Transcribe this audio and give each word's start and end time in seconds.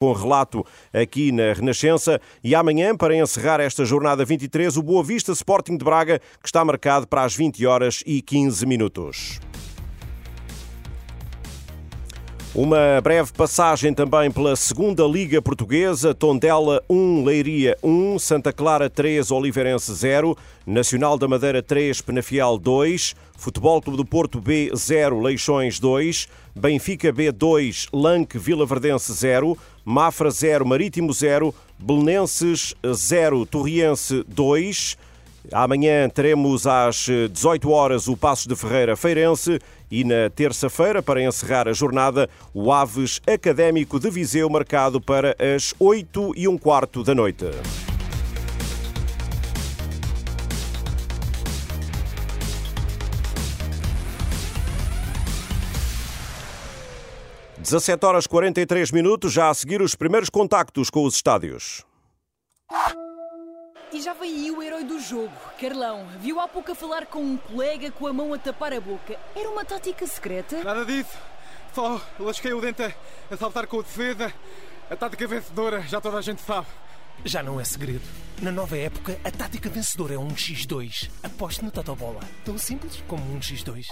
com 0.00 0.12
relato 0.12 0.64
aqui 0.92 1.32
na 1.32 1.52
Renascença. 1.52 2.20
E 2.42 2.54
amanhã, 2.54 2.96
para 2.96 3.16
encerrar 3.16 3.60
esta 3.60 3.84
jornada 3.84 4.24
23, 4.24 4.76
o 4.76 4.82
Boa 4.82 5.02
Vista 5.02 5.32
Sporting 5.32 5.76
de 5.76 5.84
Braga, 5.84 6.20
que 6.40 6.46
está 6.46 6.64
marcado 6.64 7.06
para 7.06 7.24
as 7.24 7.34
20 7.34 7.66
horas 7.66 8.02
e 8.06 8.22
15 8.22 8.64
minutos. 8.64 9.40
Uma 12.54 13.00
breve 13.02 13.30
passagem 13.32 13.92
também 13.92 14.30
pela 14.30 14.56
segunda 14.56 15.04
Liga 15.04 15.40
Portuguesa, 15.40 16.14
Tondela 16.14 16.82
1, 16.88 17.22
Leiria 17.22 17.76
1, 17.82 18.18
Santa 18.18 18.52
Clara 18.52 18.88
3, 18.88 19.30
Oliveirense 19.30 19.92
0, 19.94 20.36
Nacional 20.66 21.18
da 21.18 21.28
Madeira 21.28 21.62
3, 21.62 22.00
Penafiel 22.00 22.56
2, 22.56 23.14
Futebol 23.36 23.82
Clube 23.82 23.98
do 23.98 24.04
Porto 24.04 24.40
B 24.40 24.72
0, 24.74 25.20
Leixões 25.20 25.78
2, 25.78 26.26
Benfica 26.56 27.12
B 27.12 27.30
2, 27.30 27.88
Lanque 27.92 28.38
Vila 28.38 28.64
Verdense 28.64 29.12
0, 29.12 29.56
Mafra 29.84 30.30
0, 30.30 30.64
Marítimo 30.66 31.12
0, 31.12 31.54
Belenenses 31.78 32.74
0, 32.94 33.44
Torriense 33.44 34.24
2, 34.26 34.96
Amanhã 35.52 36.08
teremos 36.10 36.66
às 36.66 37.06
18 37.32 37.70
horas 37.70 38.06
o 38.06 38.16
Passos 38.16 38.46
de 38.46 38.54
Ferreira 38.54 38.96
Feirense 38.96 39.58
e 39.90 40.04
na 40.04 40.28
terça-feira, 40.34 41.02
para 41.02 41.22
encerrar 41.22 41.66
a 41.66 41.72
jornada, 41.72 42.28
o 42.52 42.70
Aves 42.70 43.20
Académico 43.26 43.98
de 43.98 44.10
Viseu 44.10 44.48
marcado 44.50 45.00
para 45.00 45.34
as 45.38 45.74
8 45.78 46.34
e 46.36 46.46
um 46.46 46.58
quarto 46.58 47.02
da 47.02 47.14
noite. 47.14 47.46
17 57.58 58.06
horas 58.06 58.26
43 58.26 58.90
minutos, 58.92 59.32
já 59.32 59.50
a 59.50 59.54
seguir 59.54 59.82
os 59.82 59.94
primeiros 59.94 60.30
contactos 60.30 60.88
com 60.88 61.04
os 61.04 61.14
estádios. 61.14 61.84
E 63.90 64.02
já 64.02 64.12
veio 64.12 64.34
aí 64.34 64.50
o 64.50 64.62
herói 64.62 64.84
do 64.84 65.00
jogo, 65.00 65.32
Carlão. 65.58 66.06
Viu 66.20 66.38
há 66.38 66.46
pouco 66.46 66.72
a 66.72 66.74
falar 66.74 67.06
com 67.06 67.20
um 67.20 67.36
colega 67.38 67.90
com 67.90 68.06
a 68.06 68.12
mão 68.12 68.34
a 68.34 68.38
tapar 68.38 68.72
a 68.74 68.80
boca. 68.80 69.18
Era 69.34 69.48
uma 69.48 69.64
tática 69.64 70.06
secreta? 70.06 70.62
Nada 70.62 70.84
disso. 70.84 71.16
Só 71.74 72.00
lasquei 72.18 72.52
o 72.52 72.60
dente 72.60 72.82
a 73.30 73.36
saltar 73.36 73.66
com 73.66 73.80
a 73.80 73.82
defesa. 73.82 74.32
A 74.90 74.96
tática 74.96 75.26
vencedora, 75.26 75.80
já 75.82 76.00
toda 76.00 76.18
a 76.18 76.22
gente 76.22 76.42
sabe. 76.42 76.66
Já 77.24 77.42
não 77.42 77.58
é 77.58 77.64
segredo. 77.64 78.27
Na 78.40 78.52
nova 78.52 78.76
época, 78.78 79.18
a 79.24 79.32
tática 79.32 79.68
vencedora 79.68 80.14
é 80.14 80.18
um 80.18 80.28
X2. 80.28 81.10
Aposte 81.24 81.64
no 81.64 81.72
Totobola. 81.72 82.20
Tão 82.44 82.56
simples 82.56 83.02
como 83.08 83.20
um 83.34 83.40
X2. 83.40 83.86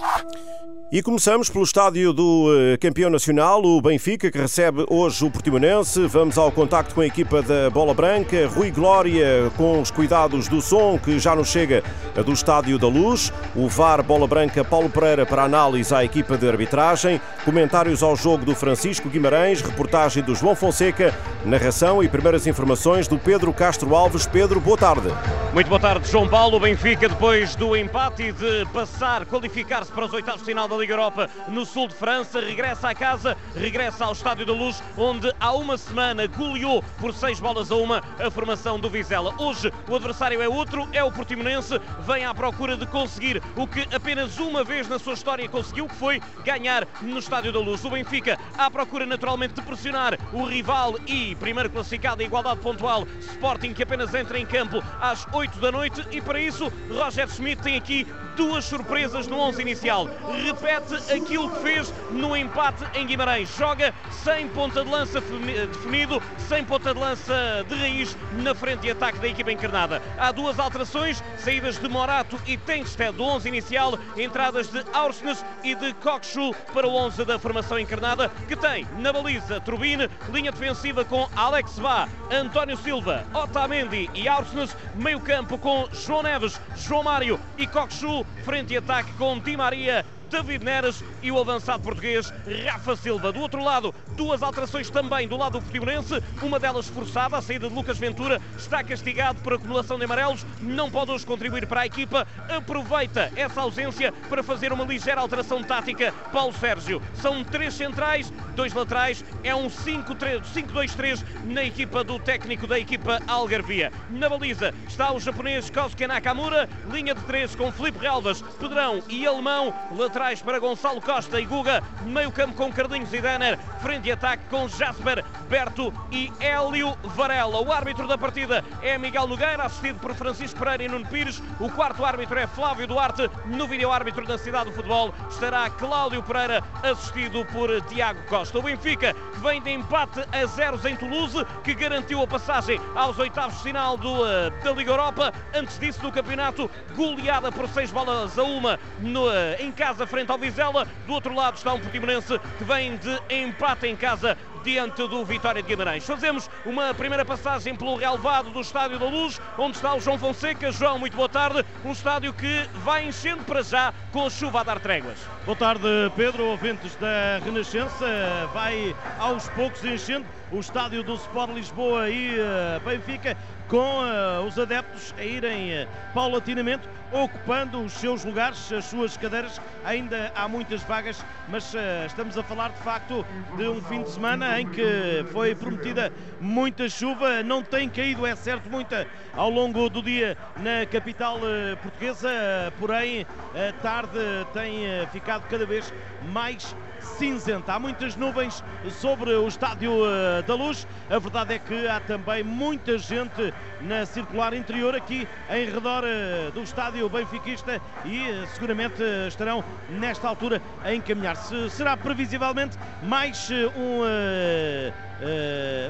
E 0.89 1.03
começamos 1.03 1.49
pelo 1.49 1.65
estádio 1.65 2.13
do 2.13 2.47
eh, 2.55 2.77
campeão 2.77 3.09
nacional, 3.09 3.61
o 3.61 3.81
Benfica, 3.81 4.31
que 4.31 4.37
recebe 4.37 4.85
hoje 4.89 5.25
o 5.25 5.29
Portimonense. 5.29 6.07
Vamos 6.07 6.37
ao 6.37 6.49
contacto 6.49 6.95
com 6.95 7.01
a 7.01 7.05
equipa 7.05 7.41
da 7.41 7.69
Bola 7.69 7.93
Branca. 7.93 8.47
Rui 8.47 8.71
Glória, 8.71 9.51
com 9.57 9.81
os 9.81 9.91
cuidados 9.91 10.47
do 10.47 10.61
som, 10.61 10.97
que 10.97 11.19
já 11.19 11.35
nos 11.35 11.49
chega 11.49 11.83
do 12.25 12.31
Estádio 12.31 12.79
da 12.79 12.87
Luz. 12.87 13.33
O 13.53 13.67
VAR 13.67 14.01
Bola 14.01 14.27
Branca 14.27 14.63
Paulo 14.63 14.89
Pereira 14.89 15.25
para 15.25 15.43
análise 15.43 15.93
à 15.93 16.05
equipa 16.05 16.37
de 16.37 16.47
arbitragem. 16.47 17.19
Comentários 17.43 18.01
ao 18.01 18.15
jogo 18.15 18.45
do 18.45 18.55
Francisco 18.55 19.09
Guimarães. 19.09 19.59
Reportagem 19.59 20.23
do 20.23 20.33
João 20.33 20.55
Fonseca. 20.55 21.13
Narração 21.43 22.01
e 22.01 22.07
primeiras 22.07 22.47
informações 22.47 23.09
do 23.09 23.19
Pedro 23.19 23.51
Castro 23.51 23.93
Alves. 23.93 24.25
Pedro, 24.37 24.61
boa 24.61 24.77
tarde. 24.77 25.07
Muito 25.51 25.67
boa 25.67 25.79
tarde, 25.79 26.07
João 26.11 26.27
Paulo. 26.27 26.59
Benfica, 26.59 27.09
depois 27.09 27.55
do 27.55 27.75
empate 27.75 28.23
e 28.23 28.31
de 28.31 28.67
passar, 28.71 29.25
qualificar-se 29.25 29.91
para 29.91 30.05
os 30.05 30.13
oitavos 30.13 30.41
de 30.41 30.45
final 30.45 30.67
da 30.67 30.75
Liga 30.75 30.93
Europa 30.93 31.27
no 31.47 31.65
sul 31.65 31.87
de 31.87 31.95
França, 31.95 32.39
regressa 32.39 32.89
à 32.89 32.93
casa, 32.93 33.35
regressa 33.55 34.05
ao 34.05 34.11
Estádio 34.11 34.45
da 34.45 34.53
Luz, 34.53 34.83
onde 34.95 35.33
há 35.39 35.51
uma 35.53 35.75
semana 35.75 36.27
goleou 36.27 36.83
por 36.99 37.11
seis 37.11 37.39
bolas 37.39 37.71
a 37.71 37.75
uma 37.75 38.03
a 38.19 38.29
formação 38.29 38.79
do 38.79 38.87
Vizela. 38.87 39.33
Hoje 39.39 39.73
o 39.87 39.95
adversário 39.95 40.39
é 40.39 40.47
outro, 40.47 40.87
é 40.93 41.03
o 41.03 41.11
Portimonense, 41.11 41.81
vem 42.05 42.23
à 42.23 42.35
procura 42.35 42.77
de 42.77 42.85
conseguir 42.85 43.41
o 43.55 43.65
que 43.65 43.87
apenas 43.95 44.37
uma 44.37 44.63
vez 44.63 44.87
na 44.87 44.99
sua 44.99 45.13
história 45.13 45.49
conseguiu, 45.49 45.87
que 45.87 45.95
foi 45.95 46.21
ganhar 46.45 46.87
no 47.01 47.17
Estádio 47.17 47.51
da 47.51 47.59
Luz. 47.59 47.83
O 47.83 47.89
Benfica 47.89 48.37
à 48.55 48.69
procura 48.69 49.07
naturalmente 49.07 49.55
de 49.55 49.61
pressionar 49.63 50.19
o 50.31 50.43
rival 50.43 50.95
e 51.07 51.35
primeiro 51.37 51.71
classificado 51.71 52.21
em 52.21 52.25
igualdade 52.25 52.59
pontual, 52.59 53.07
Sporting, 53.21 53.73
que 53.73 53.81
apenas 53.81 54.13
entra 54.13 54.26
em 54.35 54.45
campo 54.45 54.83
às 54.99 55.25
8 55.31 55.59
da 55.59 55.71
noite 55.71 56.05
e 56.11 56.21
para 56.21 56.39
isso 56.39 56.71
Roger 56.89 57.29
Schmidt 57.29 57.61
tem 57.61 57.77
aqui 57.77 58.07
duas 58.37 58.65
surpresas 58.65 59.27
no 59.27 59.39
11 59.39 59.61
inicial. 59.61 60.07
Repete 60.45 60.95
aquilo 61.11 61.49
que 61.49 61.59
fez 61.61 61.93
no 62.11 62.37
empate 62.37 62.85
em 62.93 63.05
Guimarães. 63.05 63.49
Joga 63.57 63.93
sem 64.23 64.47
ponta 64.49 64.85
de 64.85 64.91
lança 64.91 65.19
definido, 65.19 66.21
sem 66.47 66.63
ponta 66.63 66.93
de 66.93 66.99
lança 66.99 67.65
de 67.67 67.75
raiz 67.75 68.15
na 68.43 68.53
frente 68.53 68.81
de 68.81 68.91
ataque 68.91 69.19
da 69.19 69.27
equipa 69.27 69.51
encarnada. 69.51 70.01
Há 70.19 70.31
duas 70.31 70.59
alterações, 70.59 71.23
saídas 71.37 71.79
de 71.79 71.89
Morato 71.89 72.39
e 72.45 72.55
Tengsted 72.57 73.13
do 73.13 73.23
11 73.23 73.47
inicial, 73.47 73.97
entradas 74.15 74.67
de 74.67 74.85
Aursnes 74.93 75.43
e 75.63 75.73
de 75.73 75.93
Kokshu 75.95 76.53
para 76.73 76.87
o 76.87 76.95
11 76.95 77.25
da 77.25 77.39
formação 77.39 77.79
encarnada, 77.79 78.29
que 78.47 78.55
tem 78.55 78.87
na 78.99 79.11
baliza 79.11 79.59
Turbine, 79.59 80.09
linha 80.31 80.51
defensiva 80.51 81.03
com 81.03 81.27
Alex 81.35 81.79
Vá, 81.79 82.07
António 82.31 82.77
Silva, 82.77 83.25
Otamendi 83.33 84.09
e 84.17 84.27
Aursnes, 84.27 84.75
meio 84.95 85.19
campo 85.19 85.57
com 85.57 85.87
João 85.91 86.23
Neves, 86.23 86.59
João 86.75 87.03
Mário 87.03 87.39
e 87.57 87.67
Kokshu, 87.67 88.25
frente 88.43 88.73
e 88.73 88.77
ataque 88.77 89.13
com 89.13 89.37
Di 89.37 89.55
Maria, 89.55 90.03
David 90.29 90.63
Neres 90.63 91.03
e 91.21 91.31
o 91.31 91.39
avançado 91.39 91.83
português 91.83 92.31
Rafa 92.65 92.95
Silva. 92.95 93.31
Do 93.31 93.39
outro 93.39 93.63
lado, 93.63 93.93
duas 94.15 94.43
alterações 94.43 94.89
também 94.89 95.27
do 95.27 95.37
lado 95.37 95.53
do 95.53 95.61
Portimonense, 95.61 96.21
uma 96.41 96.59
delas 96.59 96.87
forçada, 96.87 97.37
a 97.37 97.41
saída 97.41 97.69
de 97.69 97.73
Lucas 97.73 97.97
Ventura, 97.97 98.41
está 98.57 98.83
castigado 98.83 99.39
por 99.41 99.53
acumulação 99.53 99.97
de 99.97 100.05
amarelos, 100.05 100.45
não 100.61 100.91
pode 100.91 101.11
hoje 101.11 101.25
contribuir 101.25 101.65
para 101.65 101.81
a 101.81 101.85
equipa, 101.85 102.27
aproveita 102.49 103.31
essa 103.35 103.61
ausência 103.61 104.11
para 104.29 104.43
fazer 104.43 104.73
uma 104.73 104.83
ligeira 104.83 105.21
alteração 105.21 105.63
tática. 105.63 106.13
Paulo 106.31 106.53
Sérgio, 106.53 107.01
são 107.15 107.43
três 107.43 107.73
centrais, 107.73 108.31
dois 108.55 108.73
laterais, 108.73 109.23
é 109.43 109.55
um 109.55 109.67
5-2-3 109.67 111.23
na 111.45 111.63
equipa 111.63 112.03
do 112.03 112.19
técnico 112.19 112.67
da 112.67 112.77
equipa 112.77 113.21
Algarvia. 113.27 113.91
Na 114.09 114.29
baliza 114.29 114.73
está 114.87 115.11
o 115.13 115.19
japonês 115.19 115.69
Kosuke 115.69 116.05
Nakamura, 116.05 116.69
linha 116.91 117.15
de 117.15 117.21
três 117.21 117.55
com 117.55 117.71
Felipe 117.71 117.99
Relvas, 117.99 118.41
Pedrão 118.59 119.01
e 119.07 119.25
Alemão, 119.25 119.73
lateral 119.95 120.16
para 120.43 120.57
Gonçalo 120.57 120.99
Costa 120.99 121.39
e 121.39 121.45
Guga, 121.45 121.83
meio 122.01 122.31
campo 122.31 122.55
com 122.55 122.73
Carlinhos 122.73 123.13
e 123.13 123.21
Denner, 123.21 123.55
frente 123.83 124.07
e 124.07 124.11
ataque 124.11 124.43
com 124.49 124.67
Jasper, 124.67 125.23
Berto 125.47 125.93
e 126.11 126.33
Hélio 126.39 126.97
Varela. 127.15 127.61
O 127.61 127.71
árbitro 127.71 128.07
da 128.07 128.17
partida 128.17 128.65
é 128.81 128.97
Miguel 128.97 129.27
Nogueira, 129.27 129.63
assistido 129.63 129.99
por 129.99 130.15
Francisco 130.15 130.57
Pereira 130.57 130.85
e 130.85 130.87
Nuno 130.87 131.05
Pires. 131.05 131.39
O 131.59 131.69
quarto 131.69 132.03
árbitro 132.03 132.39
é 132.39 132.47
Flávio 132.47 132.87
Duarte. 132.87 133.29
No 133.45 133.67
vídeo 133.67 133.91
árbitro 133.91 134.25
da 134.25 134.39
Cidade 134.39 134.71
do 134.71 134.75
Futebol 134.75 135.13
estará 135.29 135.69
Cláudio 135.69 136.23
Pereira, 136.23 136.63
assistido 136.81 137.45
por 137.53 137.69
Tiago 137.83 138.19
Costa. 138.27 138.57
O 138.57 138.63
Benfica 138.63 139.15
vem 139.35 139.61
de 139.61 139.69
empate 139.69 140.21
a 140.31 140.45
zeros 140.47 140.83
em 140.83 140.95
Toulouse, 140.95 141.45
que 141.63 141.75
garantiu 141.75 142.23
a 142.23 142.27
passagem 142.27 142.81
aos 142.95 143.19
oitavos 143.19 143.55
de 143.57 143.63
final 143.63 143.95
do, 143.95 144.23
uh, 144.23 144.49
da 144.63 144.71
Liga 144.71 144.91
Europa. 144.91 145.31
Antes 145.53 145.77
disso, 145.77 146.01
no 146.01 146.11
campeonato, 146.11 146.71
goleada 146.95 147.51
por 147.51 147.69
seis 147.69 147.91
bolas 147.91 148.37
a 148.39 148.43
uma 148.43 148.79
no, 148.99 149.27
uh, 149.27 149.31
em 149.59 149.71
casa 149.71 150.06
frente 150.07 150.31
ao 150.31 150.37
Vizela. 150.37 150.87
Do 151.05 151.13
outro 151.13 151.35
lado 151.35 151.57
está 151.57 151.73
um 151.73 151.79
Portimonense 151.79 152.39
que 152.57 152.63
vem 152.63 152.97
de 152.97 153.19
empate 153.29 153.87
em 153.87 153.95
casa 153.95 154.37
diante 154.63 155.07
do 155.07 155.23
Vitória 155.23 155.61
de 155.61 155.67
Guimarães. 155.67 156.05
Fazemos 156.05 156.49
uma 156.65 156.93
primeira 156.93 157.23
passagem 157.23 157.75
pelo 157.75 157.95
relevado 157.95 158.49
do 158.49 158.59
Estádio 158.59 158.99
da 158.99 159.05
Luz, 159.05 159.39
onde 159.57 159.77
está 159.77 159.95
o 159.95 159.99
João 159.99 160.17
Fonseca. 160.17 160.71
João, 160.71 160.99
muito 160.99 161.15
boa 161.15 161.29
tarde. 161.29 161.63
Um 161.85 161.91
estádio 161.91 162.33
que 162.33 162.67
vai 162.83 163.07
enchendo 163.07 163.43
para 163.43 163.61
já 163.61 163.93
com 164.11 164.25
a 164.25 164.29
chuva 164.29 164.61
a 164.61 164.63
dar 164.63 164.79
tréguas. 164.79 165.17
Boa 165.45 165.57
tarde, 165.57 165.87
Pedro, 166.15 166.45
ouvintes 166.45 166.95
da 166.95 167.39
Renascença. 167.43 168.05
Vai 168.53 168.95
aos 169.19 169.47
poucos 169.49 169.83
enchendo 169.85 170.25
o 170.51 170.59
estádio 170.59 171.03
do 171.03 171.15
Sport 171.15 171.51
Lisboa 171.53 172.09
e 172.09 172.39
uh, 172.39 172.79
Benfica, 172.85 173.35
com 173.67 173.99
uh, 173.99 174.45
os 174.47 174.57
adeptos 174.57 175.13
a 175.17 175.23
irem 175.23 175.83
uh, 175.83 175.87
paulatinamente 176.13 176.87
ocupando 177.11 177.81
os 177.81 177.93
seus 177.93 178.23
lugares, 178.23 178.71
as 178.71 178.85
suas 178.85 179.17
cadeiras. 179.17 179.61
Ainda 179.83 180.31
há 180.35 180.47
muitas 180.47 180.83
vagas, 180.83 181.23
mas 181.47 181.73
estamos 182.05 182.37
a 182.37 182.43
falar 182.43 182.69
de 182.69 182.79
facto 182.79 183.25
de 183.55 183.65
um 183.65 183.81
fim 183.81 184.03
de 184.03 184.09
semana 184.09 184.59
em 184.59 184.67
que 184.67 185.25
foi 185.31 185.55
prometida 185.55 186.11
muita 186.41 186.89
chuva. 186.89 187.41
Não 187.43 187.63
tem 187.63 187.87
caído, 187.87 188.25
é 188.25 188.35
certo, 188.35 188.69
muita 188.69 189.07
ao 189.33 189.49
longo 189.49 189.89
do 189.89 190.01
dia 190.01 190.37
na 190.57 190.85
capital 190.85 191.39
portuguesa, 191.81 192.29
porém 192.77 193.25
a 193.55 193.71
tarde 193.81 194.19
tem 194.53 195.07
ficado 195.13 195.47
cada 195.47 195.65
vez 195.65 195.93
mais 196.33 196.75
cinzenta. 197.17 197.73
Há 197.73 197.79
muitas 197.79 198.15
nuvens 198.15 198.63
sobre 198.89 199.31
o 199.31 199.47
Estádio 199.47 199.91
uh, 199.91 200.43
da 200.45 200.55
Luz. 200.55 200.87
A 201.09 201.17
verdade 201.19 201.55
é 201.55 201.59
que 201.59 201.87
há 201.87 201.99
também 201.99 202.43
muita 202.43 202.97
gente 202.97 203.53
na 203.81 204.05
circular 204.05 204.53
interior 204.53 204.95
aqui 204.95 205.27
em 205.49 205.65
redor 205.65 206.03
uh, 206.03 206.51
do 206.51 206.61
Estádio 206.61 207.07
Benfiquista 207.09 207.81
e 208.05 208.29
uh, 208.29 208.47
seguramente 208.53 209.01
estarão 209.27 209.63
nesta 209.89 210.27
altura 210.27 210.61
a 210.83 210.93
encaminhar-se. 210.93 211.69
Será 211.69 211.95
previsivelmente 211.95 212.77
mais 213.03 213.49
um 213.75 214.01
uh, 214.01 215.07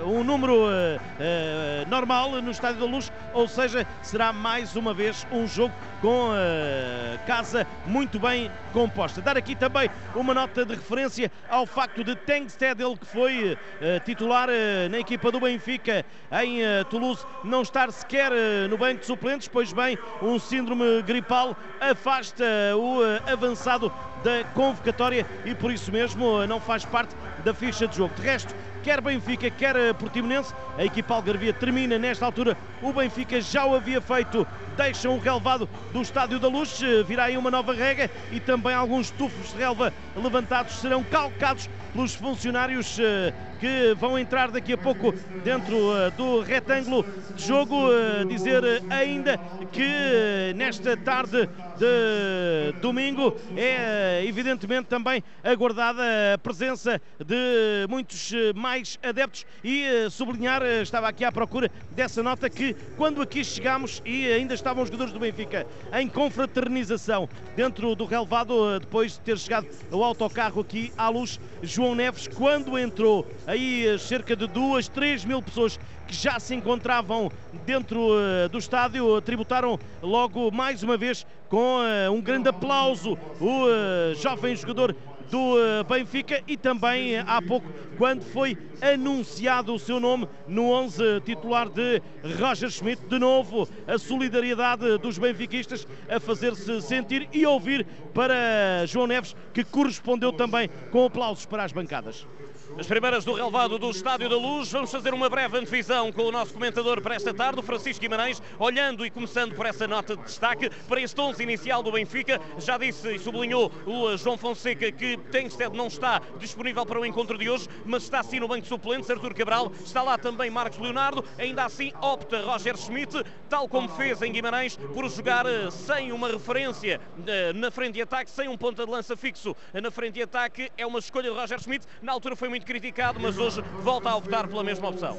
um 0.05 0.23
número 0.37 0.53
uh, 0.53 0.67
uh, 0.67 1.89
normal 1.89 2.39
no 2.43 2.51
Estádio 2.51 2.79
da 2.79 2.85
Luz, 2.85 3.11
ou 3.33 3.47
seja, 3.47 3.87
será 4.03 4.31
mais 4.31 4.75
uma 4.75 4.93
vez 4.93 5.25
um 5.31 5.47
jogo 5.47 5.73
com 5.99 6.29
a 6.31 7.17
casa 7.25 7.65
muito 7.87 8.19
bem 8.19 8.51
composta. 8.71 9.19
Dar 9.19 9.35
aqui 9.35 9.55
também 9.55 9.89
uma 10.13 10.35
nota 10.35 10.63
de 10.63 10.75
referência 10.75 11.31
ao 11.49 11.65
facto 11.65 12.03
de 12.03 12.15
Tengsted, 12.15 12.79
ele 12.79 12.95
que 12.95 13.05
foi 13.07 13.57
titular 14.05 14.47
na 14.91 14.99
equipa 14.99 15.31
do 15.31 15.39
Benfica 15.39 16.05
em 16.43 16.59
Toulouse, 16.91 17.25
não 17.43 17.63
estar 17.63 17.91
sequer 17.91 18.31
no 18.69 18.77
banco 18.77 18.99
de 18.99 19.07
suplentes, 19.07 19.47
pois 19.47 19.73
bem, 19.73 19.97
um 20.21 20.37
síndrome 20.37 21.01
gripal 21.01 21.57
afasta 21.81 22.45
o 22.75 22.99
avançado 23.31 23.91
da 24.23 24.43
convocatória 24.53 25.25
e 25.45 25.55
por 25.55 25.71
isso 25.71 25.91
mesmo 25.91 26.45
não 26.45 26.59
faz 26.59 26.85
parte 26.85 27.15
da 27.43 27.55
ficha 27.55 27.87
de 27.87 27.97
jogo. 27.97 28.13
De 28.13 28.21
resto, 28.21 28.53
quer 28.87 29.01
Benfica, 29.01 29.49
quer 29.49 29.93
Portimonense. 29.95 30.53
A 30.77 30.85
equipa 30.85 31.13
algarvia 31.13 31.51
termina 31.51 31.99
nesta 31.99 32.25
altura. 32.25 32.55
O 32.81 32.93
Benfica 32.93 33.41
já 33.41 33.65
o 33.65 33.75
havia 33.75 33.99
feito. 33.99 34.47
Deixam 34.77 35.17
o 35.17 35.19
relevado 35.19 35.67
do 35.91 36.01
Estádio 36.01 36.39
da 36.39 36.47
Luz. 36.47 36.79
Virá 37.05 37.25
aí 37.25 37.37
uma 37.37 37.51
nova 37.51 37.73
regra 37.73 38.09
e 38.31 38.39
também 38.39 38.73
alguns 38.73 39.11
tufos 39.11 39.51
de 39.51 39.57
relva 39.57 39.93
levantados 40.15 40.75
serão 40.75 41.03
calcados 41.03 41.69
pelos 41.97 42.13
funcionários 42.13 42.99
eh, 42.99 43.33
que 43.59 43.95
vão 43.95 44.19
entrar 44.19 44.51
daqui 44.51 44.71
a 44.71 44.77
pouco 44.77 45.11
dentro 45.43 45.75
uh, 45.75 46.11
do 46.11 46.41
retângulo 46.41 47.03
de 47.35 47.43
jogo. 47.43 47.75
Uh, 47.89 48.23
dizer 48.27 48.63
ainda 48.87 49.35
que 49.71 50.53
nesta 50.55 50.95
tarde 50.95 51.49
de 51.77 52.79
domingo 52.81 53.35
é 53.55 54.23
evidentemente 54.25 54.85
também 54.85 55.23
aguardada 55.43 56.03
a 56.35 56.37
presença 56.37 57.01
de 57.23 57.87
muitos 57.89 58.31
mais 58.55 58.99
adeptos 59.03 59.45
e 59.63 60.09
sublinhar, 60.09 60.63
estava 60.81 61.07
aqui 61.07 61.23
à 61.23 61.31
procura 61.31 61.69
dessa 61.91 62.21
nota 62.21 62.49
que 62.49 62.75
quando 62.95 63.21
aqui 63.21 63.43
chegámos 63.43 64.01
e 64.05 64.25
ainda 64.27 64.53
estavam 64.53 64.83
os 64.83 64.89
jogadores 64.89 65.13
do 65.13 65.19
Benfica 65.19 65.65
em 65.93 66.07
confraternização 66.07 67.29
dentro 67.55 67.95
do 67.95 68.05
relevado, 68.05 68.79
depois 68.79 69.13
de 69.13 69.19
ter 69.21 69.37
chegado 69.37 69.67
o 69.91 70.03
autocarro 70.03 70.61
aqui 70.61 70.91
à 70.97 71.09
luz, 71.09 71.39
João 71.61 71.86
Neves, 71.95 72.27
quando 72.27 72.77
entrou 72.77 73.27
aí 73.45 73.97
cerca 73.99 74.35
de 74.35 74.47
duas, 74.47 74.87
três 74.87 75.23
mil 75.25 75.41
pessoas 75.41 75.79
que 76.07 76.13
já 76.13 76.39
se 76.39 76.55
encontravam 76.55 77.31
dentro 77.65 77.99
uh, 77.99 78.49
do 78.49 78.57
estádio 78.57 79.21
tributaram 79.21 79.79
logo 80.01 80.51
mais 80.51 80.83
uma 80.83 80.97
vez 80.97 81.25
com 81.49 81.79
um 82.11 82.21
grande 82.21 82.49
aplauso 82.49 83.17
o 83.39 84.13
jovem 84.15 84.55
jogador 84.55 84.95
do 85.29 85.55
Benfica 85.87 86.41
e 86.47 86.57
também 86.57 87.17
há 87.19 87.41
pouco 87.41 87.67
quando 87.97 88.23
foi 88.23 88.57
anunciado 88.81 89.73
o 89.73 89.79
seu 89.79 89.99
nome 89.99 90.27
no 90.47 90.71
11 90.71 91.21
titular 91.21 91.69
de 91.69 92.01
Roger 92.39 92.69
Schmidt. 92.69 93.05
De 93.07 93.19
novo, 93.19 93.67
a 93.87 93.97
solidariedade 93.97 94.97
dos 94.97 95.17
benfiquistas 95.17 95.87
a 96.09 96.19
fazer-se 96.19 96.81
sentir 96.81 97.27
e 97.33 97.45
ouvir 97.45 97.85
para 98.13 98.85
João 98.85 99.07
Neves, 99.07 99.35
que 99.53 99.63
correspondeu 99.63 100.31
também 100.31 100.69
com 100.91 101.05
aplausos 101.05 101.45
para 101.45 101.63
as 101.63 101.71
bancadas. 101.71 102.25
As 102.75 102.85
primeiras 102.85 103.25
do 103.25 103.33
relevado 103.33 103.79
do 103.79 103.89
Estádio 103.89 104.29
da 104.29 104.35
Luz. 104.35 104.71
Vamos 104.71 104.91
fazer 104.91 105.11
uma 105.11 105.27
breve 105.29 105.57
antevisão 105.57 106.11
com 106.11 106.23
o 106.23 106.31
nosso 106.31 106.53
comentador 106.53 107.01
para 107.01 107.15
esta 107.15 107.33
tarde, 107.33 107.59
o 107.59 107.63
Francisco 107.63 108.01
Guimarães, 108.01 108.41
olhando 108.59 109.03
e 109.03 109.09
começando 109.09 109.55
por 109.55 109.65
essa 109.65 109.87
nota 109.87 110.15
de 110.15 110.23
destaque 110.23 110.69
para 110.87 111.01
este 111.01 111.19
11 111.19 111.41
inicial 111.41 111.81
do 111.81 111.91
Benfica. 111.91 112.39
Já 112.59 112.77
disse 112.77 113.15
e 113.15 113.19
sublinhou 113.19 113.71
o 113.85 114.15
João 114.17 114.37
Fonseca 114.37 114.91
que 114.91 115.17
Tengsted 115.31 115.75
não 115.75 115.87
está 115.87 116.21
disponível 116.37 116.85
para 116.85 116.99
o 116.99 117.05
encontro 117.05 117.35
de 117.35 117.49
hoje, 117.49 117.67
mas 117.83 118.03
está 118.03 118.21
sim 118.21 118.39
no 118.39 118.47
banco 118.47 118.61
de 118.61 118.67
suplentes. 118.67 119.09
Artur 119.09 119.33
Cabral, 119.33 119.71
está 119.83 120.03
lá 120.03 120.17
também 120.17 120.51
Marcos 120.51 120.77
Leonardo. 120.77 121.25
Ainda 121.39 121.65
assim 121.65 121.91
opta 121.99 122.41
Roger 122.41 122.77
Schmidt, 122.77 123.23
tal 123.49 123.67
como 123.67 123.89
fez 123.89 124.21
em 124.21 124.31
Guimarães, 124.31 124.77
por 124.77 125.09
jogar 125.09 125.47
eh, 125.47 125.71
sem 125.71 126.11
uma 126.11 126.27
referência 126.27 127.01
eh, 127.25 127.53
na 127.53 127.71
frente 127.71 127.95
de 127.95 128.03
ataque, 128.03 128.29
sem 128.29 128.47
um 128.47 128.57
ponta 128.57 128.85
de 128.85 128.91
lança 128.91 129.17
fixo 129.17 129.55
na 129.73 129.89
frente 129.89 130.15
de 130.15 130.21
ataque. 130.21 130.69
É 130.77 130.85
uma 130.85 130.99
escolha 130.99 131.31
de 131.31 131.35
Roger 131.35 131.59
Schmidt. 131.59 131.87
Na 132.03 132.11
altura 132.11 132.35
foi 132.35 132.56
muito 132.57 132.65
criticado, 132.65 133.19
mas 133.19 133.37
hoje 133.37 133.63
volta 133.83 134.09
a 134.09 134.15
optar 134.15 134.47
pela 134.47 134.63
mesma 134.63 134.89
opção. 134.89 135.15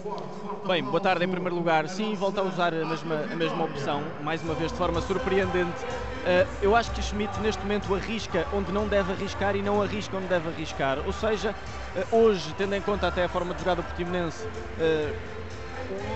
Bem, 0.66 0.82
boa 0.82 1.00
tarde 1.00 1.24
em 1.24 1.28
primeiro 1.28 1.54
lugar. 1.54 1.88
Sim, 1.88 2.16
volta 2.16 2.40
a 2.40 2.44
usar 2.44 2.74
a 2.74 2.84
mesma, 2.84 3.14
a 3.32 3.36
mesma 3.36 3.64
opção, 3.64 4.02
mais 4.24 4.42
uma 4.42 4.54
vez 4.54 4.72
de 4.72 4.76
forma 4.76 5.00
surpreendente. 5.00 5.84
Uh, 5.84 6.48
eu 6.60 6.74
acho 6.74 6.90
que 6.90 7.00
Schmidt 7.00 7.38
neste 7.40 7.62
momento 7.62 7.94
arrisca 7.94 8.44
onde 8.52 8.72
não 8.72 8.88
deve 8.88 9.12
arriscar 9.12 9.54
e 9.54 9.62
não 9.62 9.80
arrisca 9.80 10.16
onde 10.16 10.26
deve 10.26 10.48
arriscar. 10.48 10.98
Ou 11.06 11.12
seja, 11.12 11.54
uh, 12.12 12.16
hoje, 12.16 12.52
tendo 12.58 12.74
em 12.74 12.80
conta 12.80 13.06
até 13.06 13.22
a 13.22 13.28
forma 13.28 13.54
de 13.54 13.60
jogar 13.60 13.76
do 13.76 13.84
Portimonense, 13.84 14.44
uh, 14.44 15.14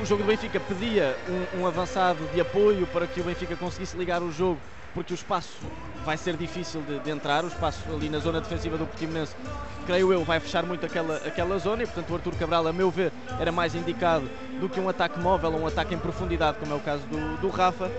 o 0.02 0.04
jogo 0.04 0.22
do 0.22 0.26
Benfica 0.26 0.60
pedia 0.60 1.16
um, 1.54 1.60
um 1.62 1.66
avançado 1.66 2.24
de 2.32 2.40
apoio 2.40 2.86
para 2.88 3.06
que 3.06 3.20
o 3.20 3.24
Benfica 3.24 3.56
conseguisse 3.56 3.96
ligar 3.96 4.22
o 4.22 4.30
jogo 4.30 4.58
porque 4.94 5.12
o 5.12 5.16
espaço 5.16 5.56
vai 6.04 6.16
ser 6.16 6.36
difícil 6.36 6.82
de, 6.82 6.98
de, 6.98 7.10
entrar, 7.10 7.44
o 7.44 7.48
espaço 7.48 7.80
ali 7.90 8.08
na 8.08 8.19
zona 8.19 8.40
defensiva 8.40 8.76
do 8.76 8.86
Portimonense, 8.86 9.34
creio 9.86 10.12
eu, 10.12 10.24
vai 10.24 10.40
fechar 10.40 10.64
muito 10.64 10.84
aquela, 10.84 11.16
aquela 11.16 11.58
zona 11.58 11.82
e, 11.82 11.86
portanto, 11.86 12.10
o 12.10 12.14
Artur 12.14 12.34
Cabral, 12.34 12.66
a 12.66 12.72
meu 12.72 12.90
ver, 12.90 13.12
era 13.38 13.50
mais 13.50 13.74
indicado 13.74 14.28
do 14.60 14.69
que 14.69 14.78
um 14.78 14.88
ataque 14.88 15.19
móvel 15.19 15.52
ou 15.52 15.60
um 15.60 15.66
ataque 15.66 15.94
em 15.94 15.98
profundidade, 15.98 16.58
como 16.58 16.72
é 16.72 16.76
o 16.76 16.80
caso 16.80 17.04
do, 17.06 17.40
do 17.40 17.48
Rafa. 17.48 17.90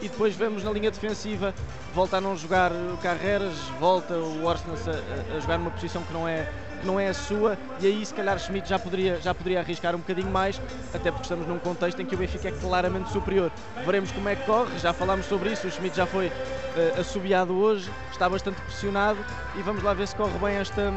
E 0.00 0.08
depois 0.08 0.34
vemos 0.36 0.62
na 0.62 0.70
linha 0.70 0.92
defensiva, 0.92 1.52
volta 1.92 2.18
a 2.18 2.20
não 2.20 2.36
jogar 2.36 2.70
o 2.70 2.96
Carreras, 3.02 3.56
volta 3.80 4.14
o 4.14 4.44
Orsnes 4.44 4.86
a, 4.86 5.36
a 5.36 5.40
jogar 5.40 5.58
numa 5.58 5.72
posição 5.72 6.02
que 6.02 6.12
não 6.12 6.26
é 6.26 6.48
que 6.78 6.86
não 6.86 6.98
é 6.98 7.08
a 7.08 7.14
sua, 7.14 7.58
e 7.80 7.86
aí 7.86 8.04
se 8.04 8.14
calhar 8.14 8.38
Schmidt 8.38 8.68
já 8.68 8.78
poderia, 8.78 9.20
já 9.20 9.34
poderia 9.34 9.60
arriscar 9.60 9.94
um 9.94 9.98
bocadinho 9.98 10.30
mais, 10.30 10.60
até 10.94 11.10
porque 11.10 11.24
estamos 11.24 11.46
num 11.46 11.58
contexto 11.58 12.00
em 12.00 12.06
que 12.06 12.14
o 12.14 12.18
Benfica 12.18 12.48
é 12.48 12.52
claramente 12.52 13.10
superior. 13.10 13.50
Veremos 13.84 14.10
como 14.12 14.28
é 14.28 14.36
que 14.36 14.44
corre, 14.44 14.78
já 14.78 14.92
falámos 14.92 15.26
sobre 15.26 15.52
isso, 15.52 15.66
o 15.66 15.70
Schmidt 15.70 15.96
já 15.96 16.06
foi 16.06 16.28
uh, 16.28 17.00
assobiado 17.00 17.54
hoje, 17.54 17.90
está 18.10 18.28
bastante 18.28 18.60
pressionado 18.62 19.18
e 19.56 19.62
vamos 19.62 19.82
lá 19.82 19.92
ver 19.94 20.06
se 20.06 20.14
corre 20.14 20.38
bem 20.38 20.56
esta, 20.56 20.92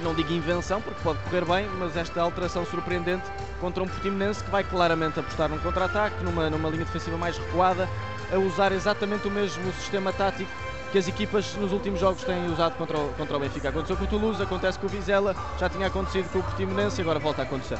não 0.00 0.14
digo 0.14 0.32
invenção, 0.32 0.80
porque 0.80 1.00
pode 1.02 1.18
correr 1.20 1.44
bem, 1.44 1.68
mas 1.78 1.96
esta 1.96 2.20
alteração 2.20 2.64
surpreendente 2.66 3.24
contra 3.60 3.82
um 3.82 3.86
Portimonense 3.86 4.42
que 4.42 4.50
vai 4.50 4.64
claramente 4.64 5.20
apostar 5.20 5.48
num 5.48 5.58
contra-ataque, 5.58 6.22
numa, 6.24 6.50
numa 6.50 6.68
linha 6.68 6.84
defensiva 6.84 7.16
mais 7.16 7.38
recuada, 7.38 7.88
a 8.32 8.38
usar 8.38 8.72
exatamente 8.72 9.28
o 9.28 9.30
mesmo 9.30 9.72
sistema 9.74 10.12
tático 10.12 10.50
que 10.92 10.98
as 10.98 11.08
equipas 11.08 11.54
nos 11.56 11.72
últimos 11.72 11.98
jogos 11.98 12.22
têm 12.22 12.46
usado 12.52 12.76
contra 12.76 12.98
o, 12.98 13.08
contra 13.14 13.36
o 13.36 13.40
Benfica. 13.40 13.70
Aconteceu 13.70 13.96
com 13.96 14.04
o 14.04 14.06
Toulouse, 14.06 14.42
acontece 14.42 14.78
com 14.78 14.86
o 14.86 14.88
Vizela, 14.90 15.34
já 15.58 15.68
tinha 15.68 15.86
acontecido 15.86 16.30
com 16.30 16.40
o 16.40 16.42
Portimonense 16.42 17.00
e 17.00 17.02
agora 17.02 17.18
volta 17.18 17.40
a 17.40 17.44
acontecer. 17.44 17.78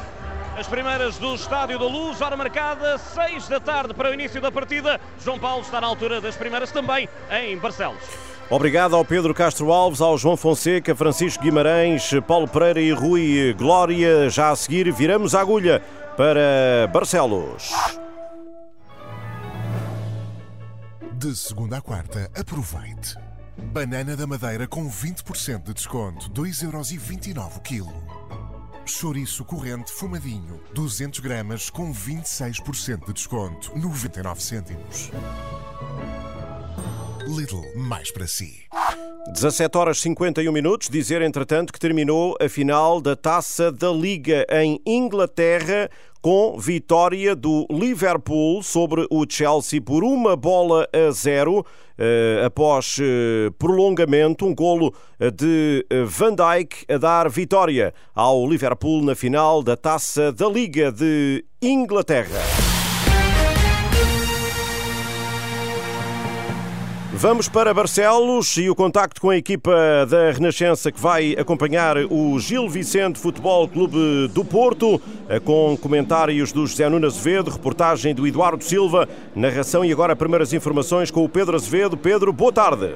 As 0.56 0.66
primeiras 0.66 1.18
do 1.18 1.34
Estádio 1.34 1.78
da 1.78 1.84
Luz, 1.84 2.20
hora 2.22 2.36
marcada, 2.36 2.96
6 2.96 3.48
da 3.48 3.60
tarde 3.60 3.92
para 3.92 4.10
o 4.10 4.14
início 4.14 4.40
da 4.40 4.50
partida. 4.50 4.98
João 5.22 5.38
Paulo 5.38 5.62
está 5.62 5.80
na 5.80 5.86
altura 5.86 6.20
das 6.20 6.36
primeiras 6.36 6.72
também 6.72 7.08
em 7.30 7.56
Barcelos. 7.58 8.02
Obrigado 8.48 8.96
ao 8.96 9.04
Pedro 9.04 9.32
Castro 9.32 9.72
Alves, 9.72 10.00
ao 10.00 10.16
João 10.18 10.36
Fonseca, 10.36 10.94
Francisco 10.94 11.42
Guimarães, 11.42 12.10
Paulo 12.26 12.48
Pereira 12.48 12.80
e 12.80 12.92
Rui 12.92 13.54
Glória. 13.56 14.28
Já 14.28 14.50
a 14.50 14.56
seguir, 14.56 14.90
viramos 14.92 15.34
a 15.34 15.40
agulha 15.40 15.82
para 16.16 16.88
Barcelos. 16.92 17.72
De 21.22 21.36
segunda 21.36 21.76
a 21.76 21.80
quarta, 21.80 22.28
aproveite. 22.34 23.14
Banana 23.72 24.16
da 24.16 24.26
Madeira 24.26 24.66
com 24.66 24.90
20% 24.90 25.62
de 25.62 25.72
desconto, 25.72 26.28
2,29€ 26.30 27.58
o 27.58 27.60
quilo. 27.60 27.94
Chouriço 28.84 29.44
corrente 29.44 29.92
fumadinho, 29.92 30.60
200 30.74 31.20
gramas 31.20 31.70
com 31.70 31.94
26% 31.94 33.06
de 33.06 33.12
desconto, 33.12 33.70
99 33.78 34.42
cêntimos. 34.42 35.12
Lidl, 37.28 37.62
mais 37.76 38.10
para 38.10 38.26
si. 38.26 38.64
17 39.28 39.78
horas 39.78 40.00
51 40.00 40.50
minutos. 40.50 40.88
Dizer, 40.88 41.22
entretanto, 41.22 41.72
que 41.72 41.78
terminou 41.78 42.36
a 42.40 42.48
final 42.48 43.00
da 43.00 43.14
Taça 43.14 43.70
da 43.70 43.92
Liga 43.92 44.44
em 44.50 44.82
Inglaterra 44.84 45.88
com 46.22 46.56
vitória 46.56 47.34
do 47.34 47.66
Liverpool 47.68 48.62
sobre 48.62 49.04
o 49.10 49.26
Chelsea 49.28 49.82
por 49.82 50.04
uma 50.04 50.36
bola 50.36 50.88
a 50.92 51.10
zero. 51.10 51.66
Uh, 51.98 52.46
após 52.46 52.96
uh, 52.98 53.52
prolongamento, 53.58 54.46
um 54.46 54.54
golo 54.54 54.94
de 55.36 55.86
Van 56.06 56.34
Dijk 56.34 56.86
a 56.88 56.96
dar 56.96 57.28
vitória 57.28 57.92
ao 58.14 58.48
Liverpool 58.48 59.02
na 59.02 59.14
final 59.14 59.62
da 59.62 59.76
Taça 59.76 60.32
da 60.32 60.48
Liga 60.48 60.90
de 60.90 61.44
Inglaterra. 61.60 62.71
Vamos 67.22 67.48
para 67.48 67.72
Barcelos 67.72 68.56
e 68.56 68.68
o 68.68 68.74
contacto 68.74 69.20
com 69.20 69.30
a 69.30 69.36
equipa 69.36 69.72
da 70.10 70.32
Renascença 70.32 70.90
que 70.90 70.98
vai 70.98 71.36
acompanhar 71.38 71.96
o 72.10 72.36
Gil 72.40 72.68
Vicente 72.68 73.16
Futebol 73.16 73.68
Clube 73.68 74.26
do 74.34 74.44
Porto, 74.44 75.00
eh, 75.28 75.38
com 75.38 75.78
comentários 75.80 76.50
do 76.50 76.66
José 76.66 76.88
Nuno 76.88 77.06
Azevedo, 77.06 77.48
reportagem 77.48 78.12
do 78.12 78.26
Eduardo 78.26 78.64
Silva, 78.64 79.08
narração 79.36 79.84
e 79.84 79.92
agora 79.92 80.16
primeiras 80.16 80.52
informações 80.52 81.12
com 81.12 81.24
o 81.24 81.28
Pedro 81.28 81.54
Azevedo. 81.54 81.96
Pedro, 81.96 82.32
boa 82.32 82.52
tarde. 82.52 82.92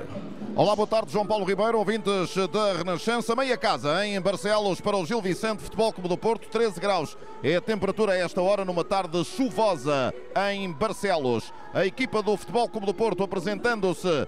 Olá, 0.58 0.74
boa 0.74 0.86
tarde, 0.86 1.12
João 1.12 1.26
Paulo 1.26 1.44
Ribeiro, 1.44 1.76
ouvintes 1.76 2.34
da 2.50 2.72
Renascença. 2.72 3.36
Meia 3.36 3.58
casa 3.58 4.06
em 4.06 4.18
Barcelos 4.18 4.80
para 4.80 4.96
o 4.96 5.04
Gil 5.04 5.20
Vicente 5.20 5.62
Futebol 5.62 5.92
Clube 5.92 6.08
do 6.08 6.16
Porto, 6.16 6.48
13 6.48 6.80
graus. 6.80 7.14
É 7.42 7.56
a 7.56 7.60
temperatura 7.60 8.12
a 8.12 8.16
esta 8.16 8.40
hora 8.40 8.64
numa 8.64 8.82
tarde 8.82 9.22
chuvosa 9.22 10.14
em 10.48 10.72
Barcelos. 10.72 11.52
A 11.74 11.84
equipa 11.84 12.22
do 12.22 12.34
Futebol 12.38 12.66
Clube 12.70 12.86
do 12.86 12.94
Porto 12.94 13.22
apresentando-se 13.22 14.08
uh, 14.08 14.26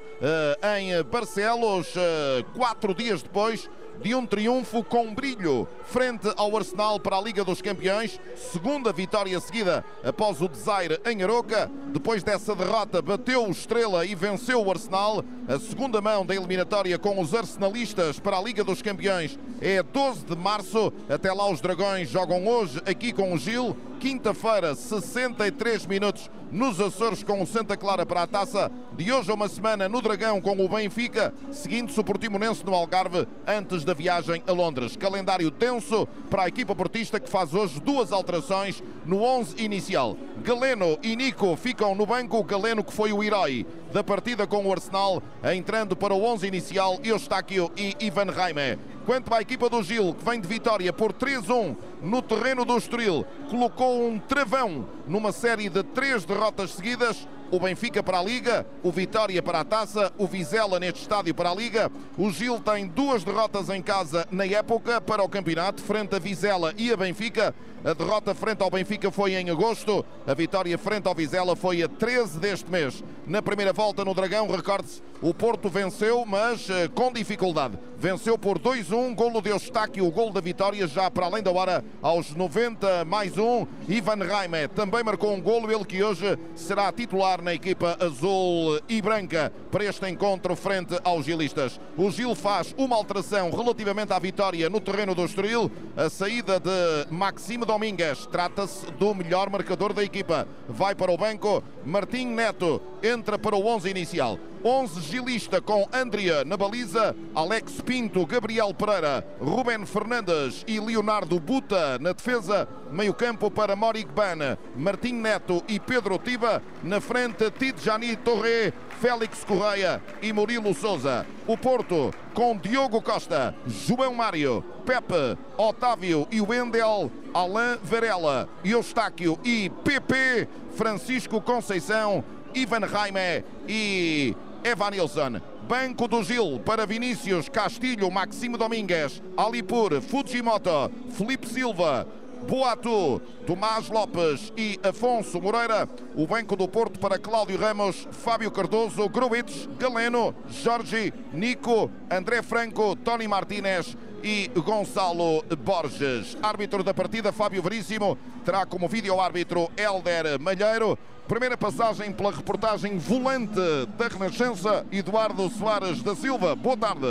em 0.77 1.03
Barcelos 1.03 1.97
uh, 1.97 2.45
quatro 2.55 2.93
dias 2.93 3.23
depois 3.23 3.71
de 4.03 4.15
um 4.15 4.27
triunfo 4.27 4.83
com 4.85 5.15
brilho 5.15 5.67
frente 5.85 6.31
ao 6.37 6.57
Arsenal 6.57 7.01
para 7.01 7.17
a 7.17 7.21
Liga 7.21 7.45
dos 7.45 7.63
Campeões. 7.63 8.21
Segunda 8.53 8.93
vitória 8.93 9.39
seguida 9.41 9.85
após 10.05 10.41
o 10.41 10.49
desaire 10.49 11.01
em 11.07 11.23
Aroca. 11.23 11.71
Depois 11.89 12.23
dessa 12.23 12.55
derrota, 12.55 13.01
bateu 13.01 13.47
o 13.47 13.51
Estrela 13.51 14.05
e 14.05 14.15
venceu 14.15 14.63
o 14.63 14.71
Arsenal. 14.71 15.25
A 15.49 15.59
segunda 15.59 16.01
mão 16.01 16.25
da 16.25 16.35
eliminatória 16.35 16.99
com 16.99 17.21
os 17.21 17.35
arsenalistas 17.35 18.21
para 18.21 18.37
a 18.37 18.43
Liga 18.43 18.63
dos 18.63 18.83
Campeões 18.83 19.39
é 19.61 19.83
12 19.83 20.25
de 20.27 20.37
março. 20.37 20.93
Até 21.09 21.33
lá, 21.33 21.51
os 21.51 21.61
Dragões 21.61 22.09
jogam 22.09 22.47
hoje 22.47 22.81
aqui 22.87 23.13
com 23.13 23.33
o 23.33 23.39
Gil. 23.39 23.77
Quinta-feira, 24.01 24.77
63 24.77 25.87
minutos 25.87 26.31
nos 26.53 26.81
Açores 26.81 27.25
com 27.25 27.43
o 27.43 27.47
Santa 27.47 27.77
Clara 27.77 28.07
para 28.07 28.23
a 28.23 28.27
taça. 28.29 28.71
De 28.97 29.13
hoje 29.13 29.31
a 29.31 29.35
uma 29.35 29.49
semana 29.49 29.89
no 29.89 30.01
Dragão 30.01 30.41
com 30.41 30.57
o 30.65 30.69
Benfica, 30.69 31.35
seguindo-se 31.51 31.99
o 31.99 32.05
Portimonense 32.05 32.65
no 32.65 32.75
Algarve 32.75 33.27
antes 33.45 33.85
da 33.85 33.95
viagem 33.95 34.41
a 34.47 34.53
Londres. 34.53 34.97
Calendário 34.97 35.51
tenso 35.51 36.07
para 36.31 36.45
a 36.45 36.49
equipa 36.49 36.77
portista 36.77 37.19
que 37.19 37.29
faz 37.29 37.53
hoje 37.53 37.81
duas 37.81 38.13
alterações 38.13 38.83
no 39.05 39.23
11 39.23 39.61
inicial. 39.63 40.17
Galeno 40.45 40.97
e 41.03 41.17
Nico 41.17 41.57
ficam 41.57 41.95
no 41.97 42.07
banco. 42.07 42.43
Galeno 42.45 42.85
que 42.85 42.93
foi 42.93 43.13
o 43.13 43.23
herói 43.23 43.67
da 43.93 44.05
partida 44.05 44.47
com 44.47 44.67
o 44.67 44.73
Arsenal, 44.73 45.23
entrando 45.45 45.97
para 45.97 46.15
o 46.15 46.23
11 46.25 46.47
inicial, 46.47 46.99
Eustáquio 47.03 47.71
e 47.77 47.97
Ivan 48.01 48.31
Raime. 48.31 48.79
Quanto 49.07 49.33
à 49.33 49.41
equipa 49.41 49.71
do 49.71 49.83
Gil, 49.83 50.15
que 50.15 50.25
vem 50.25 50.41
de 50.41 50.47
vitória 50.47 50.93
por 50.93 51.13
3-1 51.13 51.77
no 52.03 52.21
terreno 52.21 52.65
do 52.65 52.77
Estoril, 52.77 53.25
colocou 53.49 54.07
um 54.07 54.19
travão 54.19 54.87
numa 55.07 55.33
série 55.33 55.69
de 55.69 55.83
três 55.83 56.25
derrotas 56.25 56.73
seguidas 56.73 57.27
o 57.51 57.59
Benfica 57.59 58.03
para 58.03 58.19
a 58.19 58.23
Liga, 58.23 58.67
o 58.83 58.93
Vitória 58.93 59.43
para 59.43 59.61
a 59.61 59.65
Taça, 59.65 60.13
o 60.19 60.27
Vizela 60.27 60.79
neste 60.79 61.01
estádio 61.01 61.35
para 61.35 61.51
a 61.51 61.55
Liga. 61.55 61.91
O 62.17 62.31
Gil 62.31 62.61
tem 62.61 62.87
duas 62.87 63.25
derrotas 63.25 63.71
em 63.71 63.81
casa 63.81 64.27
na 64.31 64.45
época 64.45 65.01
para 65.01 65.23
o 65.23 65.29
campeonato, 65.29 65.83
frente 65.83 66.15
a 66.15 66.19
Vizela 66.19 66.75
e 66.77 66.93
a 66.93 66.97
Benfica. 66.97 67.55
A 67.85 67.93
derrota 67.93 68.35
frente 68.35 68.61
ao 68.61 68.71
Benfica 68.71 69.09
foi 69.11 69.35
em 69.35 69.51
agosto, 69.51 70.05
a 70.27 70.35
vitória 70.35 70.77
frente 70.77 71.07
ao 71.07 71.15
Vizela 71.15 71.55
foi 71.55 71.81
a 71.81 71.89
13 71.89 72.39
deste 72.41 72.69
mês. 72.69 73.05
Na 73.25 73.41
primeira 73.41 73.73
volta 73.73 74.05
no 74.05 74.15
Dragão, 74.15 74.49
recorde-se, 74.51 75.01
o 75.23 75.33
Porto 75.33 75.69
venceu, 75.69 76.25
mas 76.27 76.69
uh, 76.69 76.91
com 76.95 77.13
dificuldade. 77.13 77.79
Venceu 77.97 78.39
por 78.39 78.59
2-1, 78.59 79.15
golo 79.15 79.43
de 79.43 79.51
Eustáquio, 79.51 80.07
o 80.07 80.11
golo 80.11 80.33
da 80.33 80.41
vitória 80.41 80.87
já 80.87 81.11
para 81.11 81.27
além 81.27 81.43
da 81.43 81.51
hora, 81.51 81.85
aos 82.01 82.35
90 82.35 83.05
mais 83.05 83.37
um. 83.37 83.67
Ivan 83.89 84.25
Raime 84.25 84.69
também 84.69 85.03
marcou 85.03 85.35
um 85.35 85.41
golo, 85.41 85.71
ele 85.71 85.85
que 85.85 86.03
hoje 86.03 86.39
será 86.55 86.93
titular 86.93 87.43
na 87.43 87.53
equipa 87.53 87.97
azul 88.01 88.81
e 88.89 89.03
branca 89.03 89.53
para 89.71 89.85
este 89.85 90.09
encontro 90.09 90.55
frente 90.55 90.97
aos 91.03 91.25
gilistas. 91.25 91.81
O 91.97 92.11
Gil 92.11 92.37
faz 92.37 92.73
uma 92.79 92.95
alteração 92.95 93.51
relativamente 93.51 94.13
à 94.13 94.19
vitória 94.21 94.71
no 94.71 94.81
terreno 94.81 95.13
do 95.13 95.25
Estoril, 95.25 95.69
a 95.97 96.09
saída 96.09 96.61
de 96.61 97.13
Maxime 97.13 97.67
Domingues, 97.69 98.25
trata-se 98.25 98.91
do 98.93 99.15
melhor 99.15 99.51
marcador 99.51 99.93
da 99.93 100.03
equipa. 100.03 100.49
Vai 100.67 100.95
para 100.95 101.13
o 101.13 101.19
banco, 101.19 101.63
Martim 101.89 102.27
Neto 102.27 102.83
entra 103.03 103.39
para 103.39 103.57
o 103.57 103.67
11 103.67 103.89
inicial. 103.89 104.39
11 104.63 105.01
gilista 105.01 105.59
com 105.59 105.89
Andrea 105.91 106.45
na 106.45 106.55
baliza, 106.55 107.17
Alex 107.35 107.81
Pinto, 107.81 108.27
Gabriel 108.27 108.75
Pereira, 108.75 109.27
Ruben 109.41 109.87
Fernandes 109.87 110.65
e 110.67 110.79
Leonardo 110.79 111.41
Buta 111.41 111.99
na 111.99 112.13
defesa. 112.13 112.69
Meio 112.91 113.15
campo 113.15 113.51
para 113.51 113.75
Morik 113.75 114.13
Ban, 114.13 114.59
Martim 114.77 115.15
Neto 115.15 115.63
e 115.67 115.81
Pedro 115.81 116.19
Tiba. 116.19 116.63
Na 116.83 117.01
frente, 117.01 117.51
Tidjani 117.51 118.17
Torre, 118.17 118.75
Félix 119.01 119.43
Correia 119.45 120.03
e 120.21 120.31
Murilo 120.31 120.75
Souza. 120.75 121.25
O 121.47 121.57
Porto 121.57 122.13
com 122.35 122.57
Diogo 122.57 123.01
Costa, 123.01 123.55
João 123.67 124.15
Mário, 124.15 124.63
Pepe, 124.85 125.39
Otávio 125.57 126.27
e 126.31 126.41
Wendel, 126.41 127.11
Alain 127.33 127.79
Varela, 127.83 128.49
Eustáquio 128.65 129.39
e 129.45 129.71
PP, 129.83 130.49
Francisco 130.79 131.41
Conceição, 131.41 132.23
Ivan 132.55 132.87
Raime 132.87 133.45
e 133.67 134.33
Evanilson. 134.63 135.41
Banco 135.69 136.07
do 136.07 136.23
Gil 136.23 136.61
para 136.65 136.87
Vinícius, 136.87 137.49
Castilho, 137.49 138.09
Maximo 138.13 138.57
Domingues, 138.57 139.21
Alipur, 139.37 140.01
Fujimoto, 140.01 140.89
Felipe 141.11 141.49
Silva, 141.49 142.07
Boato, 142.49 143.21
Tomás 143.45 143.89
Lopes 143.89 144.53
e 144.57 144.79
Afonso 144.85 145.43
Moreira. 145.43 145.89
O 146.15 146.29
Banco 146.29 146.55
do 146.55 146.69
Porto 146.69 147.01
para 147.01 147.19
Cláudio 147.19 147.59
Ramos, 147.59 148.07
Fábio 148.13 148.53
Cardoso, 148.53 149.09
Gruitz, 149.09 149.69
Galeno, 149.81 150.33
Jorge, 150.63 151.13
Nico, 151.33 151.91
André 152.09 152.41
Franco, 152.41 152.95
Tony 152.95 153.27
Martínez 153.27 153.97
e 154.23 154.51
Gonçalo 154.55 155.43
Borges. 155.65 156.37
Árbitro 156.43 156.83
da 156.83 156.93
partida, 156.93 157.33
Fábio 157.33 157.63
Veríssimo, 157.63 158.19
terá 158.45 158.67
como 158.67 158.89
vídeo-árbitro 158.89 159.71
Helder 159.77 160.41
Malheiro. 160.41 160.99
Primeira 161.29 161.59
passagem 161.59 162.11
pela 162.11 162.33
reportagem 162.33 162.97
volante 162.97 163.61
da 163.99 164.09
Renascença, 164.09 164.87
Eduardo 164.91 165.49
Soares 165.51 166.03
da 166.03 166.15
Silva. 166.15 166.57
Boa 166.57 166.77
tarde. 166.77 167.07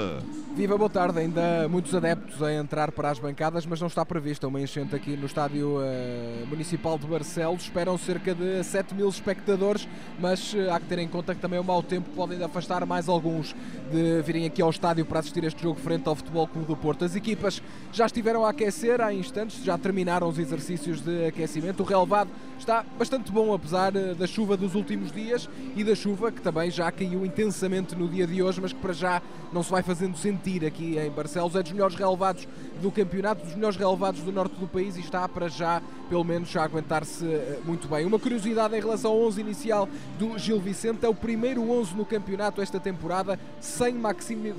Viva, 0.57 0.75
boa 0.75 0.89
tarde. 0.89 1.19
Ainda 1.19 1.69
muitos 1.69 1.93
adeptos 1.93 2.41
a 2.41 2.51
entrar 2.51 2.91
para 2.91 3.11
as 3.11 3.19
bancadas, 3.19 3.63
mas 3.63 3.79
não 3.79 3.85
está 3.87 4.03
prevista 4.03 4.47
uma 4.47 4.59
enchente 4.59 4.95
aqui 4.95 5.15
no 5.15 5.27
Estádio 5.27 5.77
uh, 5.77 6.47
Municipal 6.47 6.97
de 6.97 7.05
Barcelos. 7.05 7.61
Esperam 7.61 7.95
cerca 7.95 8.33
de 8.33 8.63
7 8.63 8.95
mil 8.95 9.07
espectadores, 9.07 9.87
mas 10.19 10.55
uh, 10.55 10.71
há 10.71 10.79
que 10.79 10.87
ter 10.87 10.97
em 10.97 11.07
conta 11.07 11.35
que 11.35 11.41
também 11.41 11.59
o 11.59 11.63
mau 11.63 11.83
tempo 11.83 12.09
pode 12.15 12.33
ainda 12.33 12.47
afastar 12.47 12.83
mais 12.87 13.07
alguns 13.07 13.55
de 13.91 14.23
virem 14.23 14.47
aqui 14.47 14.59
ao 14.59 14.71
estádio 14.71 15.05
para 15.05 15.19
assistir 15.19 15.43
este 15.43 15.61
jogo 15.61 15.79
frente 15.79 16.07
ao 16.07 16.15
Futebol 16.15 16.47
Clube 16.47 16.65
do 16.65 16.75
Porto. 16.75 16.96
As 17.05 17.15
equipas 17.15 17.61
já 17.91 18.05
estiveram 18.05 18.45
a 18.45 18.49
aquecer 18.49 19.01
há 19.01 19.13
instantes, 19.13 19.63
já 19.63 19.77
terminaram 19.77 20.27
os 20.27 20.37
exercícios 20.37 21.01
de 21.01 21.25
aquecimento. 21.25 21.81
O 21.81 21.85
relevado 21.85 22.29
está 22.59 22.85
bastante 22.97 23.31
bom, 23.31 23.53
apesar 23.53 23.95
uh, 23.95 24.15
da 24.15 24.27
chuva 24.27 24.57
dos 24.57 24.75
últimos 24.75 25.11
dias 25.11 25.49
e 25.75 25.83
da 25.83 25.95
chuva 25.95 26.31
que 26.31 26.41
também 26.41 26.69
já 26.71 26.91
caiu 26.91 27.25
intensamente 27.25 27.95
no 27.95 28.07
dia 28.07 28.25
de 28.25 28.41
hoje, 28.41 28.59
mas 28.61 28.73
que 28.73 28.79
para 28.79 28.93
já 28.93 29.21
não 29.53 29.63
se 29.63 29.71
vai 29.71 29.83
fazendo 29.83 30.17
sentir 30.17 30.65
aqui 30.65 30.97
em 30.97 31.09
Barcelos. 31.09 31.55
É 31.55 31.63
dos 31.63 31.71
melhores 31.71 31.95
relevados 31.95 32.47
do 32.81 32.91
campeonato, 32.91 33.43
dos 33.43 33.55
melhores 33.55 33.77
relevados 33.77 34.21
do 34.21 34.31
norte 34.31 34.55
do 34.55 34.67
país 34.67 34.97
e 34.97 34.99
está 34.99 35.27
para 35.27 35.47
já, 35.47 35.81
pelo 36.09 36.23
menos, 36.23 36.55
a 36.55 36.63
aguentar-se 36.63 37.25
eh, 37.25 37.59
muito 37.65 37.87
bem. 37.87 38.05
Uma 38.05 38.19
curiosidade 38.19 38.75
em 38.75 38.79
relação 38.79 39.11
ao 39.11 39.21
11 39.23 39.41
inicial 39.41 39.89
do 40.17 40.37
Gil 40.37 40.59
Vicente, 40.59 41.05
é 41.05 41.09
o 41.09 41.13
primeiro 41.13 41.69
11 41.69 41.95
no 41.95 42.05
campeonato 42.05 42.61
esta 42.61 42.79
temporada, 42.79 43.39
sem 43.59 43.93
Maxime, 43.93 44.53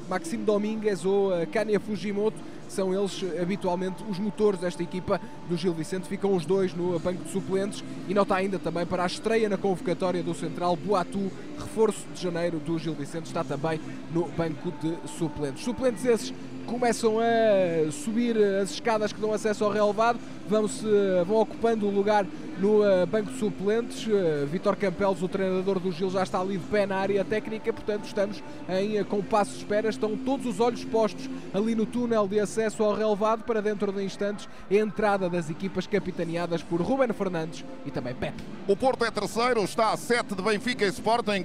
Domingues 0.44 1.04
ou 1.04 1.30
uh, 1.30 1.46
Kania 1.46 1.80
Fujimoto 1.80 2.36
são 2.68 2.94
eles 2.94 3.24
habitualmente 3.40 4.04
os 4.08 4.18
motores 4.18 4.60
desta 4.60 4.82
equipa 4.82 5.20
do 5.48 5.56
Gil 5.56 5.72
Vicente. 5.72 6.06
Ficam 6.06 6.34
os 6.34 6.44
dois 6.44 6.74
no 6.74 6.98
banco 6.98 7.24
de 7.24 7.30
suplentes 7.30 7.82
e 8.06 8.14
nota 8.14 8.34
ainda 8.34 8.58
também 8.58 8.86
para 8.86 9.02
a 9.02 9.06
estreia 9.06 9.48
na 9.48 9.56
convocatória 9.56 10.22
do 10.22 10.34
Central 10.34 10.76
Boatu, 10.76 11.30
reforço 11.58 12.06
de 12.14 12.22
janeiro 12.22 12.58
do 12.58 12.78
Gil 12.78 12.94
Vicente, 12.94 13.26
está 13.26 13.42
também 13.42 13.80
no 14.12 14.28
banco 14.28 14.72
de 14.82 14.96
suplentes. 15.08 15.64
Suplentes 15.64 16.04
esses 16.04 16.32
começam 16.68 17.16
a 17.18 17.90
subir 17.90 18.36
as 18.36 18.70
escadas 18.70 19.12
que 19.12 19.20
dão 19.20 19.32
acesso 19.32 19.64
ao 19.64 19.70
relevado, 19.70 20.20
vão, 20.46 20.68
-se, 20.68 20.84
vão 21.26 21.38
ocupando 21.38 21.86
o 21.86 21.90
lugar 21.90 22.26
no 22.58 22.82
uh, 22.82 23.06
banco 23.06 23.32
de 23.32 23.38
suplentes. 23.38 24.06
Vitor 24.50 24.76
Campelos, 24.76 25.22
o 25.22 25.28
treinador 25.28 25.80
do 25.80 25.90
Gil, 25.90 26.10
já 26.10 26.22
está 26.22 26.40
ali 26.40 26.58
de 26.58 26.64
pé 26.66 26.86
na 26.86 26.96
área 26.96 27.24
técnica, 27.24 27.72
portanto 27.72 28.04
estamos 28.04 28.42
em 28.68 29.02
compasso 29.04 29.52
de 29.52 29.58
espera. 29.58 29.88
Estão 29.88 30.16
todos 30.16 30.44
os 30.44 30.60
olhos 30.60 30.84
postos 30.84 31.28
ali 31.54 31.74
no 31.74 31.86
túnel 31.86 32.28
de 32.28 32.38
acesso 32.38 32.82
ao 32.82 32.94
relevado 32.94 33.44
para 33.44 33.62
dentro 33.62 33.90
de 33.90 34.04
instantes 34.04 34.48
a 34.70 34.74
entrada 34.74 35.30
das 35.30 35.48
equipas 35.48 35.86
capitaneadas 35.86 36.62
por 36.62 36.82
Ruben 36.82 37.12
Fernandes 37.12 37.64
e 37.86 37.90
também 37.90 38.14
Pepe. 38.14 38.42
O 38.66 38.76
Porto 38.76 39.04
é 39.04 39.10
terceiro, 39.10 39.62
está 39.64 39.92
a 39.92 39.96
7 39.96 40.34
de 40.34 40.42
Benfica 40.42 40.84
e 40.84 40.88
Sporting, 40.88 41.44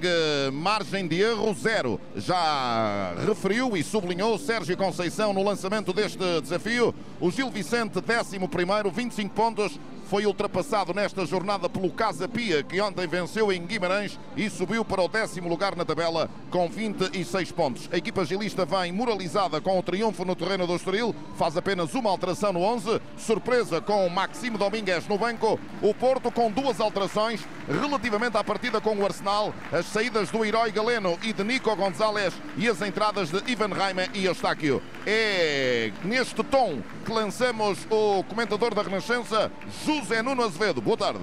margem 0.52 1.06
de 1.06 1.20
erro 1.22 1.54
zero. 1.54 1.98
Já 2.16 3.14
referiu 3.26 3.76
e 3.76 3.82
sublinhou 3.82 4.38
Sérgio 4.38 4.76
Conceição 4.76 5.13
no 5.32 5.42
lançamento 5.42 5.92
deste 5.92 6.18
desafio. 6.40 6.94
O 7.20 7.30
Gil 7.30 7.50
Vicente, 7.50 8.00
décimo 8.00 8.48
primeiro, 8.48 8.90
25 8.90 9.34
pontos, 9.34 9.78
foi 10.08 10.26
ultrapassado 10.26 10.92
nesta 10.92 11.24
jornada 11.26 11.68
pelo 11.68 11.90
Casa 11.90 12.28
Pia, 12.28 12.62
que 12.62 12.80
ontem 12.80 13.06
venceu 13.06 13.52
em 13.52 13.64
Guimarães 13.64 14.18
e 14.36 14.48
subiu 14.50 14.84
para 14.84 15.02
o 15.02 15.08
décimo 15.08 15.48
lugar 15.48 15.74
na 15.76 15.84
tabela 15.84 16.28
com 16.50 16.68
26 16.68 17.52
pontos. 17.52 17.88
A 17.92 17.96
equipa 17.96 18.24
gilista 18.24 18.64
vem 18.64 18.92
moralizada 18.92 19.60
com 19.60 19.78
o 19.78 19.82
triunfo 19.82 20.24
no 20.24 20.36
terreno 20.36 20.66
do 20.66 20.76
Estoril, 20.76 21.14
faz 21.36 21.56
apenas 21.56 21.94
uma 21.94 22.10
alteração 22.10 22.52
no 22.52 22.60
11, 22.60 23.00
surpresa 23.16 23.80
com 23.80 24.08
Maximo 24.08 24.58
Domingues 24.58 25.06
no 25.08 25.18
banco, 25.18 25.58
o 25.82 25.94
Porto 25.94 26.30
com 26.30 26.50
duas 26.50 26.80
alterações 26.80 27.40
relativamente 27.68 28.36
à 28.36 28.44
partida 28.44 28.80
com 28.80 28.96
o 28.96 29.04
Arsenal, 29.04 29.54
as 29.72 29.86
saídas 29.86 30.30
do 30.30 30.44
herói 30.44 30.70
Galeno 30.70 31.18
e 31.22 31.32
de 31.32 31.42
Nico 31.42 31.74
Gonzalez 31.74 32.34
e 32.56 32.68
as 32.68 32.80
entradas 32.82 33.30
de 33.30 33.42
Ivan 33.50 33.68
Raima 33.68 34.06
e 34.12 34.26
Eustáquio. 34.26 34.82
É 35.06 35.92
neste 36.02 36.42
tom 36.44 36.78
que 37.04 37.12
lançamos 37.12 37.78
o 37.90 38.22
comentador 38.24 38.74
da 38.74 38.82
Renascença, 38.82 39.50
José 40.00 40.22
Nuno 40.22 40.42
Azevedo. 40.42 40.80
Boa 40.80 40.96
tarde. 40.96 41.20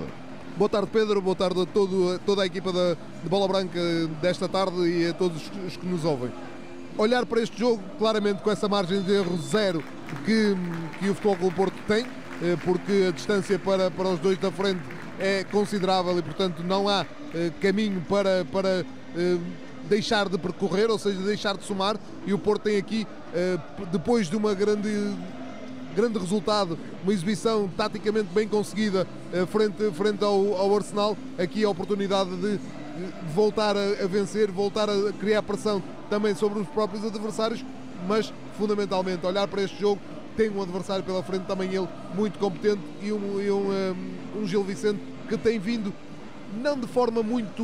Boa 0.57 0.69
tarde, 0.69 0.89
Pedro. 0.91 1.21
Boa 1.21 1.35
tarde 1.35 1.61
a 1.61 1.65
todo, 1.65 2.19
toda 2.25 2.43
a 2.43 2.45
equipa 2.45 2.71
da, 2.71 2.93
de 2.93 3.29
Bola 3.29 3.47
Branca 3.47 3.79
desta 4.21 4.47
tarde 4.47 4.87
e 4.87 5.07
a 5.07 5.13
todos 5.13 5.41
os 5.67 5.77
que 5.77 5.85
nos 5.85 6.05
ouvem. 6.05 6.31
Olhar 6.97 7.25
para 7.25 7.41
este 7.41 7.57
jogo 7.59 7.81
claramente 7.97 8.41
com 8.41 8.51
essa 8.51 8.67
margem 8.67 9.01
de 9.01 9.13
erro 9.13 9.37
zero 9.37 9.83
que, 10.25 10.55
que 10.99 11.09
o 11.09 11.15
Futebol 11.15 11.37
Clube 11.37 11.55
Porto 11.55 11.75
tem, 11.87 12.05
eh, 12.41 12.57
porque 12.63 13.07
a 13.07 13.11
distância 13.11 13.57
para, 13.57 13.89
para 13.89 14.09
os 14.09 14.19
dois 14.19 14.37
da 14.37 14.51
frente 14.51 14.81
é 15.19 15.43
considerável 15.45 16.17
e, 16.17 16.21
portanto, 16.21 16.63
não 16.63 16.87
há 16.87 17.05
eh, 17.33 17.51
caminho 17.61 18.01
para, 18.09 18.45
para 18.51 18.85
eh, 19.15 19.37
deixar 19.89 20.27
de 20.27 20.37
percorrer, 20.37 20.89
ou 20.89 20.99
seja, 20.99 21.19
deixar 21.21 21.57
de 21.57 21.63
somar. 21.63 21.97
E 22.25 22.33
o 22.33 22.37
Porto 22.39 22.63
tem 22.63 22.77
aqui, 22.77 23.07
depois 23.91 24.29
de 24.29 24.35
uma 24.35 24.53
grande 24.53 24.89
grande 25.95 26.17
resultado, 26.17 26.77
uma 27.03 27.13
exibição 27.13 27.69
taticamente 27.75 28.29
bem 28.33 28.47
conseguida 28.47 29.07
frente, 29.47 29.91
frente 29.91 30.23
ao, 30.23 30.55
ao 30.55 30.75
Arsenal. 30.75 31.17
Aqui 31.37 31.63
a 31.63 31.69
oportunidade 31.69 32.35
de, 32.37 32.59
voltar 33.33 33.75
a, 33.75 34.03
a, 34.03 34.07
vencer, 34.07 34.51
voltar 34.51 34.89
a 34.89 35.11
criar 35.13 35.41
pressão 35.41 35.81
também 36.09 36.35
sobre 36.35 36.59
os 36.59 36.67
próprios 36.67 37.05
adversários, 37.05 37.63
mas 38.07 38.33
fundamentalmente 38.57 39.25
olhar 39.25 39.47
para 39.47 39.61
este 39.61 39.79
jogo. 39.79 40.01
Tem 40.35 40.49
um 40.49 40.61
adversário 40.61 41.03
pela 41.03 41.21
frente, 41.21 41.43
também 41.43 41.73
ele 41.73 41.87
muito 42.15 42.39
competente, 42.39 42.81
e 43.01 43.11
um, 43.11 43.41
e 43.41 43.51
um, 43.51 43.69
um, 43.69 44.41
um 44.41 44.47
Gil 44.47 44.63
Vicente 44.63 44.99
que 45.27 45.37
tem 45.37 45.59
vindo 45.59 45.93
não 46.61 46.77
de 46.77 46.87
forma 46.87 47.23
muito 47.23 47.63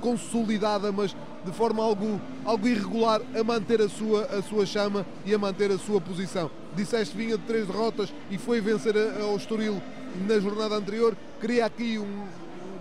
consolidada, 0.00 0.92
mas 0.92 1.14
de 1.44 1.52
forma 1.52 1.82
algo, 1.82 2.20
algo 2.44 2.68
irregular, 2.68 3.20
a 3.34 3.44
manter 3.44 3.80
a 3.80 3.88
sua, 3.88 4.22
a 4.24 4.42
sua 4.42 4.66
chama 4.66 5.06
e 5.24 5.34
a 5.34 5.38
manter 5.38 5.70
a 5.70 5.78
sua 5.78 6.00
posição. 6.00 6.50
Disseste 6.78 7.16
vinha 7.16 7.36
de 7.36 7.42
três 7.42 7.66
derrotas 7.66 8.14
e 8.30 8.38
foi 8.38 8.60
vencer 8.60 8.94
ao 9.20 9.34
Estoril 9.36 9.82
na 10.28 10.38
jornada 10.38 10.76
anterior. 10.76 11.16
Queria 11.40 11.66
aqui 11.66 11.98
um, 11.98 12.24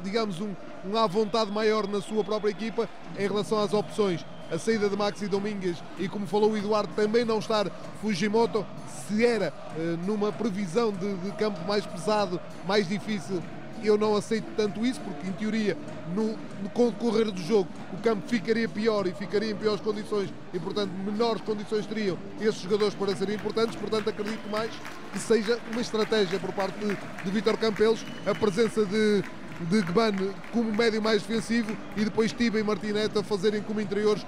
digamos, 0.03 0.39
um, 0.39 0.53
um 0.85 0.95
à 0.95 1.07
vontade 1.07 1.51
maior 1.51 1.87
na 1.87 1.99
sua 1.99 2.23
própria 2.23 2.51
equipa 2.51 2.87
em 3.17 3.27
relação 3.27 3.59
às 3.59 3.73
opções. 3.73 4.23
A 4.51 4.59
saída 4.59 4.87
de 4.87 4.95
Maxi 4.95 5.27
Domingues 5.27 5.83
e, 5.97 6.07
como 6.07 6.27
falou 6.27 6.51
o 6.51 6.57
Eduardo, 6.57 6.93
também 6.95 7.25
não 7.25 7.39
estar 7.39 7.71
Fujimoto, 7.99 8.63
se 9.07 9.25
era 9.25 9.51
eh, 9.75 9.97
numa 10.05 10.31
previsão 10.31 10.91
de, 10.91 11.15
de 11.15 11.31
campo 11.31 11.59
mais 11.67 11.83
pesado, 11.83 12.39
mais 12.67 12.87
difícil 12.87 13.41
eu 13.83 13.97
não 13.97 14.15
aceito 14.15 14.47
tanto 14.55 14.85
isso, 14.85 14.99
porque 15.01 15.27
em 15.27 15.31
teoria, 15.31 15.77
no, 16.15 16.37
no 16.61 16.91
decorrer 16.91 17.31
do 17.31 17.41
jogo, 17.41 17.69
o 17.93 17.97
campo 17.97 18.27
ficaria 18.27 18.67
pior 18.67 19.07
e 19.07 19.13
ficaria 19.13 19.51
em 19.51 19.55
piores 19.55 19.81
condições 19.81 20.33
e, 20.53 20.59
portanto, 20.59 20.91
menores 21.05 21.41
condições 21.41 21.85
teriam 21.85 22.17
esses 22.39 22.61
jogadores 22.61 22.95
para 22.95 23.15
serem 23.15 23.35
importantes. 23.35 23.75
Portanto, 23.75 24.09
acredito 24.09 24.49
mais 24.49 24.71
que 25.11 25.19
seja 25.19 25.59
uma 25.71 25.81
estratégia 25.81 26.39
por 26.39 26.51
parte 26.53 26.77
de, 26.79 26.97
de 27.23 27.31
Vítor 27.31 27.57
Campelos 27.57 28.05
a 28.25 28.33
presença 28.33 28.85
de, 28.85 29.23
de 29.69 29.81
Gban 29.81 30.33
como 30.51 30.71
médio 30.73 31.01
mais 31.01 31.21
defensivo 31.21 31.75
e 31.95 32.03
depois 32.03 32.31
Tiba 32.31 32.59
e 32.59 32.63
Martineta 32.63 33.23
fazerem 33.23 33.61
como 33.61 33.81
interiores 33.81 34.25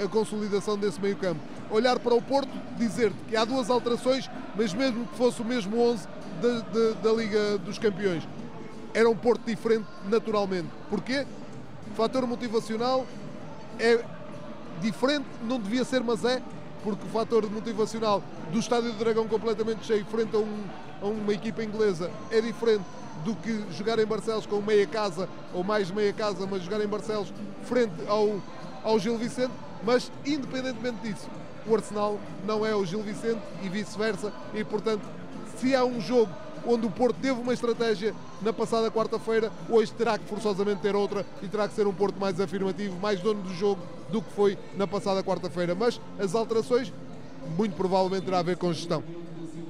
a, 0.00 0.04
a 0.04 0.08
consolidação 0.08 0.76
desse 0.76 1.00
meio 1.00 1.16
campo. 1.16 1.40
Olhar 1.70 1.98
para 1.98 2.14
o 2.14 2.22
Porto, 2.22 2.50
dizer-te 2.76 3.16
que 3.28 3.36
há 3.36 3.44
duas 3.44 3.70
alterações, 3.70 4.30
mas 4.56 4.74
mesmo 4.74 5.06
que 5.06 5.16
fosse 5.16 5.40
o 5.40 5.44
mesmo 5.44 5.78
11 5.78 6.06
da, 6.40 6.58
da, 6.60 6.90
da 7.02 7.12
Liga 7.12 7.58
dos 7.58 7.78
Campeões 7.78 8.26
era 8.94 9.08
um 9.08 9.16
Porto 9.16 9.42
diferente 9.44 9.86
naturalmente. 10.08 10.68
Porquê? 10.88 11.26
Fator 11.94 12.26
motivacional 12.26 13.06
é 13.78 14.02
diferente, 14.80 15.26
não 15.42 15.58
devia 15.58 15.84
ser, 15.84 16.02
mas 16.02 16.24
é, 16.24 16.42
porque 16.82 17.06
o 17.06 17.10
fator 17.10 17.48
motivacional 17.50 18.22
do 18.50 18.58
Estádio 18.58 18.92
do 18.92 18.98
Dragão 18.98 19.26
completamente 19.28 19.84
cheio 19.84 20.04
frente 20.06 20.34
a, 20.34 20.38
um, 20.38 20.64
a 21.00 21.06
uma 21.06 21.32
equipa 21.32 21.62
inglesa 21.62 22.10
é 22.30 22.40
diferente 22.40 22.84
do 23.24 23.36
que 23.36 23.64
jogar 23.72 23.98
em 23.98 24.06
Barcelos 24.06 24.46
com 24.46 24.60
meia 24.60 24.86
casa 24.86 25.28
ou 25.54 25.62
mais 25.62 25.90
meia 25.90 26.12
casa, 26.12 26.46
mas 26.46 26.62
jogar 26.62 26.82
em 26.84 26.88
Barcelos 26.88 27.32
frente 27.62 27.94
ao, 28.08 28.40
ao 28.82 28.98
Gil 28.98 29.16
Vicente. 29.16 29.52
Mas, 29.84 30.10
independentemente 30.24 30.98
disso, 31.02 31.28
o 31.66 31.74
Arsenal 31.74 32.18
não 32.44 32.66
é 32.66 32.74
o 32.74 32.84
Gil 32.84 33.02
Vicente 33.02 33.40
e 33.62 33.68
vice-versa, 33.68 34.32
e 34.54 34.64
portanto, 34.64 35.02
se 35.58 35.74
há 35.74 35.84
um 35.84 36.00
jogo 36.00 36.32
onde 36.66 36.86
o 36.86 36.90
Porto 36.90 37.16
teve 37.20 37.40
uma 37.40 37.52
estratégia 37.52 38.14
na 38.40 38.52
passada 38.52 38.90
quarta-feira, 38.90 39.50
hoje 39.68 39.92
terá 39.92 40.18
que 40.18 40.24
forçosamente 40.26 40.80
ter 40.80 40.94
outra 40.94 41.24
e 41.42 41.48
terá 41.48 41.68
que 41.68 41.74
ser 41.74 41.86
um 41.86 41.92
Porto 41.92 42.18
mais 42.18 42.40
afirmativo, 42.40 42.98
mais 43.00 43.20
dono 43.20 43.42
do 43.42 43.54
jogo 43.54 43.80
do 44.10 44.22
que 44.22 44.32
foi 44.32 44.58
na 44.76 44.86
passada 44.86 45.22
quarta-feira. 45.22 45.74
Mas 45.74 46.00
as 46.18 46.34
alterações, 46.34 46.92
muito 47.56 47.74
provavelmente, 47.74 48.24
terá 48.24 48.38
a 48.38 48.42
ver 48.42 48.56
com 48.56 48.72
gestão. 48.72 49.02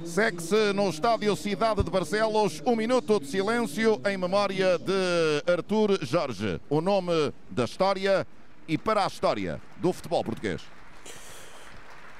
Segue-se 0.05 0.73
no 0.73 0.89
estádio 0.89 1.35
Cidade 1.35 1.81
de 1.81 1.89
Barcelos 1.89 2.61
um 2.65 2.75
minuto 2.75 3.19
de 3.21 3.27
silêncio 3.27 4.01
em 4.05 4.17
memória 4.17 4.77
de 4.77 5.51
Artur 5.51 5.97
Jorge, 6.01 6.59
o 6.69 6.81
nome 6.81 7.33
da 7.49 7.63
história 7.63 8.27
e 8.67 8.77
para 8.77 9.05
a 9.05 9.07
história 9.07 9.61
do 9.77 9.93
futebol 9.93 10.23
português. 10.23 10.61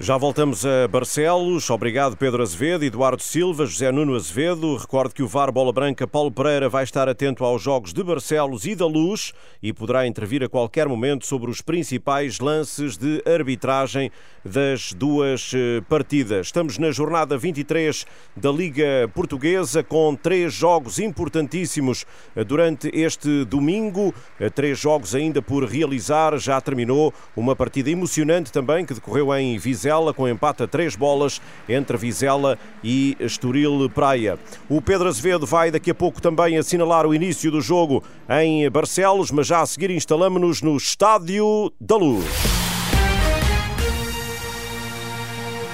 Já 0.00 0.16
voltamos 0.16 0.66
a 0.66 0.88
Barcelos. 0.88 1.70
Obrigado, 1.70 2.16
Pedro 2.16 2.42
Azevedo, 2.42 2.84
Eduardo 2.84 3.22
Silva, 3.22 3.64
José 3.64 3.92
Nuno 3.92 4.16
Azevedo. 4.16 4.76
Recordo 4.76 5.14
que 5.14 5.22
o 5.22 5.28
VAR 5.28 5.52
Bola 5.52 5.72
Branca 5.72 6.04
Paulo 6.04 6.32
Pereira 6.32 6.68
vai 6.68 6.82
estar 6.82 7.08
atento 7.08 7.44
aos 7.44 7.62
jogos 7.62 7.92
de 7.92 8.02
Barcelos 8.02 8.66
e 8.66 8.74
da 8.74 8.86
Luz 8.86 9.32
e 9.62 9.72
poderá 9.72 10.04
intervir 10.04 10.42
a 10.42 10.48
qualquer 10.48 10.88
momento 10.88 11.24
sobre 11.24 11.48
os 11.48 11.60
principais 11.60 12.40
lances 12.40 12.96
de 12.96 13.22
arbitragem 13.24 14.10
das 14.44 14.92
duas 14.92 15.52
eh, 15.54 15.80
partidas. 15.88 16.48
Estamos 16.48 16.76
na 16.76 16.90
jornada 16.90 17.38
23 17.38 18.04
da 18.36 18.50
Liga 18.50 19.08
Portuguesa 19.14 19.84
com 19.84 20.16
três 20.16 20.52
jogos 20.52 20.98
importantíssimos 20.98 22.04
eh, 22.34 22.42
durante 22.42 22.90
este 22.92 23.44
domingo. 23.44 24.12
Eh, 24.40 24.50
três 24.50 24.76
jogos 24.76 25.14
ainda 25.14 25.40
por 25.40 25.64
realizar. 25.64 26.36
Já 26.36 26.60
terminou 26.60 27.14
uma 27.36 27.54
partida 27.54 27.90
emocionante 27.90 28.50
também 28.50 28.84
que 28.84 28.92
decorreu 28.92 29.32
em 29.36 29.56
Viseu 29.56 29.83
Vizela, 29.84 30.14
com 30.14 30.26
empate 30.26 30.62
a 30.62 30.66
três 30.66 30.96
bolas 30.96 31.42
entre 31.68 31.98
Vizela 31.98 32.58
e 32.82 33.16
Estoril 33.20 33.90
Praia. 33.90 34.38
O 34.68 34.80
Pedro 34.80 35.08
Azevedo 35.08 35.44
vai 35.44 35.70
daqui 35.70 35.90
a 35.90 35.94
pouco 35.94 36.22
também 36.22 36.56
assinalar 36.56 37.06
o 37.06 37.14
início 37.14 37.50
do 37.50 37.60
jogo 37.60 38.02
em 38.30 38.68
Barcelos, 38.70 39.30
mas 39.30 39.46
já 39.46 39.60
a 39.60 39.66
seguir 39.66 39.90
instalamos-nos 39.90 40.62
no 40.62 40.74
Estádio 40.76 41.70
da 41.78 41.96
Luz. 41.96 42.24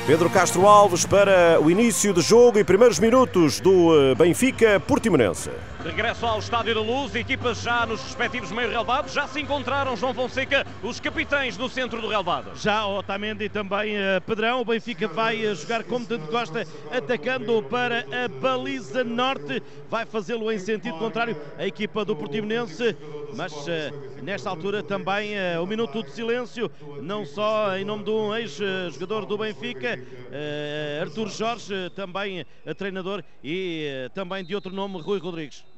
Pedro 0.09 0.29
Castro 0.29 0.67
Alves 0.67 1.07
para 1.07 1.61
o 1.61 1.71
início 1.71 2.13
do 2.13 2.21
jogo 2.21 2.59
e 2.59 2.65
primeiros 2.65 2.99
minutos 2.99 3.61
do 3.61 4.11
eh, 4.11 4.15
Benfica 4.17 4.81
Portimonense. 4.81 5.51
Regresso 5.85 6.27
ao 6.27 6.39
Estádio 6.39 6.75
da 6.75 6.81
Luz, 6.83 7.15
equipas 7.15 7.63
já 7.63 7.87
nos 7.87 8.03
respectivos 8.03 8.53
meios 8.53 8.71
relevados. 8.71 9.15
Já 9.15 9.27
se 9.27 9.41
encontraram, 9.41 9.97
João 9.97 10.13
Fonseca, 10.13 10.67
os 10.83 11.01
capitães 11.01 11.57
no 11.57 11.71
centro 11.71 12.03
do 12.03 12.09
relevado. 12.09 12.55
Já 12.55 12.87
Otamendi 12.87 13.45
e 13.45 13.49
também 13.49 13.97
uh, 13.97 14.21
Pedrão. 14.27 14.61
O 14.61 14.65
Benfica 14.65 15.09
vai 15.09 15.47
uh, 15.47 15.55
jogar 15.55 15.83
como 15.85 16.05
tanto 16.05 16.31
gosta, 16.31 16.67
atacando 16.93 17.63
para 17.63 18.05
a 18.13 18.29
baliza 18.29 19.03
norte. 19.03 19.63
Vai 19.89 20.05
fazê-lo 20.05 20.53
em 20.53 20.59
sentido 20.59 20.99
contrário 20.99 21.35
a 21.57 21.67
equipa 21.67 22.05
do 22.05 22.15
Portimonense. 22.15 22.95
Mas 23.35 23.53
uh, 23.55 24.23
nesta 24.23 24.51
altura 24.51 24.83
também 24.83 25.33
o 25.59 25.63
um 25.63 25.67
minuto 25.67 26.03
de 26.03 26.11
silêncio, 26.11 26.71
não 27.01 27.25
só 27.25 27.75
em 27.79 27.87
nome 27.87 28.05
de 28.05 28.11
um 28.11 28.35
ex-jogador 28.35 29.25
do 29.25 29.39
Benfica, 29.39 29.99
Artur 31.01 31.29
Jorge, 31.29 31.89
também 31.95 32.45
treinador, 32.77 33.23
e 33.43 34.11
também 34.15 34.45
de 34.45 34.55
outro 34.55 34.73
nome, 34.73 35.01
Rui 35.01 35.19
Rodrigues. 35.19 35.70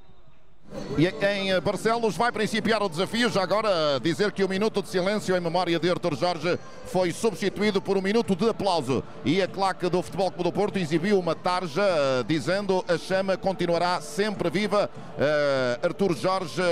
E 0.98 1.06
em 1.06 1.60
Barcelos 1.60 2.16
vai 2.16 2.30
principiar 2.30 2.82
o 2.82 2.88
desafio. 2.88 3.30
Já 3.30 3.42
agora 3.42 3.98
dizer 4.02 4.30
que 4.32 4.44
o 4.44 4.48
minuto 4.48 4.82
de 4.82 4.88
silêncio 4.88 5.36
em 5.36 5.40
memória 5.40 5.78
de 5.78 5.90
Arthur 5.90 6.16
Jorge 6.16 6.58
foi 6.86 7.12
substituído 7.12 7.80
por 7.80 7.96
um 7.96 8.02
minuto 8.02 8.36
de 8.36 8.48
aplauso. 8.48 9.02
E 9.24 9.40
a 9.40 9.48
claque 9.48 9.88
do 9.88 10.02
Futebol 10.02 10.30
Clube 10.30 10.50
do 10.50 10.52
Porto 10.52 10.78
exibiu 10.78 11.18
uma 11.18 11.34
tarja 11.34 11.82
eh, 11.82 12.24
dizendo 12.26 12.84
a 12.86 12.98
chama 12.98 13.36
continuará 13.36 14.00
sempre 14.00 14.50
viva. 14.50 14.90
Uh, 15.12 15.86
Arthur 15.86 16.16
Jorge 16.16 16.62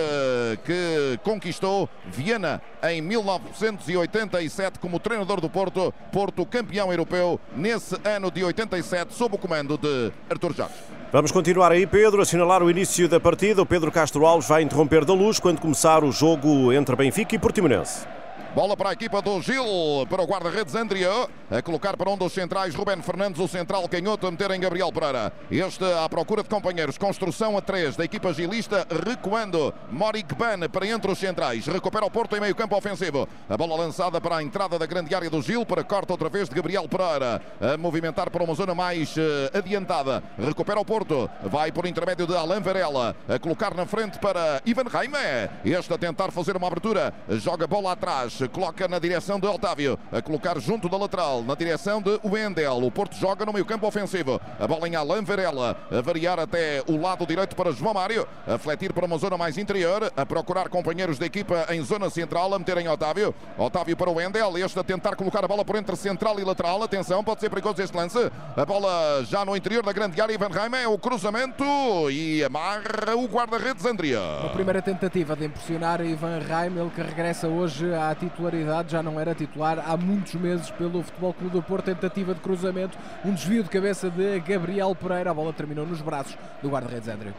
que 0.64 1.18
conquistou 1.22 1.88
Viena 2.06 2.60
em 2.82 3.00
1987 3.00 4.78
como 4.78 4.98
treinador 4.98 5.40
do 5.40 5.48
Porto. 5.48 5.94
Porto 6.12 6.44
campeão 6.44 6.90
europeu 6.90 7.40
nesse 7.56 7.96
ano 8.04 8.30
de 8.30 8.44
87 8.44 9.14
sob 9.14 9.36
o 9.36 9.38
comando 9.38 9.78
de 9.78 10.12
Arthur 10.28 10.54
Jorge. 10.54 10.99
Vamos 11.12 11.32
continuar 11.32 11.72
aí, 11.72 11.88
Pedro, 11.88 12.22
assinalar 12.22 12.62
o 12.62 12.70
início 12.70 13.08
da 13.08 13.18
partida. 13.18 13.60
O 13.60 13.66
Pedro 13.66 13.90
Castro 13.90 14.24
Alves 14.24 14.48
vai 14.48 14.62
interromper 14.62 15.04
da 15.04 15.12
luz 15.12 15.40
quando 15.40 15.60
começar 15.60 16.04
o 16.04 16.12
jogo 16.12 16.72
entre 16.72 16.94
Benfica 16.94 17.34
e 17.34 17.38
Portimonense. 17.38 18.06
Bola 18.52 18.76
para 18.76 18.90
a 18.90 18.92
equipa 18.92 19.22
do 19.22 19.40
Gil, 19.40 19.64
para 20.08 20.22
o 20.22 20.26
guarda-redes 20.26 20.74
Andrieu, 20.74 21.30
a 21.48 21.62
colocar 21.62 21.96
para 21.96 22.10
um 22.10 22.16
dos 22.16 22.32
centrais 22.32 22.74
Ruben 22.74 23.00
Fernandes, 23.00 23.40
o 23.40 23.46
central 23.46 23.88
canhoto, 23.88 24.26
a 24.26 24.30
meter 24.32 24.50
em 24.50 24.58
Gabriel 24.58 24.90
Pereira. 24.90 25.32
Este 25.48 25.84
à 25.84 26.08
procura 26.08 26.42
de 26.42 26.48
companheiros, 26.48 26.98
construção 26.98 27.56
a 27.56 27.60
3 27.60 27.94
da 27.94 28.04
equipa 28.04 28.32
gilista, 28.32 28.84
recuando 29.06 29.72
Morik 29.92 30.34
Ban 30.34 30.68
para 30.68 30.84
entre 30.84 31.12
os 31.12 31.18
centrais, 31.18 31.64
recupera 31.66 32.04
o 32.04 32.10
Porto 32.10 32.36
em 32.36 32.40
meio 32.40 32.56
campo 32.56 32.76
ofensivo. 32.76 33.28
A 33.48 33.56
bola 33.56 33.76
lançada 33.76 34.20
para 34.20 34.38
a 34.38 34.42
entrada 34.42 34.76
da 34.80 34.86
grande 34.86 35.14
área 35.14 35.30
do 35.30 35.40
Gil, 35.40 35.64
para 35.64 35.84
corta 35.84 36.12
outra 36.12 36.28
vez 36.28 36.48
de 36.48 36.54
Gabriel 36.56 36.88
Pereira, 36.88 37.40
a 37.60 37.76
movimentar 37.76 38.30
para 38.30 38.42
uma 38.42 38.54
zona 38.56 38.74
mais 38.74 39.16
uh, 39.16 39.56
adiantada. 39.56 40.24
Recupera 40.36 40.80
o 40.80 40.84
Porto, 40.84 41.30
vai 41.44 41.70
por 41.70 41.86
intermédio 41.86 42.26
de 42.26 42.34
Alain 42.34 42.60
Varela, 42.60 43.14
a 43.28 43.38
colocar 43.38 43.74
na 43.74 43.86
frente 43.86 44.18
para 44.18 44.60
Ivan 44.66 44.88
Raime. 44.88 45.16
Este 45.64 45.94
a 45.94 45.98
tentar 45.98 46.32
fazer 46.32 46.56
uma 46.56 46.66
abertura, 46.66 47.14
joga 47.28 47.68
bola 47.68 47.92
atrás 47.92 48.39
coloca 48.48 48.88
na 48.88 48.98
direção 48.98 49.38
de 49.38 49.46
Otávio, 49.46 49.98
a 50.12 50.20
colocar 50.22 50.58
junto 50.58 50.88
da 50.88 50.96
lateral, 50.96 51.42
na 51.42 51.54
direção 51.54 52.00
de 52.00 52.18
Wendel. 52.24 52.78
O 52.84 52.90
Porto 52.90 53.16
joga 53.16 53.44
no 53.44 53.52
meio 53.52 53.64
campo 53.64 53.86
ofensivo. 53.86 54.40
A 54.58 54.66
bola 54.66 54.88
em 54.88 54.96
Alain 54.96 55.22
Varela, 55.22 55.76
a 55.90 56.00
variar 56.00 56.38
até 56.38 56.82
o 56.86 57.00
lado 57.00 57.26
direito 57.26 57.54
para 57.56 57.72
João 57.72 57.94
Mário, 57.94 58.26
a 58.46 58.58
fletir 58.58 58.92
para 58.92 59.06
uma 59.06 59.18
zona 59.18 59.36
mais 59.36 59.58
interior, 59.58 60.12
a 60.16 60.26
procurar 60.26 60.68
companheiros 60.68 61.18
da 61.18 61.26
equipa 61.26 61.66
em 61.70 61.82
zona 61.82 62.10
central, 62.10 62.52
a 62.54 62.58
meterem 62.58 62.88
Otávio. 62.88 63.34
Otávio 63.58 63.96
para 63.96 64.10
o 64.10 64.14
Wendel, 64.14 64.58
este 64.58 64.78
a 64.78 64.84
tentar 64.84 65.16
colocar 65.16 65.44
a 65.44 65.48
bola 65.48 65.64
por 65.64 65.76
entre 65.76 65.96
central 65.96 66.38
e 66.40 66.44
lateral. 66.44 66.82
Atenção, 66.82 67.22
pode 67.22 67.40
ser 67.40 67.50
perigoso 67.50 67.82
este 67.82 67.96
lance. 67.96 68.30
A 68.56 68.64
bola 68.64 69.24
já 69.24 69.44
no 69.44 69.56
interior 69.56 69.84
da 69.84 69.92
grande 69.92 70.20
área, 70.20 70.32
Ivan 70.32 70.48
Raime, 70.48 70.78
é 70.78 70.88
o 70.88 70.98
cruzamento 70.98 71.64
e 72.10 72.42
amarra 72.44 73.14
o 73.16 73.26
guarda-redes 73.26 73.84
Andria. 73.84 74.20
A 74.44 74.48
primeira 74.50 74.80
tentativa 74.82 75.36
de 75.36 75.46
impressionar 75.46 76.04
Ivan 76.04 76.40
Raime, 76.48 76.80
ele 76.80 76.90
que 76.90 77.02
regressa 77.02 77.48
hoje 77.48 77.92
à 77.94 78.14
titularidade, 78.30 78.92
já 78.92 79.02
não 79.02 79.20
era 79.20 79.34
titular 79.34 79.82
há 79.86 79.96
muitos 79.96 80.34
meses 80.34 80.70
pelo 80.70 81.02
Futebol 81.02 81.34
Clube 81.34 81.52
do 81.54 81.62
Porto. 81.62 81.84
Tentativa 81.84 82.34
de 82.34 82.40
cruzamento, 82.40 82.96
um 83.24 83.34
desvio 83.34 83.62
de 83.62 83.68
cabeça 83.68 84.08
de 84.10 84.40
Gabriel 84.40 84.94
Pereira. 84.94 85.30
A 85.30 85.34
bola 85.34 85.52
terminou 85.52 85.86
nos 85.86 86.00
braços 86.00 86.36
do 86.62 86.68
guarda-redes 86.68 87.08
André. 87.08 87.32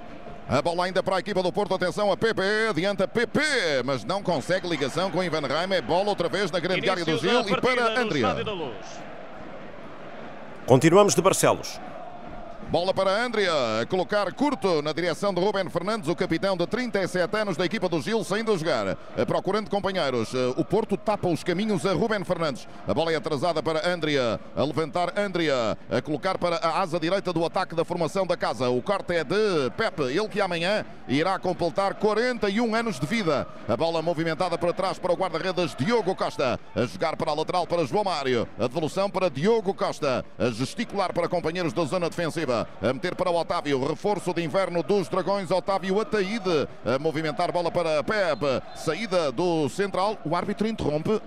A 0.49 0.61
bola 0.61 0.85
ainda 0.85 1.01
para 1.01 1.15
a 1.15 1.19
equipa 1.19 1.41
do 1.41 1.51
Porto, 1.51 1.73
atenção 1.73 2.11
a 2.11 2.17
PP, 2.17 2.41
adianta 2.69 3.07
PP, 3.07 3.39
mas 3.85 4.03
não 4.03 4.21
consegue 4.21 4.67
ligação 4.67 5.09
com 5.09 5.23
Ivan 5.23 5.47
Raime. 5.47 5.79
Bola 5.81 6.09
outra 6.09 6.27
vez 6.27 6.51
na 6.51 6.59
grande 6.59 6.89
área 6.89 7.05
do 7.05 7.17
Gil 7.17 7.41
e 7.47 7.61
para 7.61 7.99
Andrea. 7.99 8.35
Continuamos 10.65 11.15
de 11.15 11.21
Barcelos. 11.21 11.79
Bola 12.71 12.93
para 12.93 13.25
Andrea, 13.25 13.81
a 13.81 13.85
colocar 13.85 14.31
curto 14.31 14.81
na 14.81 14.93
direção 14.93 15.33
de 15.33 15.41
Ruben 15.41 15.69
Fernandes, 15.69 16.07
o 16.07 16.15
capitão 16.15 16.55
de 16.55 16.65
37 16.65 17.35
anos 17.35 17.57
da 17.57 17.65
equipa 17.65 17.89
do 17.89 18.01
Gil, 18.01 18.23
saindo 18.23 18.53
a 18.53 18.57
jogar, 18.57 18.95
procurando 19.27 19.69
companheiros. 19.69 20.33
O 20.55 20.63
Porto 20.63 20.95
tapa 20.95 21.27
os 21.27 21.43
caminhos 21.43 21.85
a 21.85 21.91
Ruben 21.91 22.23
Fernandes. 22.23 22.65
A 22.87 22.93
bola 22.93 23.11
é 23.11 23.17
atrasada 23.17 23.61
para 23.61 23.85
Andrea, 23.85 24.39
a 24.55 24.63
levantar 24.63 25.19
Andrea, 25.19 25.77
a 25.89 26.01
colocar 26.01 26.37
para 26.37 26.55
a 26.59 26.79
asa 26.79 26.97
direita 26.97 27.33
do 27.33 27.45
ataque 27.45 27.75
da 27.75 27.83
formação 27.83 28.25
da 28.25 28.37
casa. 28.37 28.69
O 28.69 28.81
corte 28.81 29.15
é 29.15 29.25
de 29.25 29.69
Pepe, 29.75 30.03
ele 30.03 30.29
que 30.29 30.39
amanhã 30.39 30.85
irá 31.09 31.37
completar 31.37 31.95
41 31.95 32.73
anos 32.73 32.97
de 32.97 33.05
vida. 33.05 33.49
A 33.67 33.75
bola 33.75 34.01
movimentada 34.01 34.57
para 34.57 34.71
trás 34.71 34.97
para 34.97 35.11
o 35.11 35.17
guarda-redes 35.17 35.75
Diogo 35.75 36.15
Costa, 36.15 36.57
a 36.73 36.85
jogar 36.85 37.17
para 37.17 37.31
a 37.31 37.35
lateral 37.35 37.67
para 37.67 37.83
João 37.83 38.05
Mário, 38.05 38.47
a 38.57 38.65
devolução 38.65 39.09
para 39.09 39.29
Diogo 39.29 39.73
Costa, 39.73 40.23
a 40.39 40.49
gesticular 40.51 41.11
para 41.13 41.27
companheiros 41.27 41.73
da 41.73 41.83
zona 41.83 42.09
defensiva 42.09 42.60
a 42.81 42.93
meter 42.93 43.15
para 43.15 43.29
o 43.29 43.39
Otávio, 43.39 43.85
reforço 43.87 44.33
de 44.33 44.43
inverno 44.43 44.83
dos 44.83 45.07
Dragões, 45.07 45.51
Otávio 45.51 45.99
Ataíde, 45.99 46.67
a 46.85 46.99
movimentar 46.99 47.51
bola 47.51 47.71
para 47.71 48.03
Pepe, 48.03 48.61
saída 48.75 49.31
do 49.31 49.69
central, 49.69 50.17
o 50.25 50.35
árbitro 50.35 50.67
interrompe. 50.67 51.21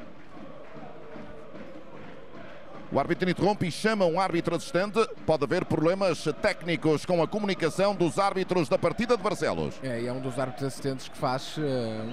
O 2.93 3.01
árbitro 3.01 3.29
interrompe 3.29 3.67
e 3.67 3.73
chama 3.73 4.05
um 4.05 4.21
árbitro 4.21 4.55
assistente. 4.55 5.05
Pode 5.27 5.43
haver 5.43 5.65
problemas 5.65 6.25
técnicos 6.41 7.05
com 7.05 7.21
a 7.21 7.27
comunicação 7.27 7.93
dos 7.93 8.21
árbitros 8.21 8.69
da 8.69 8.79
partida 8.79 9.17
de 9.17 9.23
Barcelos. 9.23 9.75
É, 9.83 10.03
e 10.03 10.07
é 10.07 10.13
um 10.13 10.21
dos 10.21 10.39
árbitros 10.39 10.69
assistentes 10.69 11.09
que 11.09 11.17
faz 11.17 11.57
uh, 11.57 11.61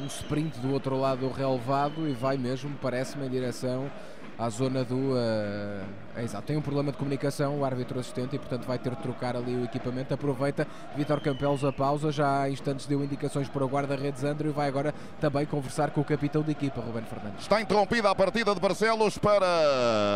um 0.01 0.07
sprint 0.07 0.57
do 0.59 0.73
outro 0.73 0.99
lado 0.99 1.19
do 1.19 1.31
relevado 1.31 2.09
e 2.09 2.13
vai 2.13 2.35
mesmo, 2.35 2.75
parece-me, 2.81 3.27
em 3.27 3.29
direção 3.29 3.91
à 4.39 4.49
zona 4.49 4.83
do. 4.83 4.95
Uh, 4.95 5.85
é, 6.15 6.23
exato, 6.23 6.45
tem 6.45 6.57
um 6.57 6.61
problema 6.61 6.91
de 6.91 6.97
comunicação, 6.97 7.59
o 7.59 7.65
árbitro 7.65 7.99
assistente, 7.99 8.35
e 8.35 8.39
portanto 8.39 8.65
vai 8.65 8.77
ter 8.77 8.91
de 8.91 9.01
trocar 9.01 9.35
ali 9.35 9.55
o 9.55 9.63
equipamento. 9.63 10.13
Aproveita 10.13 10.67
Vitor 10.95 11.21
Campelos 11.21 11.63
a 11.63 11.71
pausa, 11.71 12.11
já 12.11 12.41
há 12.41 12.49
instantes 12.49 12.85
deu 12.85 13.03
indicações 13.03 13.47
para 13.47 13.63
o 13.63 13.67
guarda-redes 13.67 14.23
André 14.23 14.49
e 14.49 14.51
vai 14.51 14.67
agora 14.67 14.93
também 15.19 15.45
conversar 15.45 15.91
com 15.91 16.01
o 16.01 16.03
capitão 16.03 16.41
da 16.41 16.51
equipa, 16.51 16.81
Ruben 16.81 17.03
Fernandes. 17.03 17.41
Está 17.41 17.61
interrompida 17.61 18.09
a 18.09 18.15
partida 18.15 18.53
de 18.53 18.59
Barcelos 18.59 19.17
para 19.17 19.45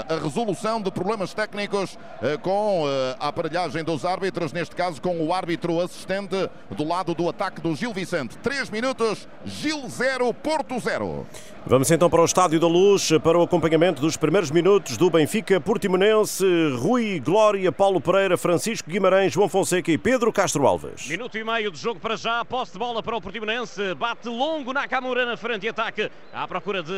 a 0.10 0.20
resolução 0.22 0.82
de 0.82 0.92
problemas 0.92 1.34
técnicos 1.34 1.94
uh, 1.94 2.40
com 2.42 2.84
uh, 2.84 2.88
a 3.20 3.30
aparelhagem 3.30 3.84
dos 3.84 4.04
árbitros, 4.04 4.52
neste 4.52 4.76
caso 4.76 5.02
com 5.02 5.20
o 5.26 5.34
árbitro 5.34 5.80
assistente 5.80 6.50
do 6.72 6.84
lado 6.84 7.14
do 7.14 7.30
ataque 7.30 7.62
do 7.62 7.76
Gil 7.76 7.94
Vicente. 7.94 8.38
3 8.40 8.70
minutos, 8.70 9.28
Gil 9.46 9.88
0, 9.88 10.34
Porto 10.34 10.80
0. 10.80 11.26
Vamos 11.68 11.90
então 11.90 12.10
para 12.10 12.22
o 12.22 12.26
Estádio 12.26 12.60
da 12.60 12.68
Luz 12.68 13.10
para 13.24 13.40
o 13.40 13.42
acompanhamento 13.42 14.00
dos 14.00 14.16
primeiros 14.16 14.52
minutos 14.52 14.98
do 14.98 15.10
Benfica 15.10 15.60
Portimonense, 15.86 16.44
Rui 16.80 17.20
Glória, 17.20 17.72
Paulo 17.72 18.02
Pereira, 18.02 18.36
Francisco 18.36 18.90
Guimarães, 18.90 19.32
João 19.32 19.48
Fonseca 19.48 19.92
e 19.92 20.00
Pedro 20.00 20.34
Castro 20.34 20.66
Alves. 20.66 21.08
Minuto 21.08 21.38
e 21.38 21.44
meio 21.44 21.70
de 21.70 21.78
jogo 21.78 22.00
para 22.00 22.16
já, 22.16 22.44
posse 22.44 22.74
de 22.74 22.80
bola 22.80 23.04
para 23.04 23.16
o 23.16 23.22
Portimonense, 23.22 23.94
bate 23.94 24.28
longo 24.28 24.74
na 24.74 24.88
Camura 24.88 25.28
na 25.28 25.38
frente 25.38 25.68
e 25.68 25.70
ataque 25.70 26.10
à 26.34 26.48
procura 26.48 26.82
de 26.82 26.92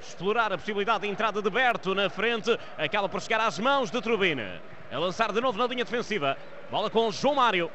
explorar 0.00 0.52
a 0.52 0.56
possibilidade 0.56 1.00
de 1.00 1.08
entrada 1.08 1.42
de 1.42 1.50
Berto 1.50 1.96
na 1.96 2.08
frente, 2.08 2.56
acaba 2.78 3.08
por 3.08 3.20
chegar 3.20 3.40
às 3.40 3.58
mãos 3.58 3.90
de 3.90 4.00
Turbina. 4.00 4.62
A 4.92 4.98
lançar 5.00 5.32
de 5.32 5.40
novo 5.40 5.58
na 5.58 5.66
linha 5.66 5.84
defensiva, 5.84 6.38
bola 6.70 6.88
com 6.88 7.10
João 7.10 7.34
Mário. 7.34 7.68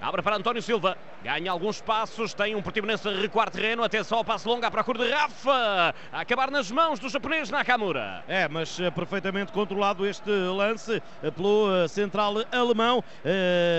Abre 0.00 0.22
para 0.22 0.36
António 0.36 0.62
Silva. 0.62 0.96
Ganha 1.22 1.52
alguns 1.52 1.80
passos. 1.80 2.34
Tem 2.34 2.56
um 2.56 2.62
Portimonense 2.62 3.08
a 3.08 3.12
recuar 3.12 3.48
terreno. 3.48 3.84
Atenção 3.84 4.18
ao 4.18 4.24
passo 4.24 4.48
longo 4.48 4.66
à 4.66 4.70
procura 4.70 5.06
de 5.06 5.12
Rafa. 5.12 5.94
A 6.12 6.20
acabar 6.20 6.50
nas 6.50 6.68
mãos 6.68 6.98
do 6.98 7.08
japonês 7.08 7.48
Nakamura. 7.48 8.24
É, 8.26 8.48
mas 8.48 8.76
uh, 8.80 8.90
perfeitamente 8.90 9.52
controlado 9.52 10.04
este 10.04 10.30
lance 10.30 11.00
uh, 11.22 11.30
pelo 11.30 11.68
uh, 11.68 11.88
central 11.88 12.34
alemão. 12.50 13.04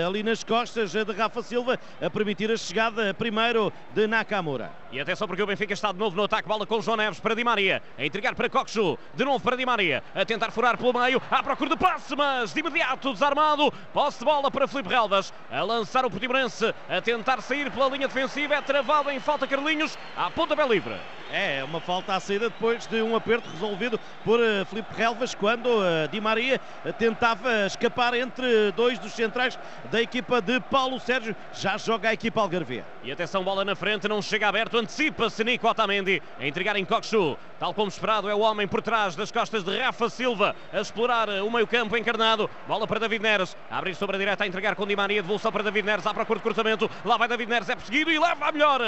ali 0.06 0.22
nas 0.22 0.42
costas 0.42 0.92
de 0.92 1.12
Rafa 1.12 1.42
Silva. 1.42 1.78
A 2.00 2.08
permitir 2.08 2.50
a 2.50 2.56
chegada 2.56 3.12
primeiro 3.12 3.70
de 3.92 4.06
Nakamura. 4.06 4.72
E 4.90 4.98
atenção 4.98 5.26
porque 5.26 5.42
o 5.42 5.46
Benfica 5.46 5.74
está 5.74 5.92
de 5.92 5.98
novo 5.98 6.16
no 6.16 6.22
ataque. 6.22 6.48
Bola 6.48 6.64
com 6.64 6.80
João 6.80 6.96
Neves 6.96 7.20
para 7.20 7.34
Di 7.34 7.44
Maria. 7.44 7.82
A 7.98 8.06
entregar 8.06 8.34
para 8.34 8.48
Coxu. 8.48 8.98
De 9.14 9.24
novo 9.24 9.44
para 9.44 9.56
Di 9.56 9.66
Maria. 9.66 10.02
A 10.14 10.24
tentar 10.24 10.50
furar 10.50 10.78
pelo 10.78 10.98
meio. 10.98 11.20
À 11.30 11.42
procura 11.42 11.70
de 11.70 11.76
passe, 11.76 12.16
mas 12.16 12.54
de 12.54 12.60
imediato 12.60 13.12
desarmado. 13.12 13.70
Posse 13.92 14.20
de 14.20 14.24
bola 14.24 14.50
para 14.50 14.66
Felipe 14.66 14.88
Relvas. 14.88 15.30
A 15.50 15.62
lançar 15.62 16.06
o 16.06 16.10
Portimonense. 16.10 16.72
A 16.88 17.02
tentar 17.02 17.33
sair 17.40 17.70
pela 17.70 17.88
linha 17.88 18.08
defensiva. 18.08 18.54
É 18.54 18.60
travado 18.60 19.10
em 19.10 19.20
falta 19.20 19.46
Carlinhos. 19.46 19.98
À 20.16 20.30
ponta 20.30 20.54
bem 20.54 20.68
livre. 20.68 20.94
É, 21.30 21.64
uma 21.64 21.80
falta 21.80 22.14
à 22.14 22.20
saída 22.20 22.48
depois 22.48 22.86
de 22.86 23.02
um 23.02 23.16
aperto 23.16 23.48
resolvido 23.50 23.98
por 24.24 24.38
uh, 24.38 24.64
Felipe 24.66 24.94
Relvas 24.94 25.34
quando 25.34 25.66
uh, 25.66 26.06
Di 26.08 26.20
Maria 26.20 26.60
uh, 26.84 26.92
tentava 26.92 27.66
escapar 27.66 28.14
entre 28.14 28.70
dois 28.72 28.98
dos 29.00 29.12
centrais 29.12 29.58
da 29.90 30.00
equipa 30.00 30.40
de 30.40 30.60
Paulo 30.60 31.00
Sérgio. 31.00 31.34
Já 31.52 31.76
joga 31.76 32.10
a 32.10 32.12
equipa 32.12 32.40
Algarvia. 32.40 32.84
E 33.02 33.10
atenção, 33.10 33.42
bola 33.42 33.64
na 33.64 33.74
frente, 33.74 34.06
não 34.06 34.22
chega 34.22 34.46
aberto, 34.46 34.78
antecipa-se 34.78 35.42
Nico 35.42 35.66
Otamendi 35.66 36.22
a 36.38 36.46
entregar 36.46 36.76
em 36.76 36.84
Coxu. 36.84 37.36
Tal 37.58 37.74
como 37.74 37.88
esperado, 37.88 38.28
é 38.28 38.34
o 38.34 38.40
homem 38.40 38.68
por 38.68 38.82
trás 38.82 39.16
das 39.16 39.32
costas 39.32 39.64
de 39.64 39.76
Rafa 39.76 40.08
Silva 40.08 40.54
a 40.72 40.80
explorar 40.80 41.28
o 41.28 41.50
meio-campo 41.50 41.96
encarnado. 41.96 42.48
Bola 42.68 42.86
para 42.86 43.00
David 43.00 43.22
Neres, 43.22 43.56
a 43.70 43.78
abrir 43.78 43.94
sobre 43.94 44.16
a 44.16 44.18
direita, 44.18 44.44
a 44.44 44.46
entregar 44.46 44.76
com 44.76 44.86
Di 44.86 44.94
Maria, 44.94 45.22
devolução 45.22 45.50
para 45.50 45.62
David 45.62 45.86
Neres, 45.86 46.06
à 46.06 46.12
procura 46.12 46.38
de 46.38 46.42
cruzamento. 46.42 46.90
Lá 47.04 47.16
vai 47.16 47.23
David 47.26 47.48
Neres, 47.48 47.68
é 47.68 47.74
perseguido 47.74 48.10
e 48.10 48.18
leva 48.18 48.48
a 48.48 48.52
melhor. 48.52 48.80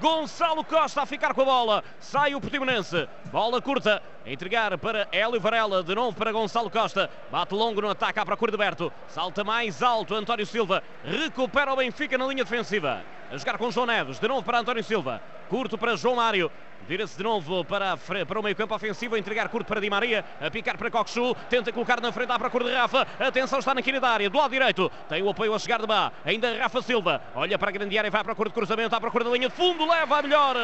Gonçalo 0.00 0.64
Costa 0.64 1.02
a 1.02 1.06
ficar 1.06 1.34
com 1.34 1.42
a 1.42 1.44
bola. 1.44 1.84
Sai 2.00 2.34
o 2.34 2.40
Portimonense. 2.40 3.08
Bola 3.26 3.60
curta. 3.60 4.02
Entregar 4.26 4.76
para 4.78 5.08
Hélio 5.10 5.40
Varela. 5.40 5.82
De 5.82 5.94
novo 5.94 6.16
para 6.16 6.32
Gonçalo 6.32 6.70
Costa. 6.70 7.10
Bate 7.30 7.54
longo 7.54 7.80
no 7.80 7.90
ataque 7.90 8.18
à 8.18 8.26
procura 8.26 8.52
de 8.52 8.58
Berto. 8.58 8.92
Salta 9.08 9.42
mais 9.42 9.82
alto 9.82 10.14
António 10.14 10.46
Silva. 10.46 10.82
Recupera 11.04 11.72
o 11.72 11.76
Benfica 11.76 12.18
na 12.18 12.26
linha 12.26 12.44
defensiva. 12.44 13.02
A 13.30 13.36
jogar 13.36 13.58
com 13.58 13.70
João 13.70 13.86
Neves. 13.86 14.18
De 14.18 14.28
novo 14.28 14.42
para 14.42 14.58
António 14.58 14.82
Silva. 14.82 15.22
Curto 15.48 15.76
para 15.76 15.96
João 15.96 16.16
Mário. 16.16 16.50
Vira-se 16.88 17.18
de 17.18 17.22
novo 17.22 17.62
para, 17.66 17.98
para 17.98 18.40
o 18.40 18.42
meio 18.42 18.56
campo 18.56 18.74
ofensivo, 18.74 19.14
a 19.14 19.18
entregar 19.18 19.50
curto 19.50 19.66
para 19.66 19.78
Di 19.78 19.90
Maria, 19.90 20.24
a 20.40 20.50
picar 20.50 20.78
para 20.78 20.90
Coxu, 20.90 21.36
tenta 21.50 21.70
colocar 21.70 22.00
na 22.00 22.10
frente 22.10 22.32
à 22.32 22.38
procura 22.38 22.64
de 22.64 22.72
Rafa. 22.72 23.06
Atenção, 23.20 23.58
está 23.58 23.74
na 23.74 23.82
quina 23.82 24.00
da 24.00 24.08
área, 24.08 24.30
do 24.30 24.38
lado 24.38 24.50
direito. 24.50 24.90
Tem 25.06 25.22
o 25.22 25.28
apoio 25.28 25.52
a 25.52 25.58
chegar 25.58 25.82
de 25.82 25.86
Bá. 25.86 26.10
Ainda 26.24 26.56
Rafa 26.56 26.80
Silva. 26.80 27.20
Olha 27.34 27.58
para 27.58 27.68
a 27.68 27.72
grande 27.72 27.98
área, 27.98 28.10
vai 28.10 28.22
à 28.22 28.24
procura 28.24 28.48
de 28.48 28.54
cruzamento, 28.54 28.96
à 28.96 29.00
procura 29.02 29.22
da 29.22 29.30
linha 29.30 29.50
de 29.50 29.54
fundo, 29.54 29.86
leva 29.86 30.18
a 30.18 30.22
melhor. 30.22 30.56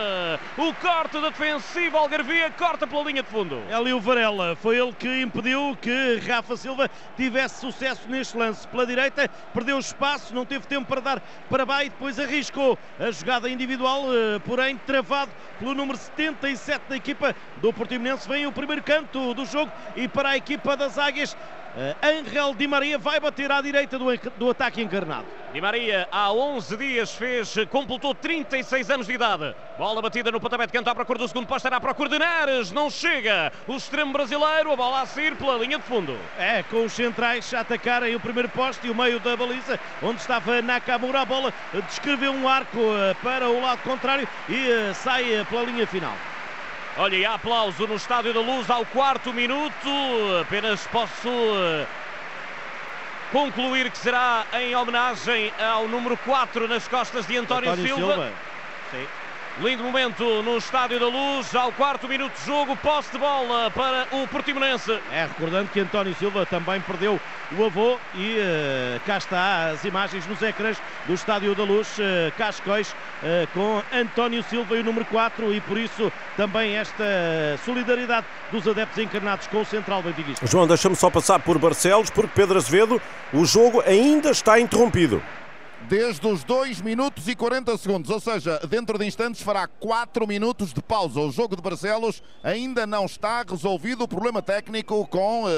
O 0.56 0.72
corte 0.76 1.20
defensivo, 1.20 1.98
Algarvia 1.98 2.50
corta 2.52 2.87
pela 2.87 3.02
linha 3.02 3.22
de 3.22 3.28
fundo. 3.28 3.62
É 3.68 3.74
ali 3.74 3.92
o 3.92 4.00
Varela, 4.00 4.56
foi 4.56 4.78
ele 4.78 4.94
que 4.94 5.20
impediu 5.20 5.76
que 5.78 6.22
Rafa 6.26 6.56
Silva 6.56 6.88
tivesse 7.18 7.60
sucesso 7.60 8.08
neste 8.08 8.34
lance. 8.34 8.66
Pela 8.68 8.87
direita, 8.87 9.28
perdeu 9.52 9.78
espaço, 9.78 10.34
não 10.34 10.46
teve 10.46 10.66
tempo 10.66 10.87
para 10.87 11.02
dar 11.02 11.22
para 11.50 11.84
e 11.84 11.90
depois 11.90 12.18
arriscou 12.18 12.78
a 12.98 13.10
jogada 13.10 13.46
individual, 13.46 14.04
eh, 14.08 14.38
porém 14.38 14.78
travado 14.87 15.30
pelo 15.58 15.74
número 15.74 15.98
77 16.16 16.83
da 16.88 16.96
equipa 16.96 17.35
do 17.57 17.72
Portimonense. 17.72 18.29
Vem 18.29 18.46
o 18.46 18.53
primeiro 18.53 18.83
canto 18.83 19.35
do 19.35 19.44
jogo 19.44 19.70
e 19.96 20.07
para 20.07 20.31
a 20.31 20.37
equipa 20.37 20.77
das 20.77 20.98
Águias, 20.98 21.37
Angel 22.00 22.54
Di 22.54 22.68
Maria 22.68 22.98
vai 22.98 23.18
bater 23.18 23.50
à 23.50 23.60
direita 23.60 23.98
do, 23.98 24.06
do 24.37 24.50
ataque 24.50 24.80
encarnado. 24.80 25.26
Di 25.52 25.60
Maria 25.60 26.08
há 26.10 26.32
11 26.32 26.76
dias 26.76 27.14
fez, 27.14 27.54
completou 27.70 28.14
36 28.14 28.90
anos 28.90 29.06
de 29.06 29.14
idade. 29.14 29.54
Bola 29.76 30.00
batida 30.00 30.30
no 30.30 30.40
pontapé 30.40 30.66
de 30.66 30.72
canto 30.72 30.88
à 30.88 30.94
procura 30.94 31.18
do 31.18 31.28
segundo 31.28 31.46
posto, 31.46 31.66
era 31.66 31.76
à 31.76 31.80
procura 31.80 32.08
de 32.08 32.18
não 32.72 32.88
chega. 32.88 33.52
O 33.66 33.76
extremo 33.76 34.12
brasileiro, 34.12 34.72
a 34.72 34.76
bola 34.76 35.02
a 35.02 35.06
sair 35.06 35.34
pela 35.37 35.58
linha 35.58 35.78
de 35.78 35.84
fundo. 35.84 36.16
É, 36.38 36.62
com 36.64 36.84
os 36.84 36.92
centrais 36.92 37.52
a 37.52 37.60
atacarem 37.60 38.14
o 38.14 38.20
primeiro 38.20 38.48
posto 38.48 38.87
e 38.87 38.90
o 38.90 38.94
meio 38.94 39.18
da 39.18 39.37
baliza, 39.37 39.78
onde 40.02 40.20
estava 40.20 40.62
Nakamura, 40.62 41.22
a 41.22 41.24
bola 41.24 41.52
descreveu 41.72 42.32
um 42.32 42.48
arco 42.48 42.78
para 43.22 43.48
o 43.48 43.60
lado 43.60 43.82
contrário 43.82 44.28
e 44.48 44.94
sai 44.94 45.44
pela 45.48 45.62
linha 45.62 45.87
final. 45.87 46.14
Olha, 46.96 47.16
e 47.16 47.24
há 47.24 47.35
aplauso 47.35 47.88
no 47.88 47.96
Estádio 47.96 48.33
da 48.33 48.40
Luz 48.40 48.70
ao 48.70 48.87
quarto 48.87 49.33
minuto. 49.33 49.88
Apenas 50.40 50.87
posso 50.87 51.28
eh, 51.28 51.87
concluir 53.33 53.90
que 53.90 53.98
será 53.98 54.46
em 54.52 54.76
homenagem 54.76 55.52
ao 55.59 55.88
número 55.88 56.16
4 56.18 56.68
nas 56.68 56.87
costas 56.87 57.26
de 57.26 57.37
António, 57.37 57.72
António 57.72 57.96
Silva. 57.96 58.33
Silva. 58.90 59.09
Lindo 59.61 59.83
momento 59.83 60.42
no 60.42 60.57
Estádio 60.57 61.00
da 61.00 61.07
Luz, 61.07 61.52
ao 61.54 61.72
quarto 61.72 62.09
minuto 62.09 62.33
de 62.33 62.46
jogo, 62.46 62.76
posse 62.76 63.11
de 63.11 63.18
bola 63.18 63.70
para 63.72 64.07
o 64.12 64.28
Portimonense. 64.28 64.92
É, 65.11 65.26
recordando 65.26 65.70
que 65.70 65.80
António 65.80 66.14
Silva 66.14 66.46
também 66.46 66.80
perdeu 66.80 67.20
o 67.52 67.64
avô 67.64 67.98
e 68.14 68.38
uh, 68.38 69.00
cá 69.07 69.18
está 69.18 69.70
as 69.70 69.85
imagens 69.85 70.26
nos 70.26 70.40
ecrãs 70.42 70.78
do 71.07 71.14
Estádio 71.14 71.54
da 71.54 71.62
Luz, 71.64 71.98
uh, 71.98 72.33
Cascóis, 72.37 72.90
uh, 72.90 73.46
com 73.52 73.83
António 73.92 74.42
Silva 74.44 74.76
e 74.76 74.80
o 74.80 74.85
número 74.85 75.04
4 75.07 75.52
e 75.54 75.61
por 75.61 75.78
isso 75.78 76.12
também 76.37 76.76
esta 76.76 77.04
solidariedade 77.64 78.26
dos 78.50 78.66
adeptos 78.66 78.98
encarnados 78.98 79.46
com 79.46 79.61
o 79.61 79.64
Central 79.64 80.02
Benfiquista. 80.02 80.46
João, 80.46 80.66
deixa-me 80.66 80.96
só 80.96 81.11
passar 81.11 81.38
por 81.38 81.59
Barcelos, 81.59 82.11
porque 82.11 82.33
Pedro 82.35 82.57
Azevedo, 82.57 83.00
o 83.33 83.44
jogo 83.44 83.83
ainda 83.87 84.30
está 84.30 84.59
interrompido 84.59 85.22
desde 85.88 86.26
os 86.26 86.44
2 86.44 86.80
minutos 86.80 87.28
e 87.28 87.34
40 87.34 87.76
segundos, 87.76 88.10
ou 88.10 88.20
seja, 88.20 88.58
dentro 88.68 88.98
de 88.98 89.04
instantes 89.04 89.42
fará 89.42 89.66
4 89.66 90.26
minutos 90.26 90.72
de 90.72 90.82
pausa. 90.82 91.20
O 91.20 91.30
jogo 91.30 91.56
de 91.56 91.62
Barcelos 91.62 92.22
ainda 92.42 92.86
não 92.86 93.04
está 93.04 93.44
resolvido 93.48 94.04
o 94.04 94.08
problema 94.08 94.40
técnico 94.40 95.06
com 95.06 95.44
uh, 95.44 95.48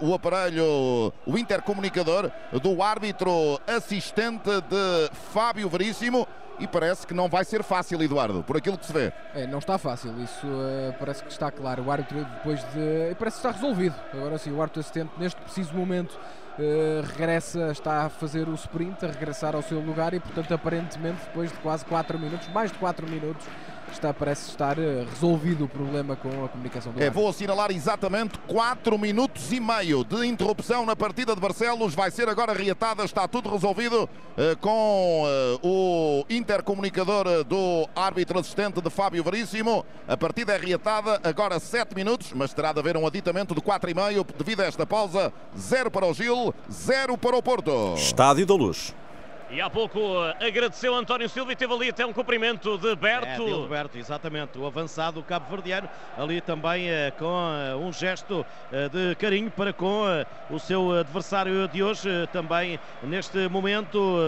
o 0.00 0.14
aparelho, 0.14 1.12
o 1.26 1.38
intercomunicador 1.38 2.30
do 2.62 2.82
árbitro 2.82 3.60
assistente 3.66 4.48
de 4.48 5.10
Fábio 5.32 5.68
Veríssimo. 5.68 6.26
E 6.60 6.68
parece 6.68 7.04
que 7.04 7.12
não 7.12 7.28
vai 7.28 7.44
ser 7.44 7.64
fácil, 7.64 8.00
Eduardo, 8.00 8.44
por 8.44 8.56
aquilo 8.56 8.78
que 8.78 8.86
se 8.86 8.92
vê. 8.92 9.12
É, 9.34 9.44
não 9.44 9.58
está 9.58 9.76
fácil, 9.76 10.14
isso 10.22 10.46
uh, 10.46 10.94
parece 11.00 11.24
que 11.24 11.32
está 11.32 11.50
claro. 11.50 11.82
O 11.82 11.90
árbitro, 11.90 12.24
depois 12.24 12.60
de. 12.72 13.14
Parece 13.18 13.40
que 13.40 13.46
está 13.46 13.50
resolvido. 13.50 13.96
Agora 14.12 14.38
sim, 14.38 14.52
o 14.52 14.62
árbitro 14.62 14.80
assistente, 14.80 15.10
neste 15.18 15.40
preciso 15.40 15.74
momento, 15.74 16.16
regressa, 17.04 17.70
está 17.72 18.04
a 18.04 18.08
fazer 18.08 18.48
o 18.48 18.54
sprint, 18.54 19.04
a 19.04 19.08
regressar 19.08 19.54
ao 19.54 19.62
seu 19.62 19.80
lugar 19.80 20.14
e, 20.14 20.20
portanto, 20.20 20.52
aparentemente, 20.54 21.20
depois 21.24 21.50
de 21.50 21.58
quase 21.58 21.84
4 21.84 22.18
minutos, 22.18 22.48
mais 22.48 22.70
de 22.70 22.78
4 22.78 23.08
minutos, 23.10 23.46
está, 23.92 24.12
parece 24.12 24.50
estar 24.50 24.78
uh, 24.78 25.04
resolvido 25.10 25.64
o 25.64 25.68
problema 25.68 26.16
com 26.16 26.44
a 26.44 26.48
comunicação 26.48 26.92
do 26.92 27.02
é, 27.02 27.10
Vou 27.10 27.28
assinalar 27.28 27.70
exatamente 27.70 28.38
4 28.46 28.98
minutos 28.98 29.52
e 29.52 29.60
meio 29.60 30.04
de 30.04 30.26
interrupção 30.26 30.84
na 30.84 30.96
partida 30.96 31.34
de 31.34 31.40
Barcelos. 31.40 31.94
Vai 31.94 32.10
ser 32.10 32.28
agora 32.28 32.52
reatada, 32.52 33.04
está 33.04 33.26
tudo 33.28 33.50
resolvido 33.50 34.04
uh, 34.04 34.56
com 34.60 35.24
o 35.62 36.24
intercomunicador 36.28 37.44
do 37.44 37.88
árbitro 37.94 38.38
assistente 38.38 38.80
de 38.80 38.90
Fábio 38.90 39.22
Veríssimo. 39.22 39.84
A 40.06 40.16
partida 40.16 40.54
é 40.54 40.58
reatada, 40.58 41.20
agora 41.22 41.58
7 41.58 41.94
minutos, 41.94 42.32
mas 42.34 42.52
terá 42.52 42.72
de 42.72 42.80
haver 42.80 42.96
um 42.96 43.06
aditamento 43.06 43.54
de 43.54 43.60
4 43.60 43.90
e 43.90 43.94
meio 43.94 44.26
devido 44.36 44.60
a 44.60 44.64
esta 44.64 44.86
pausa. 44.86 45.32
0 45.56 45.90
para 45.90 46.06
o 46.06 46.14
Gil, 46.14 46.54
0 46.70 47.16
para 47.18 47.36
o 47.36 47.42
Porto. 47.42 47.94
Estádio 47.96 48.46
da 48.46 48.54
Luz. 48.54 48.94
E 49.50 49.60
há 49.60 49.68
pouco 49.68 50.00
agradeceu 50.40 50.94
António 50.94 51.28
Silva 51.28 51.52
e 51.52 51.56
teve 51.56 51.72
ali 51.72 51.90
até 51.90 52.04
um 52.04 52.12
cumprimento 52.12 52.78
de 52.78 52.96
Berto. 52.96 53.42
É, 53.42 53.46
de 53.46 53.52
Alberto, 53.52 53.98
exatamente, 53.98 54.58
o 54.58 54.66
avançado 54.66 55.22
cabo-verdiano, 55.22 55.88
ali 56.16 56.40
também 56.40 56.88
eh, 56.88 57.12
com 57.18 57.26
eh, 57.26 57.76
um 57.76 57.92
gesto 57.92 58.44
eh, 58.72 58.88
de 58.88 59.14
carinho 59.16 59.50
para 59.50 59.72
com 59.72 60.04
o 60.50 60.58
seu 60.58 60.92
adversário 60.92 61.68
de 61.68 61.82
hoje, 61.82 62.08
também 62.32 62.80
neste 63.02 63.46
momento 63.48 64.18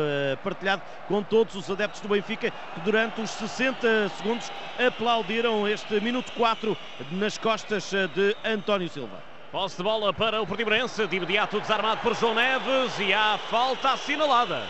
partilhado 0.44 0.82
com 1.08 1.22
todos 1.22 1.54
os 1.54 1.70
adeptos 1.70 2.00
do 2.00 2.08
Benfica, 2.08 2.50
que 2.50 2.80
durante 2.80 3.20
os 3.20 3.30
60 3.30 4.08
segundos 4.10 4.50
aplaudiram 4.78 5.66
este 5.66 6.00
minuto 6.00 6.32
4 6.32 6.76
nas 7.12 7.38
costas 7.38 7.90
de 8.14 8.36
António 8.44 8.88
Silva. 8.88 9.22
Posse 9.50 9.76
de 9.76 9.82
bola 9.82 10.12
para 10.12 10.42
o 10.42 10.46
Portimonense, 10.46 11.06
de 11.06 11.16
imediato 11.16 11.60
desarmado 11.60 12.00
por 12.02 12.14
João 12.14 12.34
Neves 12.34 12.98
e 12.98 13.12
há 13.12 13.38
falta 13.48 13.90
assinalada. 13.90 14.62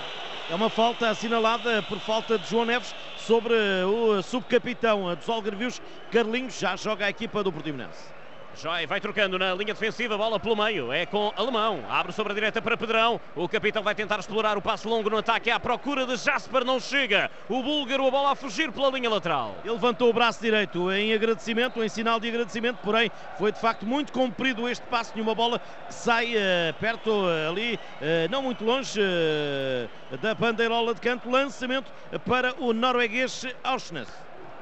É 0.49 0.55
uma 0.55 0.71
falta 0.71 1.09
assinalada 1.09 1.83
por 1.83 1.99
falta 1.99 2.39
de 2.39 2.49
João 2.49 2.65
Neves 2.65 2.95
sobre 3.17 3.55
o 3.85 4.23
subcapitão 4.23 5.13
dos 5.17 5.29
Algarvios, 5.29 5.83
Carlinhos, 6.13 6.57
já 6.57 6.77
joga 6.77 7.07
a 7.07 7.11
equipa 7.11 7.43
do 7.43 7.53
Portimonense. 7.53 8.15
Joy 8.57 8.87
vai 8.87 8.99
trocando 9.03 9.39
na 9.39 9.55
linha 9.55 9.75
defensiva, 9.75 10.17
bola 10.17 10.41
pelo 10.41 10.57
meio, 10.57 10.91
é 10.91 11.05
com 11.05 11.31
Alemão, 11.37 11.85
abre 11.91 12.11
sobre 12.11 12.33
a 12.33 12.35
direita 12.35 12.63
para 12.63 12.75
Pedrão, 12.75 13.21
o 13.35 13.47
capitão 13.47 13.83
vai 13.83 13.95
tentar 13.95 14.19
explorar 14.19 14.57
o 14.57 14.63
passo 14.63 14.89
longo 14.89 15.11
no 15.11 15.19
ataque, 15.19 15.51
é 15.51 15.53
à 15.53 15.61
procura 15.61 16.07
de 16.07 16.17
Jasper, 16.17 16.65
não 16.65 16.81
chega, 16.81 17.31
o 17.51 17.63
búlgaro 17.63 18.07
a 18.07 18.11
bola 18.11 18.33
a 18.33 18.35
fugir 18.35 18.73
pela 18.73 18.89
linha 18.91 19.11
lateral. 19.11 19.57
Ele 19.63 19.75
levantou 19.75 20.09
o 20.09 20.13
braço 20.13 20.41
direito 20.41 20.91
em 20.91 21.13
agradecimento, 21.13 21.85
em 21.85 21.89
sinal 21.89 22.19
de 22.19 22.29
agradecimento, 22.29 22.79
porém 22.83 23.11
foi 23.37 23.53
de 23.53 23.61
facto 23.61 23.85
muito 23.85 24.11
comprido 24.11 24.67
este 24.67 24.87
passo 24.87 25.15
de 25.15 25.21
uma 25.21 25.35
bola 25.35 25.59
que 25.59 25.95
sai 25.95 26.35
uh, 26.35 26.75
perto 26.81 27.11
uh, 27.11 27.51
ali, 27.51 27.75
uh, 27.75 28.31
não 28.31 28.41
muito 28.41 28.65
longe 28.65 28.99
da 30.23 30.35
bandeirola 30.35 30.95
de 30.95 31.01
canto, 31.03 31.29
lançamento 31.29 31.93
para 32.25 32.55
o 32.59 32.73
norueguês 32.73 33.45
Auschness. 33.63 34.09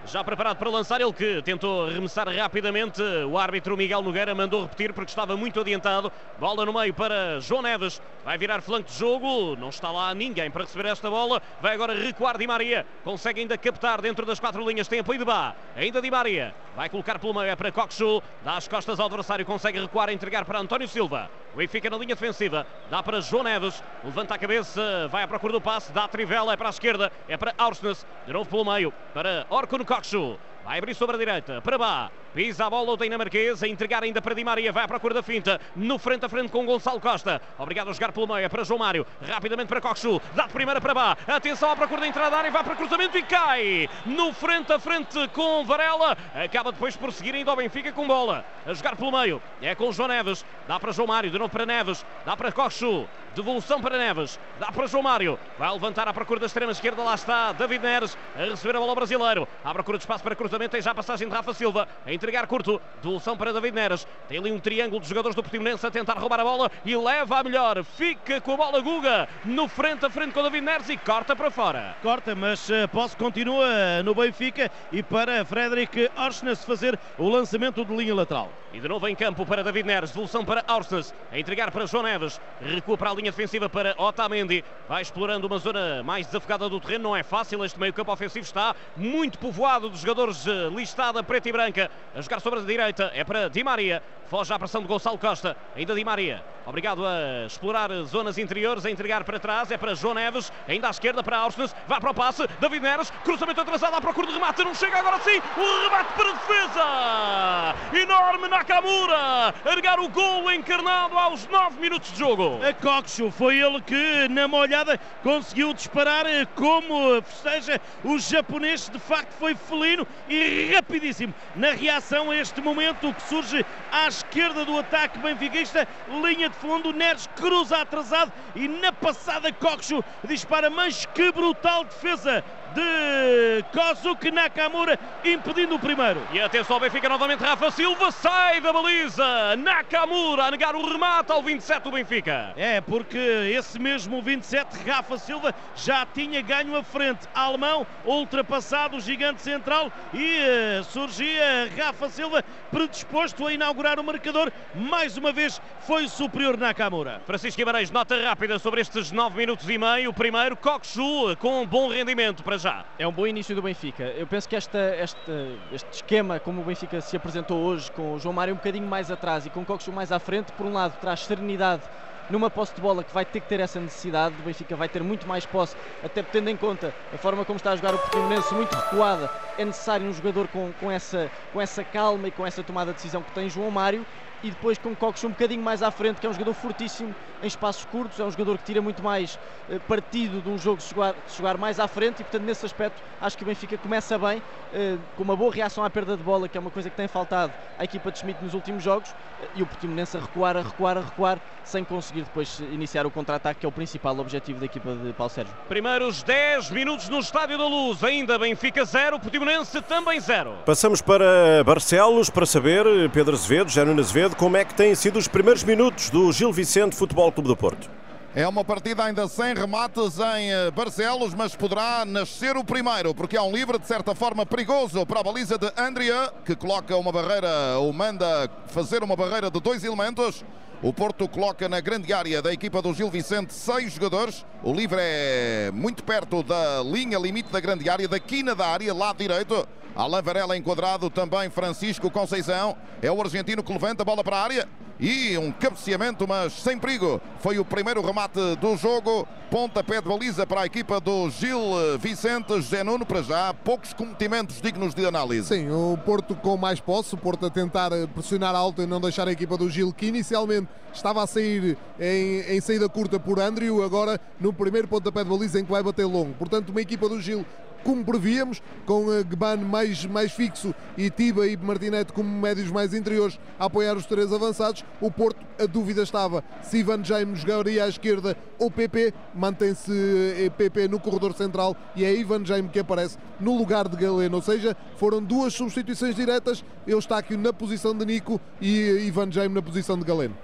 Já 0.07 0.23
preparado 0.23 0.59
para 0.59 0.69
lançar, 0.69 1.01
ele 1.01 1.13
que 1.13 1.41
tentou 1.43 1.89
remessar 1.89 2.29
rapidamente. 2.29 3.01
O 3.27 3.39
árbitro 3.39 3.77
Miguel 3.77 4.03
Nogueira 4.03 4.35
mandou 4.35 4.63
repetir 4.63 4.93
porque 4.93 5.11
estava 5.11 5.35
muito 5.37 5.59
adiantado. 5.59 6.13
Bola 6.39 6.67
no 6.67 6.73
meio 6.75 6.93
para 6.93 7.41
João 7.41 7.63
Neves. 7.63 8.03
Vai 8.23 8.37
virar 8.37 8.61
flanco 8.61 8.89
de 8.89 8.97
jogo. 8.97 9.57
Não 9.57 9.71
está 9.71 9.91
lá 9.91 10.15
ninguém 10.15 10.51
para 10.51 10.65
receber 10.65 10.87
esta 10.87 11.09
bola. 11.09 11.41
Vai 11.61 11.75
agora 11.75 11.95
recuar 11.95 12.37
Di 12.37 12.47
Maria. 12.47 12.87
Consegue 13.03 13.41
ainda 13.41 13.57
captar 13.57 14.03
dentro 14.03 14.27
das 14.27 14.39
quatro 14.39 14.67
linhas. 14.69 14.89
Tem 14.89 15.01
apoio 15.01 15.19
de 15.19 15.25
Bá. 15.25 15.55
Ainda 15.75 16.03
Di 16.03 16.11
Maria. 16.11 16.55
Vai 16.77 16.89
colocar 16.91 17.19
pelo 17.19 17.33
meio. 17.33 17.47
É 17.47 17.57
para 17.57 17.73
Coxu. 17.73 18.23
Dá 18.45 18.57
as 18.57 18.69
costas 18.69 19.01
ao 19.01 19.07
adversário. 19.07 19.47
Consegue 19.47 19.81
recuar. 19.81 20.11
Entregar 20.11 20.45
para 20.45 20.59
António 20.59 20.87
Silva. 20.87 21.31
O 21.55 21.57
Benfica 21.57 21.89
na 21.89 21.97
linha 21.97 22.15
defensiva. 22.15 22.67
Dá 22.91 23.03
para 23.03 23.21
João 23.21 23.43
Neves. 23.43 23.83
Levanta 24.05 24.35
a 24.35 24.39
cabeça. 24.39 25.09
Vai 25.09 25.23
à 25.23 25.29
procura 25.29 25.53
do 25.55 25.61
passe. 25.61 25.93
Dá 25.93 26.05
a 26.05 26.09
trivela. 26.09 26.53
É 26.53 26.57
para 26.57 26.69
a 26.69 26.71
esquerda. 26.71 27.11
É 27.27 27.37
para 27.37 27.55
Aursnes. 27.57 28.07
De 28.27 28.33
novo 28.33 28.51
pelo 28.51 28.65
meio. 28.65 28.93
Para 29.13 29.47
Orkun 29.49 29.85
Coxu. 29.95 30.41
Vai 30.65 30.79
abrir 30.79 30.95
sobre 30.95 31.15
a 31.15 31.19
direita, 31.19 31.63
para 31.63 31.79
Bá. 31.79 32.24
Pisa 32.35 32.67
a 32.67 32.71
bola 32.71 32.91
o 32.91 32.97
dinamarquês, 32.97 33.63
a 33.63 33.69
entregar 33.69 34.03
ainda 34.03 34.21
para 34.21 34.35
Di 34.35 34.43
Maria, 34.43 34.73
vai 34.73 34.83
à 34.83 34.89
procura 34.89 35.15
da 35.15 35.23
finta, 35.23 35.61
no 35.77 36.01
frente 36.01 36.27
a 36.27 36.29
frente 36.29 36.51
com 36.51 36.67
Gonçalo 36.67 37.01
Costa. 37.01 37.41
Obrigado 37.57 37.91
a 37.91 37.93
jogar 37.93 38.11
pelo 38.11 38.27
meio, 38.27 38.51
para 38.51 38.65
João 38.65 38.81
Mário, 38.81 39.07
rapidamente 39.23 39.69
para 39.69 39.81
Coxu, 39.81 40.21
dá 40.35 40.49
de 40.49 40.53
primeira 40.53 40.81
para 40.81 40.93
Bá. 40.93 41.17
Atenção 41.29 41.71
à 41.71 41.77
procura 41.77 42.01
da 42.01 42.09
entrada 42.09 42.33
da 42.33 42.39
área, 42.39 42.51
vai 42.51 42.65
para 42.65 42.75
cruzamento 42.75 43.17
e 43.17 43.23
cai. 43.23 43.89
No 44.05 44.33
frente 44.33 44.73
a 44.73 44.81
frente 44.81 45.29
com 45.29 45.65
Varela, 45.65 46.19
acaba 46.35 46.73
depois 46.73 46.97
por 46.97 47.13
seguir 47.13 47.37
ainda 47.37 47.53
ao 47.53 47.57
Benfica 47.57 47.93
com 47.93 48.05
bola. 48.05 48.45
A 48.67 48.75
jogar 48.75 48.97
pelo 48.97 49.13
meio, 49.13 49.41
é 49.63 49.73
com 49.77 49.93
João 49.93 50.09
Neves, 50.09 50.45
dá 50.67 50.81
para 50.81 50.91
João 50.91 51.07
Mário, 51.07 51.31
de 51.31 51.39
novo 51.39 51.51
para 51.51 51.65
Neves, 51.65 52.05
dá 52.27 52.37
para 52.37 52.51
Coxu. 52.51 53.09
Devolução 53.35 53.81
para 53.81 53.99
Neves, 53.99 54.39
dá 54.61 54.71
para 54.71 54.87
João 54.87 55.03
Mário, 55.03 55.37
vai 55.59 55.69
levantar 55.73 56.07
à 56.07 56.13
procura 56.13 56.39
da 56.39 56.47
extrema 56.47 56.71
esquerda, 56.71 57.03
lá 57.03 57.17
está 57.17 57.51
David 57.51 57.83
Neres 57.83 58.17
a 58.37 58.45
receber 58.45 58.77
a 58.77 58.79
bola 58.79 58.95
brasileiro, 58.95 59.49
à 59.65 59.75
procura 59.75 59.99
de 59.99 60.05
espaço 60.05 60.23
para 60.23 60.37
cruzamento, 60.37 60.71
tem 60.71 60.81
já 60.81 60.93
a 60.93 60.95
passagem 60.95 61.29
de 61.29 61.35
Rafa 61.35 61.53
Silva, 61.53 61.89
a 62.07 62.13
entregar 62.25 62.47
curto. 62.47 62.81
Devolução 63.03 63.37
para 63.37 63.53
David 63.53 63.75
Neres. 63.75 64.07
Tem 64.29 64.39
ali 64.39 64.51
um 64.51 64.59
triângulo 64.59 65.01
de 65.01 65.09
jogadores 65.09 65.37
do 65.37 65.43
Portimonense 65.43 65.87
a 65.87 65.91
tentar 65.91 66.15
roubar 66.15 66.41
a 66.41 66.45
bola 66.45 66.71
e 66.85 66.97
leva 66.97 67.39
a 67.39 67.45
melhor. 67.45 67.85
Fica 67.85 68.41
com 68.41 68.55
a 68.55 68.57
bola 68.57 68.81
Guga 68.81 69.29
no 69.45 69.69
frente 69.69 70.07
a 70.07 70.11
frente 70.11 70.33
com 70.33 70.43
David 70.43 70.65
Neres 70.65 70.89
e 70.89 70.97
corta 70.97 71.37
para 71.37 71.51
fora. 71.51 71.97
Corta, 72.03 72.35
mas 72.35 72.69
uh, 72.71 72.89
posse 72.91 73.17
continua 73.17 74.03
no 74.03 74.15
Benfica 74.15 74.71
e 74.91 75.03
para 75.03 75.45
Frederic 75.45 76.11
Orsnes 76.17 76.65
fazer 76.65 76.99
o 77.19 77.29
lançamento 77.29 77.85
de 77.85 77.95
linha 77.95 78.15
lateral. 78.15 78.51
E 78.75 78.81
de 78.81 78.89
novo 78.89 79.07
em 79.07 79.15
campo 79.15 79.47
para 79.47 79.63
David 79.63 79.87
Neres, 79.87 80.11
devolução 80.11 80.45
para 80.45 80.65
Orsnes, 80.69 81.15
a 81.31 81.39
entregar 81.39 81.71
para 81.71 81.87
João 81.87 82.03
Neves, 82.03 82.41
recua 82.61 82.99
para 82.99 83.11
a 83.11 83.15
linha 83.15 83.31
defensiva 83.31 83.69
para 83.69 83.95
Otamendi, 83.97 84.65
vai 84.89 85.01
explorando 85.01 85.47
uma 85.47 85.59
zona 85.59 86.03
mais 86.03 86.27
desafogada 86.27 86.69
do 86.69 86.81
terreno, 86.81 87.05
não 87.05 87.17
é 87.17 87.23
fácil, 87.23 87.65
este 87.65 87.79
meio 87.79 87.93
campo 87.93 88.11
ofensivo 88.11 88.45
está 88.45 88.75
muito 88.97 89.39
povoado 89.39 89.89
de 89.89 89.97
jogadores 89.99 90.45
uh, 90.47 90.71
listada 90.75 91.23
preta 91.23 91.49
e 91.49 91.53
branca, 91.53 91.89
a 92.15 92.21
jogar 92.21 92.41
sobre 92.41 92.61
a 92.61 92.63
direita, 92.63 93.11
é 93.13 93.25
para 93.25 93.49
Di 93.49 93.65
Maria, 93.65 94.03
foge 94.29 94.53
à 94.53 94.59
pressão 94.59 94.81
de 94.81 94.87
Gonçalo 94.87 95.19
Costa, 95.19 95.57
ainda 95.75 95.95
Di 95.95 96.05
Maria, 96.05 96.45
obrigado 96.65 97.05
a 97.05 97.45
explorar 97.47 97.91
zonas 98.05 98.39
interiores, 98.39 98.87
a 98.87 98.91
entregar 98.91 99.25
para 99.25 99.39
trás, 99.41 99.71
é 99.71 99.77
para 99.77 99.95
João 99.95 100.15
Neves, 100.15 100.53
ainda 100.69 100.87
à 100.87 100.91
esquerda 100.91 101.25
para 101.25 101.45
Orsnes, 101.45 101.75
vai 101.89 102.01
para 102.01 102.11
o 102.11 102.15
passe, 102.15 102.47
David 102.61 102.83
Neres, 102.83 103.11
cruzamento 103.25 103.61
atrasado 103.61 103.97
à 103.97 104.01
procura 104.01 104.29
de 104.29 104.35
remate, 104.35 104.63
não 104.63 104.75
chega 104.75 104.99
agora 104.99 105.19
sim, 105.21 105.39
o 105.57 105.83
remate 105.83 106.13
para 106.15 106.31
a 106.31 106.33
defesa, 106.33 108.01
enorme 108.01 108.49
Nakamura, 108.49 109.55
a 109.65 109.75
negar 109.75 109.99
o 109.99 110.09
gol 110.09 110.53
encarnado 110.53 111.19
aos 111.19 111.49
9 111.49 111.81
minutos 111.81 112.13
de 112.13 112.19
jogo. 112.19 112.61
A 112.65 112.73
Coxo 112.73 113.31
foi 113.33 113.59
ele 113.59 113.81
que 113.83 114.29
na 114.29 114.47
molhada 114.47 115.01
conseguiu 115.23 115.75
disparar 115.75 116.25
como 116.55 117.21
festeja 117.23 117.81
o 118.05 118.19
japonês, 118.19 118.89
de 118.89 119.01
facto 119.01 119.33
foi 119.33 119.55
felino 119.57 120.07
e 120.29 120.73
rapidíssimo. 120.75 121.35
Na 121.57 121.73
reação 121.73 122.04
a 122.13 122.37
este 122.37 122.61
momento 122.61 123.15
que 123.15 123.23
surge 123.23 123.65
à 123.91 124.07
esquerda 124.07 124.65
do 124.65 124.79
ataque 124.79 125.19
benfiquista, 125.19 125.89
linha 126.23 126.51
de 126.51 126.57
fundo, 126.57 126.93
Neres 126.93 127.27
cruza 127.35 127.79
atrasado 127.79 128.31
e 128.55 128.69
na 128.69 128.93
passada 128.93 129.51
Coxo 129.53 130.05
dispara, 130.23 130.69
mas 130.69 131.07
que 131.07 131.33
brutal 131.33 131.85
defesa 131.85 132.45
de 132.75 133.65
Kozuki 133.73 134.31
Nakamura, 134.31 134.99
impedindo 135.25 135.77
o 135.77 135.79
primeiro. 135.79 136.21
E 136.33 136.41
atenção, 136.41 136.81
Benfica 136.81 137.09
novamente, 137.09 137.43
Rafa 137.43 137.71
Silva 137.71 138.11
sai 138.11 138.61
da 138.61 138.73
baliza. 138.73 139.57
Nakamura 139.57 140.45
a 140.45 140.51
negar 140.51 140.75
o 140.75 140.85
remate 140.87 141.31
ao 141.31 141.43
27 141.43 141.85
do 141.85 141.93
Benfica. 141.93 142.53
É, 142.57 142.81
porque 142.81 143.17
esse 143.17 143.79
mesmo 143.79 144.21
27, 144.21 144.77
Rafa 144.89 145.17
Silva, 145.19 145.55
já 145.77 146.05
tinha 146.05 146.43
ganho 146.43 146.77
a 146.77 146.83
frente. 146.83 147.29
Alemão, 147.33 147.87
ultrapassado 148.05 148.97
o 148.97 149.01
gigante 149.01 149.41
central 149.41 149.93
e 150.13 150.81
uh, 150.81 150.85
surgia 150.85 151.71
Rafa 151.77 152.09
Silva 152.09 152.45
predisposto 152.73 153.47
a 153.47 153.53
inaugurar 153.53 154.01
o 154.01 154.05
marcador. 154.05 154.53
Mais 154.75 155.17
uma 155.17 155.33
vez 155.33 155.61
foi 155.87 156.09
superior 156.09 156.57
Nakamura. 156.57 157.23
Francisco 157.25 157.57
Guimarães, 157.57 157.91
nota 157.91 158.21
rápida 158.21 158.59
sobre 158.59 158.81
estes 158.81 159.13
9 159.13 159.37
minutos 159.37 159.69
e 159.69 159.79
meio. 159.79 160.11
O 160.11 160.15
primeiro, 160.15 160.57
Kokshu 160.57 161.37
com 161.39 161.65
bom 161.65 161.89
rendimento 161.89 162.43
para 162.43 162.64
já. 162.65 162.83
É 162.99 163.07
um 163.07 163.13
bom 163.13 163.27
início 163.27 163.55
do 163.55 163.61
Benfica. 163.61 164.05
Eu 164.05 164.27
penso 164.27 164.49
que 164.49 164.57
esta, 164.57 164.79
esta, 164.79 165.49
este 165.71 165.93
esquema, 165.93 166.41
como 166.41 166.63
o 166.63 166.65
Benfica 166.65 166.99
se 167.03 167.15
apresentou 167.15 167.63
hoje, 167.63 167.93
com 167.93 168.15
o 168.15 168.19
João 168.19 168.33
Mário 168.33 168.55
um 168.55 168.57
bocadinho 168.57 168.87
mais 168.87 169.11
atrás 169.11 169.45
e 169.45 169.51
com 169.51 169.61
o 169.61 169.65
Coxo 169.67 169.93
mais 169.93 170.11
à 170.11 170.19
frente, 170.19 170.51
por 170.53 170.65
um 170.65 170.73
lado 170.73 170.99
traz 170.99 171.27
serenidade 171.27 171.83
numa 172.31 172.49
posse 172.49 172.75
de 172.75 172.81
bola 172.81 173.05
que 173.05 173.13
vai 173.13 173.23
ter 173.27 173.41
que 173.41 173.49
ter 173.49 173.61
essa 173.61 173.79
necessidade. 173.79 174.35
O 174.41 174.47
Benfica 174.47 174.75
vai 174.77 174.89
ter 174.89 175.03
muito 175.03 175.29
mais 175.29 175.45
posse, 175.45 175.77
até 176.03 176.23
tendo 176.23 176.49
em 176.49 176.57
conta 176.57 176.95
a 177.13 177.19
forma 177.19 177.45
como 177.45 177.59
está 177.59 177.73
a 177.73 177.77
jogar 177.77 177.95
o 177.95 177.99
Portimonense, 177.99 178.55
muito 178.55 178.75
recuada. 178.75 179.31
É 179.59 179.65
necessário 179.67 180.07
um 180.07 180.13
jogador 180.15 180.49
com, 180.49 180.73
com, 180.81 180.91
essa, 180.91 181.31
com 181.53 181.61
essa 181.61 181.85
calma 181.85 182.29
e 182.29 182.31
com 182.31 182.47
essa 182.47 182.63
tomada 182.63 182.93
de 182.93 182.97
decisão 182.97 183.21
que 183.21 183.31
tem 183.33 183.51
João 183.51 183.71
Mário 183.71 184.07
e 184.45 184.51
depois 184.51 184.77
com 184.77 184.95
Cox 184.95 185.25
um 185.25 185.31
bocadinho 185.31 185.63
mais 185.63 185.83
à 185.83 185.91
frente, 185.91 186.21
que 186.21 186.27
é 186.27 186.29
um 186.29 186.33
jogador 186.33 186.53
fortíssimo 186.53 187.15
em 187.43 187.47
espaços 187.47 187.87
curtos, 187.87 188.21
é 188.21 188.25
um 188.25 188.31
jogador 188.31 188.59
que 188.59 188.65
tira 188.65 188.83
muito 188.83 189.03
mais 189.03 189.39
eh, 189.71 189.79
partido 189.89 190.43
de 190.43 190.51
um 190.51 190.59
jogo 190.59 190.79
de 190.79 190.89
jogar, 190.89 191.15
de 191.15 191.35
jogar, 191.35 191.57
mais 191.57 191.81
à 191.81 191.89
frente 191.89 192.21
e, 192.21 192.25
portanto, 192.25 192.43
nesse 192.43 192.65
aspecto, 192.67 193.03
acho 193.21 193.39
que 193.39 193.43
o 193.43 193.47
Benfica 193.47 193.79
começa 193.79 194.19
bem, 194.19 194.43
eh, 194.73 194.97
com 195.17 195.23
uma 195.23 195.35
boa 195.35 195.53
reação 195.53 195.83
à 195.83 195.89
perda 195.89 196.15
de 196.15 196.23
bola, 196.23 196.47
que 196.47 196.59
é 196.59 196.61
uma 196.61 196.71
coisa 196.71 196.91
que 196.91 196.97
tem 196.97 197.09
faltado 197.09 197.53
à 197.79 197.85
equipa 197.85 198.13
de 198.13 198.19
Schmidt 198.19 198.45
nos 198.45 198.53
últimos 198.53 198.83
jogos, 198.83 199.15
eh, 199.43 199.47
e 199.57 199.63
o 199.63 199.67
Portimonense 199.67 200.15
a 200.15 200.21
recuar, 200.21 200.59
a 200.59 200.63
recuar, 200.63 200.99
a 200.99 201.01
recuar, 201.01 201.39
sem 201.65 201.83
conseguir 201.83 202.23
depois 202.23 202.61
iniciar 202.71 203.07
o 203.07 203.11
contra-ataque, 203.11 203.61
que 203.61 203.67
é 203.67 203.69
o 203.69 203.73
principal 203.73 204.19
objetivo 204.19 204.61
da 204.61 204.67
equipa 204.67 204.95
de 204.95 205.13
Paulo 205.15 205.31
Sérgio. 205.31 205.55
Primeiros 205.69 206.23
10 206.23 206.71
minutos 206.71 207.09
no 207.09 207.19
Estádio 207.19 207.57
da 207.57 207.67
Luz, 207.67 208.05
ainda 208.05 208.39
Benfica 208.39 208.85
0, 208.85 209.19
Portimonense 209.21 209.81
também 209.83 210.21
0. 210.21 210.59
Passamos 210.67 211.01
para 211.01 211.65
Barcelos 211.65 212.29
para 212.29 212.45
saber, 212.45 212.85
Pedro 213.11 213.35
Azevedo, 213.35 213.71
Jânio 213.71 213.99
Azevedo, 213.99 214.34
como 214.35 214.57
é 214.57 214.65
que 214.65 214.75
têm 214.75 214.95
sido 214.95 215.19
os 215.19 215.29
primeiros 215.29 215.63
minutos 215.63 216.11
do 216.11 216.31
Gil 216.33 216.53
Vicente 216.53 216.97
Futebol 216.97 217.31
Clube 217.31 217.49
do 217.49 217.57
Porto. 217.57 217.89
É 218.35 218.47
uma 218.49 218.65
partida 218.65 219.05
ainda 219.05 219.29
sem 219.29 219.55
remates 219.55 220.19
em 220.19 220.71
Barcelos, 220.75 221.35
mas 221.35 221.55
poderá 221.55 222.05
nascer 222.05 222.57
o 222.57 222.65
primeiro, 222.65 223.15
porque 223.15 223.37
há 223.37 223.43
um 223.45 223.53
livre 223.53 223.79
de 223.79 223.87
certa 223.87 224.13
forma 224.13 224.45
perigoso 224.45 225.07
para 225.07 225.21
a 225.21 225.23
baliza 225.23 225.57
de 225.57 225.71
Andrea, 225.77 226.33
que 226.45 226.57
coloca 226.57 226.97
uma 226.97 227.13
barreira, 227.13 227.79
ou 227.79 227.93
manda 227.93 228.51
fazer 228.67 229.05
uma 229.05 229.15
barreira 229.15 229.49
de 229.51 229.61
dois 229.61 229.85
elementos. 229.85 230.45
O 230.85 230.93
Porto 230.93 231.27
coloca 231.27 231.67
na 231.67 231.81
grande 231.81 232.13
área 232.13 232.43
da 232.43 232.53
equipa 232.53 232.83
do 232.83 232.93
Gil 232.93 233.11
Vicente 233.11 233.55
seis 233.55 233.95
jogadores. 233.95 234.45
O 234.63 234.71
livre 234.71 234.99
é 235.01 235.71
muito 235.73 236.05
perto 236.05 236.43
da 236.43 236.83
linha 236.83 237.19
limite 237.19 237.51
da 237.51 237.59
grande 237.59 237.89
área, 237.89 238.07
da 238.07 238.21
quina 238.21 238.55
da 238.55 238.67
área, 238.67 238.93
lado 238.93 239.17
direito. 239.17 239.67
Alain 239.97 240.21
Varela 240.21 240.55
enquadrado, 240.59 241.09
também 241.09 241.49
Francisco 241.49 242.11
Conceição. 242.11 242.77
É 243.01 243.11
o 243.11 243.19
argentino 243.19 243.63
que 243.63 243.73
levanta 243.73 244.03
a 244.03 244.05
bola 244.05 244.23
para 244.23 244.37
a 244.37 244.43
área. 244.43 244.69
E 244.99 245.37
um 245.37 245.51
cabeceamento, 245.51 246.27
mas 246.27 246.53
sem 246.53 246.79
perigo. 246.79 247.21
Foi 247.41 247.59
o 247.59 247.65
primeiro 247.65 248.01
remate 248.01 248.39
do 248.61 248.77
jogo. 248.77 249.27
Pontapé 249.51 250.01
de 250.01 250.09
baliza 250.09 250.47
para 250.47 250.63
a 250.63 250.67
equipa 250.67 251.01
do 251.01 251.29
Gil 251.31 251.59
Vicente. 251.99 252.55
José 252.55 252.85
Nuno, 252.85 253.05
para 253.05 253.23
já, 253.23 253.53
poucos 253.53 253.93
cometimentos 253.93 254.61
dignos 254.61 254.95
de 254.95 255.05
análise. 255.05 255.49
Sim, 255.49 255.71
o 255.71 255.99
Porto 256.05 256.35
com 256.37 256.57
mais 256.57 256.81
posse. 256.81 257.15
O 257.15 257.19
Porto 257.19 257.47
a 257.47 257.51
tentar 257.51 257.91
pressionar 258.15 258.55
alto 258.55 258.83
e 258.83 258.87
não 258.87 259.01
deixar 259.01 259.27
a 259.27 259.33
equipa 259.33 259.57
do 259.57 259.69
Gil, 259.69 259.93
que 259.93 260.07
inicialmente 260.07 260.69
estava 260.93 261.23
a 261.23 261.27
sair 261.27 261.77
em, 261.99 262.57
em 262.57 262.61
saída 262.61 262.89
curta 262.89 263.19
por 263.19 263.41
Andrew. 263.41 263.83
Agora 263.83 264.21
no 264.41 264.53
primeiro 264.53 264.87
pontapé 264.87 265.25
de 265.25 265.31
baliza 265.31 265.61
em 265.61 265.65
que 265.65 265.71
vai 265.71 265.83
bater 265.83 266.05
longo. 266.05 266.35
Portanto, 266.35 266.71
uma 266.71 266.81
equipa 266.81 267.09
do 267.09 267.21
Gil 267.21 267.45
como 267.85 268.05
prevíamos, 268.05 268.63
com 268.87 269.05
Gban 269.23 269.59
mais, 269.59 270.05
mais 270.07 270.33
fixo 270.33 270.75
e 270.97 271.11
Tiba 271.11 271.47
e 271.47 271.57
Martinete 271.57 272.13
como 272.13 272.29
médios 272.41 272.71
mais 272.71 272.95
interiores 272.95 273.39
a 273.59 273.67
apoiar 273.67 273.97
os 273.97 274.07
três 274.07 274.33
avançados. 274.33 274.85
O 275.01 275.11
Porto, 275.11 275.45
a 275.61 275.67
dúvida 275.67 276.03
estava 276.03 276.43
se 276.63 276.79
Ivan 276.79 277.05
Jaime 277.05 277.37
jogaria 277.37 277.85
à 277.85 277.89
esquerda 277.89 278.37
ou 278.59 278.71
PP. 278.71 279.13
Mantém-se 279.35 280.51
PP 280.57 280.89
no 280.89 280.99
corredor 280.99 281.35
central 281.35 281.77
e 281.95 282.05
é 282.05 282.13
Ivan 282.13 282.45
Jaime 282.45 282.69
que 282.69 282.79
aparece 282.79 283.19
no 283.39 283.57
lugar 283.57 283.89
de 283.89 283.97
Galeno. 283.97 284.37
Ou 284.37 284.43
seja, 284.43 284.77
foram 284.97 285.23
duas 285.23 285.53
substituições 285.55 286.17
diretas. 286.17 286.65
Eustáquio 286.87 287.39
na 287.39 287.53
posição 287.53 287.97
de 287.97 288.05
Nico 288.05 288.41
e 288.61 289.07
Ivan 289.07 289.31
Jaime 289.31 289.55
na 289.55 289.63
posição 289.63 289.99
de 289.99 290.05
Galeno. 290.05 290.35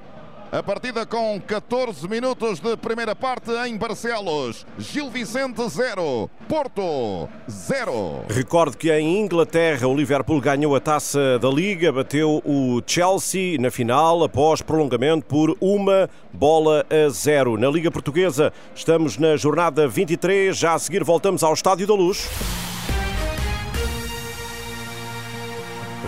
A 0.53 0.65
partida 0.65 1.07
com 1.07 1.41
14 1.41 2.09
minutos 2.09 2.59
de 2.59 2.77
primeira 2.77 3.15
parte 3.15 3.53
em 3.69 3.77
Barcelos. 3.77 4.67
Gil 4.81 5.09
Vicente 5.09 5.63
0, 5.69 6.29
Porto 6.49 7.29
0. 7.49 8.25
Recordo 8.29 8.77
que 8.77 8.91
em 8.91 9.21
Inglaterra 9.21 9.87
o 9.87 9.95
Liverpool 9.95 10.41
ganhou 10.41 10.75
a 10.75 10.81
taça 10.81 11.39
da 11.39 11.49
Liga, 11.49 11.93
bateu 11.93 12.43
o 12.45 12.83
Chelsea 12.85 13.61
na 13.61 13.71
final 13.71 14.25
após 14.25 14.61
prolongamento 14.61 15.25
por 15.25 15.57
uma 15.61 16.11
bola 16.33 16.85
a 16.91 17.09
zero. 17.11 17.57
Na 17.57 17.71
Liga 17.71 17.89
Portuguesa 17.89 18.53
estamos 18.75 19.19
na 19.19 19.37
jornada 19.37 19.87
23, 19.87 20.57
já 20.57 20.75
a 20.75 20.79
seguir 20.81 21.05
voltamos 21.05 21.45
ao 21.45 21.55
Estádio 21.55 21.87
da 21.87 21.95
Luz. 21.95 22.29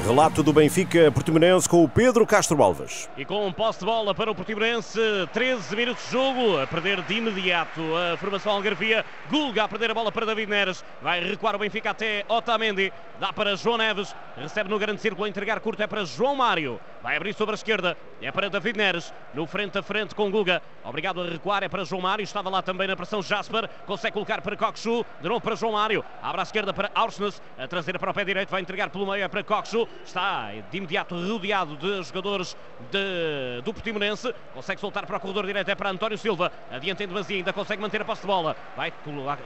Relato 0.04 0.42
do 0.42 0.52
Benfica 0.52 1.12
Portimonense 1.12 1.68
com 1.68 1.84
o 1.84 1.88
Pedro 1.88 2.26
Castro 2.26 2.60
Alves. 2.60 3.08
E 3.16 3.24
com 3.24 3.46
um 3.46 3.52
posse 3.52 3.78
de 3.78 3.84
bola 3.84 4.12
para 4.12 4.32
o 4.32 4.34
Portimonense, 4.34 4.98
13 5.32 5.76
minutos 5.76 6.04
de 6.04 6.10
jogo, 6.10 6.58
a 6.58 6.66
perder 6.66 7.00
de 7.02 7.14
imediato 7.14 7.80
a 7.94 8.16
formação 8.16 8.52
Algarvia. 8.52 9.04
Gulga 9.30 9.62
a 9.62 9.68
perder 9.68 9.92
a 9.92 9.94
bola 9.94 10.10
para 10.10 10.26
David 10.26 10.50
Neres, 10.50 10.84
vai 11.00 11.22
recuar 11.22 11.54
o 11.54 11.58
Benfica 11.58 11.90
até 11.90 12.24
Otamendi, 12.28 12.92
dá 13.20 13.32
para 13.32 13.54
João 13.54 13.78
Neves, 13.78 14.12
recebe 14.36 14.68
no 14.68 14.78
grande 14.78 15.00
círculo, 15.00 15.24
a 15.24 15.28
entregar 15.28 15.60
curto 15.60 15.80
é 15.80 15.86
para 15.86 16.04
João 16.04 16.34
Mário. 16.34 16.80
Vai 17.02 17.16
abrir 17.16 17.34
sobre 17.34 17.52
a 17.52 17.56
esquerda. 17.56 17.96
É 18.20 18.30
para 18.30 18.48
David 18.48 18.76
Neres. 18.76 19.12
No 19.34 19.44
frente 19.44 19.76
a 19.76 19.82
frente 19.82 20.14
com 20.14 20.30
Guga. 20.30 20.62
Obrigado 20.84 21.20
a 21.20 21.26
recuar. 21.26 21.64
É 21.64 21.68
para 21.68 21.84
João 21.84 22.00
Mário. 22.00 22.22
Estava 22.22 22.48
lá 22.48 22.62
também 22.62 22.86
na 22.86 22.94
pressão 22.94 23.20
Jasper. 23.20 23.68
Consegue 23.86 24.12
colocar 24.14 24.40
para 24.40 24.56
Coxu. 24.56 25.04
De 25.20 25.28
novo 25.28 25.40
para 25.40 25.56
João 25.56 25.72
Mário. 25.72 26.04
Abre 26.22 26.40
à 26.40 26.44
esquerda 26.44 26.72
para 26.72 26.92
Aursnes. 26.94 27.42
A 27.58 27.66
traseira 27.66 27.98
para 27.98 28.12
o 28.12 28.14
pé 28.14 28.24
direito. 28.24 28.50
Vai 28.50 28.60
entregar 28.60 28.88
pelo 28.90 29.04
meio. 29.04 29.24
É 29.24 29.26
para 29.26 29.42
Coxu. 29.42 29.88
Está 30.04 30.52
de 30.70 30.76
imediato 30.76 31.16
rodeado 31.16 31.76
de 31.76 32.04
jogadores 32.04 32.56
de, 32.92 33.62
do 33.64 33.74
Portimonense. 33.74 34.32
Consegue 34.54 34.80
soltar 34.80 35.04
para 35.04 35.16
o 35.16 35.20
corredor 35.20 35.44
direito. 35.44 35.68
É 35.68 35.74
para 35.74 35.90
António 35.90 36.16
Silva. 36.16 36.52
Adianta 36.70 37.02
em 37.02 37.08
demasia. 37.08 37.36
Ainda 37.38 37.52
consegue 37.52 37.82
manter 37.82 38.00
a 38.00 38.04
posse 38.04 38.20
de 38.20 38.28
bola. 38.28 38.54
Vai, 38.76 38.92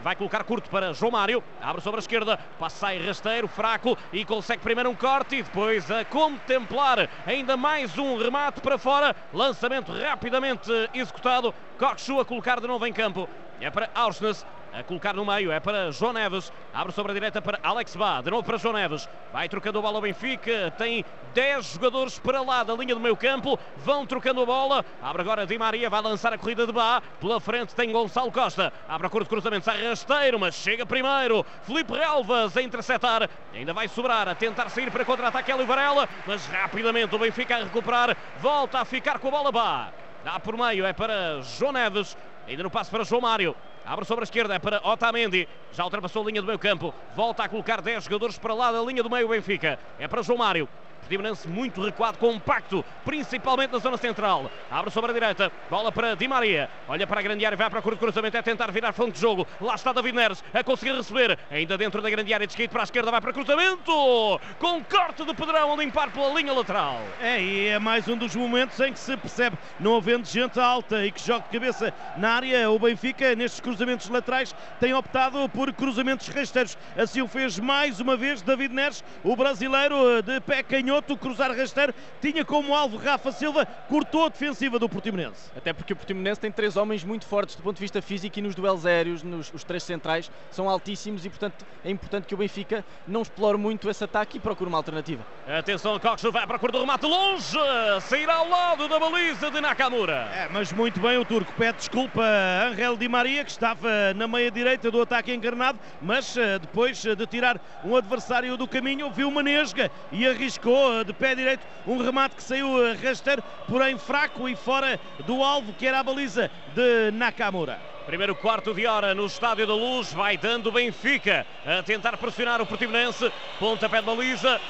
vai 0.02 0.14
colocar 0.14 0.44
curto 0.44 0.68
para 0.68 0.92
João 0.92 1.12
Mário. 1.12 1.42
Abre 1.62 1.80
sobre 1.80 2.00
a 2.00 2.02
esquerda. 2.02 2.38
Passa 2.58 2.76
sai 2.76 2.98
rasteiro. 2.98 3.48
Fraco. 3.48 3.96
E 4.12 4.26
consegue 4.26 4.62
primeiro 4.62 4.90
um 4.90 4.94
corte. 4.94 5.36
E 5.36 5.42
depois 5.42 5.90
a 5.90 6.04
contemplar 6.04 7.08
ainda 7.24 7.45
ainda 7.46 7.56
mais 7.56 7.96
um 7.96 8.18
remate 8.18 8.60
para 8.60 8.76
fora. 8.76 9.14
Lançamento 9.32 9.92
rapidamente 9.92 10.68
executado. 10.92 11.54
Coxu 11.78 12.18
a 12.18 12.24
colocar 12.24 12.60
de 12.60 12.66
novo 12.66 12.84
em 12.84 12.92
campo. 12.92 13.28
É 13.60 13.70
para 13.70 13.88
Aursnes 13.94 14.44
a 14.76 14.82
colocar 14.82 15.14
no 15.14 15.24
meio, 15.24 15.50
é 15.50 15.58
para 15.58 15.90
João 15.90 16.12
Neves, 16.12 16.52
abre 16.72 16.92
sobre 16.92 17.12
a 17.12 17.14
direita 17.14 17.40
para 17.40 17.58
Alex 17.62 17.96
Bá, 17.96 18.20
de 18.20 18.30
novo 18.30 18.42
para 18.42 18.58
João 18.58 18.74
Neves, 18.74 19.08
vai 19.32 19.48
trocando 19.48 19.78
a 19.78 19.82
bola 19.82 19.96
ao 19.96 20.02
Benfica, 20.02 20.70
tem 20.76 21.02
10 21.32 21.72
jogadores 21.72 22.18
para 22.18 22.42
lá 22.42 22.62
da 22.62 22.74
linha 22.74 22.94
do 22.94 23.00
meio 23.00 23.16
campo, 23.16 23.58
vão 23.78 24.04
trocando 24.04 24.42
a 24.42 24.46
bola, 24.46 24.84
abre 25.02 25.22
agora 25.22 25.46
Di 25.46 25.56
Maria, 25.56 25.88
vai 25.88 26.02
lançar 26.02 26.30
a 26.30 26.36
corrida 26.36 26.66
de 26.66 26.72
Bá, 26.72 27.00
pela 27.18 27.40
frente 27.40 27.74
tem 27.74 27.90
Gonçalo 27.90 28.30
Costa, 28.30 28.70
abre 28.86 29.06
a 29.06 29.10
de 29.18 29.24
cruzamento, 29.24 29.64
sai 29.64 29.82
rasteiro, 29.82 30.38
mas 30.38 30.54
chega 30.54 30.84
primeiro, 30.84 31.44
Felipe 31.62 31.94
Relvas 31.94 32.54
a 32.54 32.60
interceptar, 32.60 33.30
ainda 33.54 33.72
vai 33.72 33.88
sobrar, 33.88 34.28
a 34.28 34.34
tentar 34.34 34.68
sair 34.68 34.90
para 34.90 35.06
contra-ataque 35.06 35.50
Hélio 35.50 35.66
Varela, 35.66 36.06
mas 36.26 36.44
rapidamente 36.46 37.14
o 37.14 37.18
Benfica 37.18 37.56
a 37.56 37.64
recuperar, 37.64 38.14
volta 38.40 38.80
a 38.80 38.84
ficar 38.84 39.18
com 39.20 39.28
a 39.28 39.30
bola 39.30 39.50
Bá, 39.50 39.88
dá 40.22 40.38
por 40.38 40.54
meio, 40.54 40.84
é 40.84 40.92
para 40.92 41.40
João 41.40 41.72
Neves, 41.72 42.14
ainda 42.46 42.62
no 42.62 42.70
passo 42.70 42.90
para 42.90 43.02
João 43.02 43.22
Mário, 43.22 43.56
Abre 43.86 44.04
sobre 44.04 44.22
a 44.22 44.24
esquerda 44.24 44.58
para 44.58 44.80
Otamendi. 44.82 45.46
Já 45.72 45.84
ultrapassou 45.84 46.24
a 46.24 46.26
linha 46.26 46.42
do 46.42 46.46
meio 46.46 46.58
campo. 46.58 46.92
Volta 47.14 47.44
a 47.44 47.48
colocar 47.48 47.80
10 47.80 48.02
jogadores 48.02 48.36
para 48.36 48.52
lá 48.52 48.72
da 48.72 48.82
linha 48.82 49.00
do 49.00 49.08
meio 49.08 49.28
Benfica. 49.28 49.78
É 49.96 50.08
para 50.08 50.22
João 50.22 50.38
Mário. 50.38 50.68
Portimonense 51.06 51.46
muito 51.46 51.80
recuado, 51.80 52.18
compacto, 52.18 52.84
principalmente 53.04 53.70
na 53.70 53.78
zona 53.78 53.96
central. 53.96 54.50
Abre 54.68 54.90
sobre 54.90 55.12
a 55.12 55.14
direita, 55.14 55.52
bola 55.70 55.92
para 55.92 56.16
Di 56.16 56.26
Maria. 56.26 56.68
Olha 56.88 57.06
para 57.06 57.20
a 57.20 57.22
grande 57.22 57.46
área, 57.46 57.56
vai 57.56 57.70
para 57.70 57.80
de 57.80 57.96
cruzamento, 57.96 58.36
é 58.36 58.42
tentar 58.42 58.72
virar 58.72 58.92
fonte 58.92 59.12
de 59.12 59.20
jogo. 59.20 59.46
Lá 59.60 59.76
está 59.76 59.92
David 59.92 60.16
Neres 60.16 60.42
a 60.52 60.64
conseguir 60.64 60.96
receber. 60.96 61.38
Ainda 61.48 61.78
dentro 61.78 62.02
da 62.02 62.10
grande 62.10 62.34
área, 62.34 62.44
descaído 62.44 62.72
para 62.72 62.82
a 62.82 62.84
esquerda, 62.84 63.12
vai 63.12 63.20
para 63.20 63.32
cruzamento. 63.32 64.40
Com 64.58 64.82
corte 64.82 65.24
de 65.24 65.32
Pedrão 65.32 65.74
a 65.74 65.76
limpar 65.76 66.10
pela 66.10 66.34
linha 66.34 66.52
lateral. 66.52 67.00
É, 67.20 67.40
e 67.40 67.68
é 67.68 67.78
mais 67.78 68.08
um 68.08 68.16
dos 68.16 68.34
momentos 68.34 68.80
em 68.80 68.92
que 68.92 68.98
se 68.98 69.16
percebe, 69.16 69.56
não 69.78 69.96
havendo 69.96 70.26
gente 70.26 70.58
alta 70.58 71.06
e 71.06 71.12
que 71.12 71.24
joga 71.24 71.44
de 71.44 71.50
cabeça 71.50 71.94
na 72.16 72.30
área, 72.30 72.68
o 72.68 72.80
Benfica, 72.80 73.36
nestes 73.36 73.60
cruzamentos 73.60 74.08
laterais, 74.08 74.52
tem 74.80 74.92
optado 74.92 75.48
por 75.50 75.72
cruzamentos 75.72 76.26
rasteiros. 76.26 76.76
Assim 76.96 77.22
o 77.22 77.28
fez 77.28 77.60
mais 77.60 78.00
uma 78.00 78.16
vez 78.16 78.42
David 78.42 78.74
Neres, 78.74 79.04
o 79.22 79.36
brasileiro 79.36 80.20
de 80.20 80.40
pé 80.40 80.64
canhoto 80.64 80.95
canhoto, 80.96 81.16
cruzar 81.16 81.54
rasteiro, 81.56 81.94
tinha 82.20 82.44
como 82.44 82.74
alvo 82.74 82.96
Rafa 82.96 83.32
Silva, 83.32 83.66
cortou 83.88 84.26
a 84.26 84.28
defensiva 84.28 84.78
do 84.78 84.88
Portimonense. 84.88 85.50
Até 85.56 85.72
porque 85.72 85.92
o 85.92 85.96
Portimonense 85.96 86.40
tem 86.40 86.50
três 86.50 86.76
homens 86.76 87.04
muito 87.04 87.26
fortes 87.26 87.56
do 87.56 87.62
ponto 87.62 87.76
de 87.76 87.80
vista 87.80 88.00
físico 88.00 88.38
e 88.38 88.42
nos 88.42 88.54
duelos 88.54 88.86
aéreos, 88.86 89.22
nos 89.22 89.52
os 89.52 89.64
três 89.64 89.82
centrais, 89.82 90.30
são 90.50 90.68
altíssimos 90.68 91.24
e, 91.24 91.30
portanto, 91.30 91.64
é 91.84 91.90
importante 91.90 92.26
que 92.26 92.34
o 92.34 92.38
Benfica 92.38 92.84
não 93.06 93.22
explore 93.22 93.58
muito 93.58 93.88
esse 93.88 94.02
ataque 94.02 94.38
e 94.38 94.40
procure 94.40 94.68
uma 94.68 94.78
alternativa. 94.78 95.24
Atenção, 95.46 95.98
Coxo 95.98 96.32
vai 96.32 96.46
para 96.46 96.56
a 96.56 96.58
cor 96.58 96.72
do 96.72 96.80
remate 96.80 97.06
longe, 97.06 97.58
sairá 98.02 98.36
ao 98.36 98.48
lado 98.48 98.88
da 98.88 98.98
baliza 98.98 99.50
de 99.50 99.60
Nakamura. 99.60 100.28
É, 100.34 100.48
mas 100.50 100.72
muito 100.72 101.00
bem 101.00 101.18
o 101.18 101.24
turco, 101.24 101.52
pede 101.52 101.78
desculpa 101.78 102.22
a 102.22 102.68
Angel 102.68 102.96
Di 102.96 103.08
Maria, 103.08 103.44
que 103.44 103.50
estava 103.50 104.14
na 104.14 104.26
meia 104.26 104.50
direita 104.50 104.90
do 104.90 105.00
ataque 105.00 105.32
encarnado, 105.32 105.78
mas 106.00 106.36
eh, 106.36 106.58
depois 106.58 107.02
de 107.02 107.26
tirar 107.26 107.60
um 107.84 107.96
adversário 107.96 108.56
do 108.56 108.66
caminho, 108.66 109.10
viu 109.10 109.28
uma 109.28 109.42
nesga 109.42 109.90
e 110.10 110.26
arriscou 110.26 110.85
de 111.04 111.12
pé 111.12 111.34
direito, 111.34 111.66
um 111.86 111.98
remate 111.98 112.36
que 112.36 112.42
saiu 112.42 112.68
rasteiro, 113.02 113.42
porém 113.68 113.98
fraco 113.98 114.48
e 114.48 114.56
fora 114.56 115.00
do 115.26 115.42
alvo, 115.42 115.72
que 115.72 115.86
era 115.86 116.00
a 116.00 116.02
baliza 116.02 116.50
de 116.74 117.10
Nakamura. 117.12 117.80
Primeiro 118.06 118.36
quarto 118.36 118.72
de 118.72 118.86
hora 118.86 119.14
no 119.14 119.26
Estádio 119.26 119.66
da 119.66 119.74
Luz, 119.74 120.12
vai 120.12 120.36
dando 120.36 120.70
Benfica 120.70 121.46
a 121.64 121.82
tentar 121.82 122.16
pressionar 122.16 122.60
o 122.62 122.66
Portimonense, 122.66 123.32
pontapé 123.58 124.00
de 124.00 124.06
baliza 124.06 124.60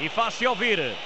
e 0.00 0.08
faz-se 0.08 0.46
ouvir. 0.46 0.96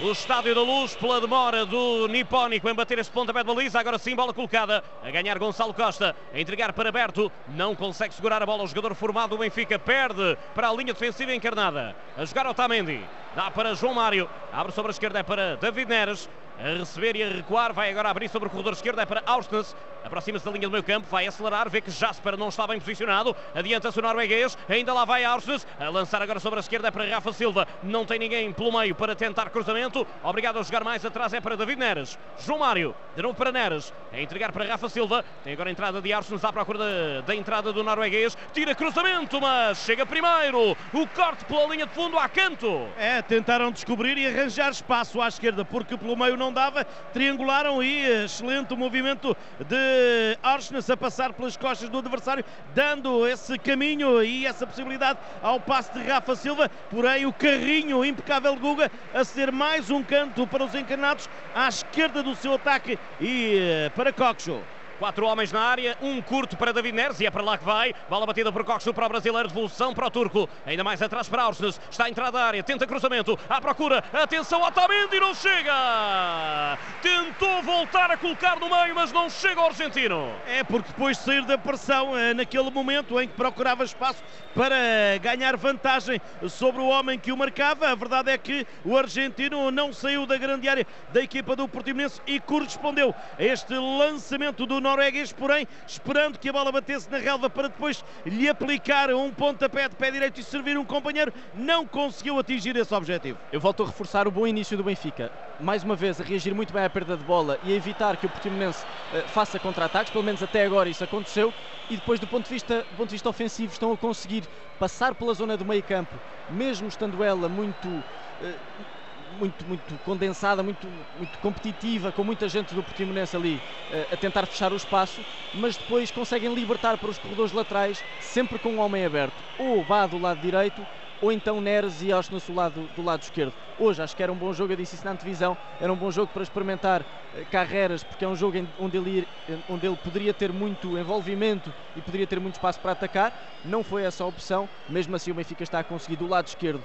O 0.00 0.10
Estádio 0.10 0.56
da 0.56 0.60
Luz, 0.60 0.96
pela 0.96 1.20
demora 1.20 1.64
do 1.64 2.08
Nipónico 2.08 2.68
em 2.68 2.74
bater 2.74 2.98
esse 2.98 3.10
pontapé 3.10 3.44
de 3.44 3.54
baliza. 3.54 3.78
Agora 3.78 3.96
sim, 3.96 4.16
bola 4.16 4.34
colocada. 4.34 4.82
A 5.04 5.08
ganhar 5.08 5.38
Gonçalo 5.38 5.72
Costa. 5.72 6.16
A 6.32 6.40
entregar 6.40 6.72
para 6.72 6.90
Berto. 6.90 7.30
Não 7.46 7.76
consegue 7.76 8.12
segurar 8.12 8.42
a 8.42 8.46
bola. 8.46 8.64
O 8.64 8.66
jogador 8.66 8.92
formado 8.96 9.30
do 9.30 9.38
Benfica 9.38 9.78
perde 9.78 10.36
para 10.52 10.68
a 10.68 10.72
linha 10.72 10.92
defensiva 10.92 11.32
encarnada. 11.32 11.94
A 12.16 12.24
jogar 12.24 12.44
Otamendi. 12.48 13.00
Dá 13.36 13.52
para 13.52 13.76
João 13.76 13.94
Mário. 13.94 14.28
Abre 14.52 14.72
sobre 14.72 14.90
a 14.90 14.94
esquerda 14.94 15.20
é 15.20 15.22
para 15.22 15.56
David 15.58 15.88
Neres 15.88 16.28
a 16.58 16.78
receber 16.78 17.16
e 17.16 17.22
a 17.22 17.28
recuar, 17.28 17.72
vai 17.72 17.90
agora 17.90 18.08
abrir 18.08 18.28
sobre 18.28 18.48
o 18.48 18.50
corredor 18.50 18.72
esquerdo, 18.72 19.00
é 19.00 19.06
para 19.06 19.22
Austens, 19.26 19.74
aproxima-se 20.04 20.44
da 20.44 20.50
linha 20.50 20.68
do 20.68 20.72
meio 20.72 20.84
campo, 20.84 21.06
vai 21.10 21.26
acelerar, 21.26 21.68
vê 21.68 21.80
que 21.80 21.90
Jasper 21.90 22.36
não 22.36 22.48
está 22.48 22.66
bem 22.66 22.78
posicionado, 22.78 23.34
adianta-se 23.54 23.98
o 23.98 24.02
norueguês, 24.02 24.56
ainda 24.68 24.92
lá 24.92 25.04
vai 25.04 25.24
Austens, 25.24 25.66
a 25.78 25.88
lançar 25.88 26.22
agora 26.22 26.40
sobre 26.40 26.58
a 26.58 26.60
esquerda 26.60 26.88
é 26.88 26.90
para 26.90 27.06
Rafa 27.06 27.32
Silva, 27.32 27.66
não 27.82 28.04
tem 28.04 28.18
ninguém 28.18 28.52
pelo 28.52 28.72
meio 28.78 28.94
para 28.94 29.16
tentar 29.16 29.50
cruzamento, 29.50 30.06
obrigado 30.22 30.58
a 30.58 30.62
jogar 30.62 30.84
mais 30.84 31.04
atrás 31.04 31.32
é 31.32 31.40
para 31.40 31.56
David 31.56 31.78
Neres, 31.78 32.18
João 32.38 32.58
Mário, 32.60 32.94
de 33.16 33.22
novo 33.22 33.34
para 33.34 33.50
Neres, 33.50 33.92
a 34.12 34.20
entregar 34.20 34.52
para 34.52 34.64
Rafa 34.64 34.88
Silva, 34.88 35.24
tem 35.42 35.52
agora 35.52 35.70
a 35.70 35.72
entrada 35.72 36.00
de 36.00 36.12
Austens 36.12 36.44
à 36.44 36.52
procura 36.52 36.78
da, 36.78 37.20
da 37.22 37.34
entrada 37.34 37.72
do 37.72 37.82
norueguês, 37.82 38.36
tira 38.52 38.74
cruzamento, 38.74 39.40
mas 39.40 39.78
chega 39.78 40.06
primeiro, 40.06 40.76
o 40.92 41.06
corte 41.08 41.44
pela 41.44 41.66
linha 41.66 41.86
de 41.86 41.92
fundo 41.94 42.18
a 42.18 42.28
canto. 42.28 42.88
É, 42.96 43.22
tentaram 43.22 43.70
descobrir 43.70 44.16
e 44.18 44.26
arranjar 44.26 44.70
espaço 44.70 45.20
à 45.20 45.28
esquerda, 45.28 45.64
porque 45.64 45.96
pelo 45.96 46.16
meio 46.16 46.36
não 46.36 46.43
não 46.44 46.52
dava, 46.52 46.84
triangularam 47.12 47.82
e 47.82 48.24
excelente 48.24 48.74
movimento 48.76 49.34
de 49.60 50.38
Arsnes 50.42 50.90
a 50.90 50.96
passar 50.96 51.32
pelas 51.32 51.56
costas 51.56 51.88
do 51.88 51.98
adversário, 51.98 52.44
dando 52.74 53.26
esse 53.26 53.58
caminho 53.58 54.22
e 54.22 54.46
essa 54.46 54.66
possibilidade 54.66 55.18
ao 55.42 55.58
passe 55.58 55.92
de 55.94 56.06
Rafa 56.06 56.36
Silva, 56.36 56.70
porém 56.90 57.24
o 57.24 57.32
carrinho 57.32 58.04
impecável 58.04 58.54
de 58.54 58.60
Guga 58.60 58.90
a 59.14 59.24
ser 59.24 59.50
mais 59.50 59.90
um 59.90 60.02
canto 60.02 60.46
para 60.46 60.64
os 60.64 60.74
encarnados 60.74 61.28
à 61.54 61.66
esquerda 61.68 62.22
do 62.22 62.34
seu 62.34 62.54
ataque 62.54 62.98
e 63.20 63.56
eh, 63.58 63.90
para 63.94 64.12
Coxo. 64.12 64.60
Quatro 64.98 65.26
homens 65.26 65.50
na 65.50 65.60
área, 65.60 65.98
um 66.00 66.22
curto 66.22 66.56
para 66.56 66.72
David 66.72 66.94
Neres 66.94 67.20
e 67.20 67.26
é 67.26 67.30
para 67.30 67.42
lá 67.42 67.58
que 67.58 67.64
vai. 67.64 67.92
Bola 68.08 68.26
batida 68.26 68.52
por 68.52 68.64
Coxo 68.64 68.94
para 68.94 69.06
o 69.06 69.08
brasileiro, 69.08 69.48
devolução 69.48 69.92
para 69.92 70.06
o 70.06 70.10
turco. 70.10 70.48
Ainda 70.64 70.84
mais 70.84 71.02
atrás 71.02 71.28
para 71.28 71.42
Aursnes. 71.42 71.80
Está 71.90 72.04
a 72.04 72.10
entrada 72.10 72.38
da 72.38 72.44
área, 72.44 72.62
tenta 72.62 72.86
cruzamento, 72.86 73.38
à 73.48 73.60
procura. 73.60 74.04
Atenção, 74.12 74.62
Otamendi 74.62 75.18
não 75.18 75.34
chega! 75.34 76.78
Tentou 77.02 77.62
voltar 77.62 78.10
a 78.10 78.16
colocar 78.16 78.58
no 78.60 78.70
meio, 78.70 78.94
mas 78.94 79.12
não 79.12 79.28
chega 79.28 79.60
ao 79.60 79.66
argentino. 79.66 80.30
É 80.46 80.62
porque 80.62 80.88
depois 80.88 81.18
de 81.18 81.24
sair 81.24 81.44
da 81.44 81.58
pressão, 81.58 82.16
eh, 82.16 82.32
naquele 82.32 82.70
momento 82.70 83.20
em 83.20 83.26
que 83.26 83.34
procurava 83.34 83.84
espaço 83.84 84.22
para 84.54 84.76
ganhar 85.20 85.56
vantagem 85.56 86.20
sobre 86.48 86.80
o 86.80 86.86
homem 86.86 87.18
que 87.18 87.32
o 87.32 87.36
marcava, 87.36 87.88
a 87.88 87.94
verdade 87.94 88.30
é 88.30 88.38
que 88.38 88.66
o 88.84 88.96
argentino 88.96 89.70
não 89.70 89.92
saiu 89.92 90.24
da 90.24 90.36
grande 90.36 90.68
área 90.68 90.86
da 91.12 91.20
equipa 91.20 91.56
do 91.56 91.68
Portimonense 91.68 92.20
e 92.26 92.38
correspondeu 92.38 93.14
a 93.38 93.42
este 93.42 93.74
lançamento 93.74 94.64
do 94.64 94.80
norueguês, 94.94 95.32
porém, 95.32 95.66
esperando 95.86 96.38
que 96.38 96.48
a 96.48 96.52
bola 96.52 96.70
batesse 96.70 97.10
na 97.10 97.18
relva 97.18 97.50
para 97.50 97.68
depois 97.68 98.04
lhe 98.24 98.48
aplicar 98.48 99.12
um 99.12 99.30
pontapé 99.30 99.88
de 99.88 99.96
pé 99.96 100.10
direito 100.10 100.40
e 100.40 100.44
servir 100.44 100.78
um 100.78 100.84
companheiro, 100.84 101.32
não 101.54 101.86
conseguiu 101.86 102.38
atingir 102.38 102.76
esse 102.76 102.94
objetivo. 102.94 103.38
Eu 103.52 103.60
volto 103.60 103.82
a 103.82 103.86
reforçar 103.86 104.28
o 104.28 104.30
bom 104.30 104.46
início 104.46 104.76
do 104.76 104.84
Benfica. 104.84 105.30
Mais 105.60 105.82
uma 105.82 105.96
vez, 105.96 106.20
a 106.20 106.24
reagir 106.24 106.54
muito 106.54 106.72
bem 106.72 106.84
à 106.84 106.90
perda 106.90 107.16
de 107.16 107.24
bola 107.24 107.58
e 107.64 107.72
a 107.72 107.76
evitar 107.76 108.16
que 108.16 108.26
o 108.26 108.28
Portimonense 108.28 108.84
uh, 108.84 109.28
faça 109.28 109.58
contra-ataques, 109.58 110.12
pelo 110.12 110.24
menos 110.24 110.42
até 110.42 110.64
agora 110.64 110.88
isso 110.88 111.02
aconteceu, 111.02 111.52
e 111.90 111.96
depois 111.96 112.20
do 112.20 112.26
ponto 112.26 112.44
de 112.44 112.50
vista, 112.50 112.78
do 112.78 112.96
ponto 112.96 113.08
de 113.08 113.14
vista 113.14 113.28
ofensivo 113.28 113.72
estão 113.72 113.92
a 113.92 113.96
conseguir 113.96 114.44
passar 114.78 115.14
pela 115.14 115.34
zona 115.34 115.56
do 115.56 115.64
meio 115.64 115.82
campo, 115.82 116.14
mesmo 116.50 116.88
estando 116.88 117.22
ela 117.22 117.48
muito... 117.48 117.88
Uh, 117.88 119.03
muito, 119.38 119.64
muito 119.66 119.98
condensada, 120.04 120.62
muito, 120.62 120.86
muito 121.18 121.38
competitiva, 121.38 122.12
com 122.12 122.24
muita 122.24 122.48
gente 122.48 122.74
do 122.74 122.82
Portimonense 122.82 123.36
ali 123.36 123.54
uh, 123.54 124.14
a 124.14 124.16
tentar 124.16 124.46
fechar 124.46 124.72
o 124.72 124.76
espaço, 124.76 125.20
mas 125.54 125.76
depois 125.76 126.10
conseguem 126.10 126.52
libertar 126.54 126.96
para 126.98 127.10
os 127.10 127.18
corredores 127.18 127.52
laterais, 127.52 128.02
sempre 128.20 128.58
com 128.58 128.70
um 128.70 128.80
homem 128.80 129.04
aberto, 129.04 129.34
ou 129.58 129.82
vá 129.84 130.06
do 130.06 130.18
lado 130.18 130.40
direito, 130.40 130.84
ou 131.20 131.32
então 131.32 131.60
Neres 131.60 132.02
e 132.02 132.12
Austin 132.12 132.36
do 132.36 132.54
lado, 132.54 132.88
do 132.96 133.02
lado 133.02 133.22
esquerdo. 133.22 133.52
Hoje 133.78 134.02
acho 134.02 134.16
que 134.16 134.22
era 134.22 134.32
um 134.32 134.36
bom 134.36 134.52
jogo, 134.52 134.72
eu 134.72 134.76
disse 134.76 134.94
isso 134.94 135.04
na 135.04 135.12
antevisão, 135.12 135.56
era 135.80 135.92
um 135.92 135.96
bom 135.96 136.10
jogo 136.10 136.30
para 136.32 136.42
experimentar 136.42 137.02
uh, 137.02 137.46
carreiras, 137.50 138.02
porque 138.02 138.24
é 138.24 138.28
um 138.28 138.36
jogo 138.36 138.58
onde 138.78 138.96
ele, 138.96 139.28
onde 139.68 139.86
ele 139.86 139.96
poderia 139.96 140.34
ter 140.34 140.52
muito 140.52 140.98
envolvimento 140.98 141.72
e 141.96 142.00
poderia 142.00 142.26
ter 142.26 142.38
muito 142.40 142.54
espaço 142.54 142.80
para 142.80 142.92
atacar. 142.92 143.32
Não 143.64 143.82
foi 143.82 144.04
essa 144.04 144.22
a 144.22 144.26
opção, 144.26 144.68
mesmo 144.88 145.16
assim 145.16 145.30
o 145.30 145.34
Benfica 145.34 145.62
está 145.62 145.80
a 145.80 145.84
conseguir 145.84 146.16
do 146.16 146.26
lado 146.26 146.46
esquerdo 146.46 146.82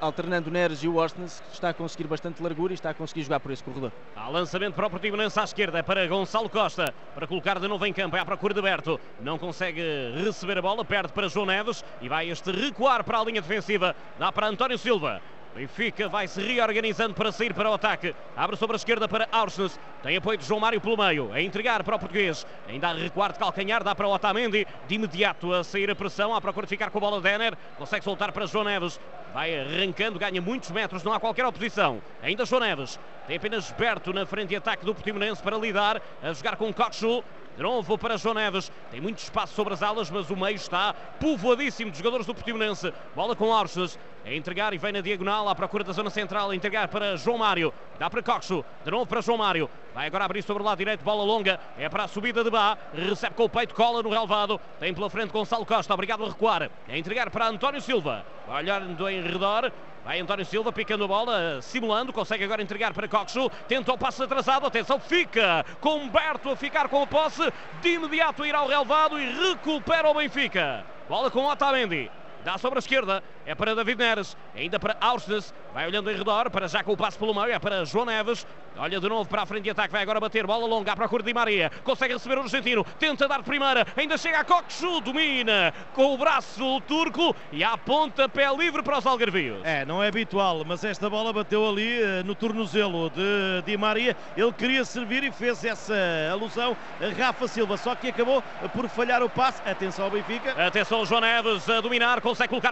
alternando 0.00 0.50
Neres 0.50 0.82
e 0.82 0.88
o 0.88 0.96
Orsnes, 0.96 1.42
está 1.52 1.70
a 1.70 1.74
conseguir 1.74 2.06
bastante 2.06 2.42
largura 2.42 2.72
e 2.72 2.74
está 2.74 2.90
a 2.90 2.94
conseguir 2.94 3.22
jogar 3.22 3.40
por 3.40 3.52
esse 3.52 3.62
corredor. 3.62 3.92
Há 4.16 4.28
lançamento 4.28 4.74
para 4.74 4.86
o 4.86 4.90
Portimonense 4.90 5.38
à 5.38 5.44
esquerda, 5.44 5.82
para 5.82 6.06
Gonçalo 6.06 6.48
Costa, 6.48 6.92
para 7.14 7.26
colocar 7.26 7.58
de 7.58 7.68
novo 7.68 7.84
em 7.86 7.92
campo, 7.92 8.16
é 8.16 8.20
à 8.20 8.24
procura 8.24 8.54
de 8.54 8.62
Berto, 8.62 9.00
não 9.20 9.38
consegue 9.38 9.82
receber 10.24 10.58
a 10.58 10.62
bola, 10.62 10.84
perde 10.84 11.12
para 11.12 11.28
João 11.28 11.46
Neves 11.46 11.84
e 12.00 12.08
vai 12.08 12.28
este 12.30 12.50
recuar 12.50 13.04
para 13.04 13.18
a 13.18 13.24
linha 13.24 13.42
defensiva, 13.42 13.94
dá 14.18 14.30
para 14.32 14.48
António 14.48 14.78
Silva. 14.78 15.20
Benfica 15.54 16.08
vai 16.08 16.26
se 16.26 16.40
reorganizando 16.40 17.14
para 17.14 17.30
sair 17.30 17.52
para 17.52 17.70
o 17.70 17.74
ataque. 17.74 18.14
Abre 18.34 18.56
sobre 18.56 18.74
a 18.74 18.78
esquerda 18.78 19.06
para 19.06 19.28
Aursnes. 19.30 19.78
Tem 20.02 20.16
apoio 20.16 20.38
de 20.38 20.46
João 20.46 20.58
Mário 20.58 20.80
pelo 20.80 20.96
meio. 20.96 21.30
A 21.32 21.42
entregar 21.42 21.84
para 21.84 21.96
o 21.96 21.98
português. 21.98 22.46
Ainda 22.66 22.88
a 22.88 22.94
recuar 22.94 23.32
de 23.32 23.38
calcanhar. 23.38 23.84
Dá 23.84 23.94
para 23.94 24.08
o 24.08 24.12
Otamendi. 24.12 24.66
De 24.88 24.94
imediato 24.94 25.52
a 25.52 25.62
sair 25.62 25.90
a 25.90 25.94
pressão. 25.94 26.34
À 26.34 26.40
procura 26.40 26.66
de 26.66 26.70
ficar 26.70 26.90
com 26.90 26.98
a 26.98 27.00
bola 27.00 27.20
Denner. 27.20 27.54
Consegue 27.76 28.02
soltar 28.02 28.32
para 28.32 28.46
João 28.46 28.64
Neves. 28.64 28.98
Vai 29.34 29.58
arrancando. 29.60 30.18
Ganha 30.18 30.40
muitos 30.40 30.70
metros. 30.70 31.04
Não 31.04 31.12
há 31.12 31.20
qualquer 31.20 31.44
oposição. 31.44 32.00
Ainda 32.22 32.46
João 32.46 32.62
Neves. 32.62 32.98
Tem 33.26 33.36
apenas 33.36 33.70
Berto 33.72 34.12
na 34.12 34.24
frente 34.24 34.48
de 34.48 34.56
ataque 34.56 34.86
do 34.86 34.94
Portimonense 34.94 35.42
para 35.42 35.58
lidar. 35.58 36.00
A 36.22 36.32
jogar 36.32 36.56
com 36.56 36.72
Coxu. 36.72 37.22
De 37.56 37.62
novo 37.62 37.98
para 37.98 38.16
João 38.16 38.34
Neves. 38.34 38.72
Tem 38.90 39.00
muito 39.00 39.18
espaço 39.18 39.54
sobre 39.54 39.74
as 39.74 39.82
alas, 39.82 40.10
mas 40.10 40.30
o 40.30 40.36
meio 40.36 40.56
está 40.56 40.94
povoadíssimo 41.20 41.90
de 41.90 41.98
jogadores 41.98 42.26
do 42.26 42.34
Portimonense. 42.34 42.92
Bola 43.14 43.36
com 43.36 43.48
Orches. 43.48 43.98
A 44.24 44.32
entregar 44.32 44.72
e 44.72 44.78
vem 44.78 44.92
na 44.92 45.00
diagonal 45.00 45.48
à 45.48 45.54
procura 45.54 45.84
da 45.84 45.92
zona 45.92 46.08
central. 46.08 46.50
A 46.50 46.56
entregar 46.56 46.88
para 46.88 47.16
João 47.16 47.38
Mário. 47.38 47.72
Dá 47.98 48.08
para 48.08 48.22
Coxo. 48.22 48.64
De 48.84 48.90
novo 48.90 49.04
para 49.04 49.20
João 49.20 49.36
Mário. 49.36 49.68
Vai 49.94 50.06
agora 50.06 50.24
abrir 50.24 50.42
sobre 50.42 50.62
o 50.62 50.66
lado 50.66 50.78
direito. 50.78 51.04
Bola 51.04 51.24
longa. 51.24 51.60
É 51.76 51.88
para 51.88 52.04
a 52.04 52.08
subida 52.08 52.42
de 52.42 52.50
Bá. 52.50 52.78
Recebe 52.94 53.34
com 53.34 53.44
o 53.44 53.48
peito. 53.48 53.74
Cola 53.74 54.02
no 54.02 54.08
relevado. 54.08 54.60
Tem 54.80 54.94
pela 54.94 55.10
frente 55.10 55.30
Gonçalo 55.30 55.66
Costa. 55.66 55.92
Obrigado 55.92 56.24
a 56.24 56.28
recuar. 56.28 56.70
A 56.88 56.96
entregar 56.96 57.30
para 57.30 57.48
António 57.48 57.80
Silva. 57.80 58.24
Vai 58.46 58.62
olhando 58.62 59.08
em 59.08 59.20
redor. 59.22 59.70
Vai 60.04 60.18
António 60.18 60.44
Silva 60.44 60.72
picando 60.72 61.04
a 61.04 61.08
bola, 61.08 61.62
simulando, 61.62 62.12
consegue 62.12 62.42
agora 62.42 62.60
entregar 62.60 62.92
para 62.92 63.06
Coxo, 63.06 63.48
tenta 63.68 63.92
o 63.92 63.98
passe 63.98 64.20
atrasado, 64.20 64.66
atenção, 64.66 64.98
fica 64.98 65.64
com 65.80 65.94
Humberto 65.94 66.50
a 66.50 66.56
ficar 66.56 66.88
com 66.88 67.02
a 67.02 67.06
posse, 67.06 67.52
de 67.80 67.88
imediato 67.90 68.44
ir 68.44 68.52
ao 68.52 68.66
relevado 68.66 69.16
e 69.20 69.30
recupera 69.30 70.10
o 70.10 70.14
Benfica. 70.14 70.84
Bola 71.08 71.30
com 71.30 71.46
Otamendi, 71.46 72.10
dá 72.42 72.58
sobre 72.58 72.78
a 72.78 72.80
esquerda, 72.80 73.22
é 73.46 73.54
para 73.54 73.76
David 73.76 73.98
Neres, 73.98 74.36
ainda 74.56 74.80
para 74.80 74.96
Aursnes, 75.00 75.54
vai 75.72 75.86
olhando 75.86 76.10
em 76.10 76.16
redor, 76.16 76.50
para 76.50 76.66
já 76.66 76.82
com 76.82 76.94
o 76.94 76.96
passe 76.96 77.16
pelo 77.16 77.32
meio, 77.32 77.52
é 77.52 77.58
para 77.60 77.84
João 77.84 78.06
Neves, 78.06 78.44
olha 78.76 79.00
de 79.00 79.08
novo 79.08 79.28
para 79.28 79.42
a 79.42 79.46
frente 79.46 79.64
de 79.64 79.70
ataque, 79.70 79.92
vai 79.92 80.02
agora 80.02 80.20
bater, 80.20 80.46
bola 80.46 80.66
longa 80.66 80.92
à 80.92 80.96
procura 80.96 81.22
de 81.22 81.32
Maria, 81.32 81.70
consegue 81.82 82.14
receber 82.14 82.38
o 82.38 82.42
argentino, 82.42 82.84
tenta 82.98 83.26
dar 83.26 83.42
primeira, 83.42 83.86
ainda 83.96 84.16
chega 84.16 84.40
a 84.40 84.44
Coxu, 84.44 85.00
domina 85.00 85.72
com 85.94 86.14
o 86.14 86.18
braço 86.18 86.80
turco 86.82 87.34
e 87.50 87.64
há 87.64 87.76
ponta 87.76 88.28
pé 88.28 88.52
livre 88.54 88.82
para 88.82 88.98
os 88.98 89.06
algarvios. 89.06 89.60
É, 89.64 89.84
não 89.84 90.02
é 90.02 90.08
habitual, 90.08 90.62
mas 90.64 90.84
esta 90.84 91.08
bola 91.08 91.32
bateu 91.32 91.68
ali 91.68 92.00
uh, 92.00 92.24
no 92.24 92.34
tornozelo 92.34 93.10
de 93.10 93.62
Di 93.64 93.76
Maria, 93.76 94.16
ele 94.36 94.52
queria 94.52 94.84
servir 94.84 95.24
e 95.24 95.32
fez 95.32 95.64
essa 95.64 95.94
alusão 96.30 96.76
a 97.00 97.22
Rafa 97.22 97.48
Silva, 97.48 97.76
só 97.76 97.94
que 97.94 98.08
acabou 98.08 98.42
por 98.72 98.88
falhar 98.88 99.22
o 99.22 99.28
passe, 99.28 99.62
atenção 99.68 100.04
ao 100.04 100.10
Benfica. 100.10 100.52
Atenção 100.66 101.04
João 101.04 101.20
Neves 101.20 101.68
a 101.68 101.80
dominar, 101.80 102.20
consegue 102.20 102.50
colocar 102.50 102.70